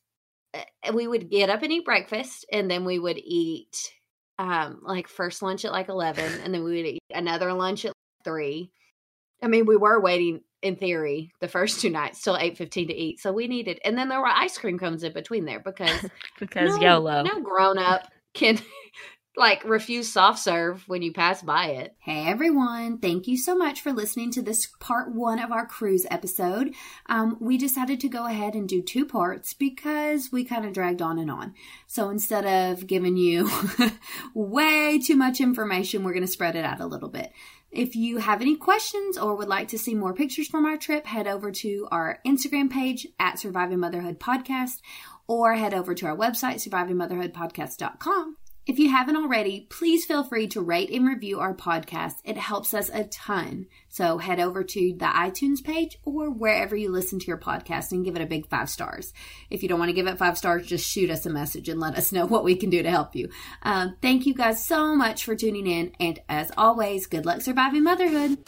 uh, 0.53 0.91
We 0.93 1.07
would 1.07 1.29
get 1.29 1.49
up 1.49 1.63
and 1.63 1.71
eat 1.71 1.85
breakfast, 1.85 2.45
and 2.51 2.69
then 2.69 2.85
we 2.85 2.99
would 2.99 3.17
eat 3.17 3.91
um 4.37 4.81
like 4.83 5.07
first 5.07 5.41
lunch 5.41 5.65
at 5.65 5.71
like 5.71 5.89
eleven, 5.89 6.31
and 6.43 6.53
then 6.53 6.63
we 6.63 6.75
would 6.75 6.85
eat 6.85 6.99
another 7.13 7.51
lunch 7.53 7.85
at 7.85 7.93
three. 8.23 8.71
I 9.43 9.47
mean, 9.47 9.65
we 9.65 9.75
were 9.75 9.99
waiting 9.99 10.41
in 10.61 10.75
theory 10.75 11.31
the 11.39 11.47
first 11.47 11.81
two 11.81 11.89
nights 11.89 12.21
till 12.21 12.37
eight 12.37 12.57
fifteen 12.57 12.87
to 12.87 12.93
eat, 12.95 13.19
so 13.19 13.31
we 13.33 13.47
needed. 13.47 13.79
And 13.83 13.97
then 13.97 14.09
there 14.09 14.19
were 14.19 14.27
ice 14.27 14.57
cream 14.57 14.77
cones 14.77 15.03
in 15.03 15.13
between 15.13 15.45
there 15.45 15.59
because 15.59 16.05
Because 16.39 16.77
no, 16.77 16.81
YOLO. 16.81 17.23
no 17.23 17.41
grown 17.41 17.77
up 17.77 18.07
can 18.33 18.59
like 19.37 19.63
refuse 19.63 20.11
soft 20.11 20.39
serve 20.39 20.83
when 20.87 21.01
you 21.01 21.13
pass 21.13 21.41
by 21.41 21.67
it. 21.67 21.95
Hey 21.99 22.27
everyone, 22.27 22.99
thank 22.99 23.27
you 23.27 23.37
so 23.37 23.55
much 23.55 23.81
for 23.81 23.93
listening 23.93 24.29
to 24.33 24.41
this 24.41 24.67
part 24.79 25.15
one 25.15 25.39
of 25.39 25.51
our 25.51 25.65
cruise 25.65 26.05
episode. 26.11 26.73
Um, 27.07 27.37
we 27.39 27.57
decided 27.57 27.99
to 28.01 28.09
go 28.09 28.25
ahead 28.25 28.55
and 28.55 28.67
do 28.67 28.81
two 28.81 29.05
parts 29.05 29.53
because 29.53 30.31
we 30.31 30.43
kind 30.43 30.65
of 30.65 30.73
dragged 30.73 31.01
on 31.01 31.17
and 31.17 31.31
on. 31.31 31.53
So 31.87 32.09
instead 32.09 32.45
of 32.45 32.85
giving 32.85 33.15
you 33.15 33.49
way 34.35 34.99
too 34.99 35.15
much 35.15 35.39
information, 35.39 36.03
we're 36.03 36.13
going 36.13 36.25
to 36.25 36.31
spread 36.31 36.55
it 36.57 36.65
out 36.65 36.81
a 36.81 36.85
little 36.85 37.09
bit. 37.09 37.31
If 37.71 37.95
you 37.95 38.17
have 38.17 38.41
any 38.41 38.57
questions 38.57 39.17
or 39.17 39.35
would 39.35 39.47
like 39.47 39.69
to 39.69 39.79
see 39.79 39.95
more 39.95 40.13
pictures 40.13 40.47
from 40.47 40.65
our 40.65 40.77
trip, 40.77 41.05
head 41.05 41.25
over 41.25 41.51
to 41.51 41.87
our 41.89 42.19
Instagram 42.27 42.69
page 42.69 43.07
at 43.17 43.39
Surviving 43.39 43.79
Motherhood 43.79 44.19
Podcast 44.19 44.81
or 45.25 45.53
head 45.53 45.73
over 45.73 45.95
to 45.95 46.05
our 46.07 46.17
website, 46.17 46.55
survivingmotherhoodpodcast.com. 46.67 48.35
If 48.67 48.77
you 48.77 48.91
haven't 48.91 49.15
already, 49.15 49.65
please 49.71 50.05
feel 50.05 50.23
free 50.23 50.47
to 50.49 50.61
rate 50.61 50.91
and 50.91 51.07
review 51.07 51.39
our 51.39 51.55
podcast. 51.55 52.13
It 52.23 52.37
helps 52.37 52.75
us 52.75 52.89
a 52.89 53.05
ton. 53.05 53.65
So 53.89 54.19
head 54.19 54.39
over 54.39 54.63
to 54.63 54.93
the 54.93 55.05
iTunes 55.05 55.63
page 55.63 55.97
or 56.05 56.29
wherever 56.29 56.75
you 56.75 56.91
listen 56.91 57.17
to 57.17 57.25
your 57.25 57.39
podcast 57.39 57.91
and 57.91 58.05
give 58.05 58.15
it 58.15 58.21
a 58.21 58.27
big 58.27 58.47
five 58.47 58.69
stars. 58.69 59.13
If 59.49 59.63
you 59.63 59.69
don't 59.69 59.79
want 59.79 59.89
to 59.89 59.95
give 59.95 60.05
it 60.05 60.19
five 60.19 60.37
stars, 60.37 60.67
just 60.67 60.87
shoot 60.87 61.09
us 61.09 61.25
a 61.25 61.31
message 61.31 61.69
and 61.69 61.79
let 61.79 61.97
us 61.97 62.11
know 62.11 62.27
what 62.27 62.43
we 62.43 62.55
can 62.55 62.69
do 62.69 62.83
to 62.83 62.89
help 62.91 63.15
you. 63.15 63.29
Um, 63.63 63.97
thank 63.99 64.27
you 64.27 64.35
guys 64.35 64.63
so 64.63 64.95
much 64.95 65.25
for 65.25 65.35
tuning 65.35 65.65
in. 65.65 65.93
And 65.99 66.19
as 66.29 66.51
always, 66.55 67.07
good 67.07 67.25
luck 67.25 67.41
surviving 67.41 67.83
motherhood. 67.83 68.47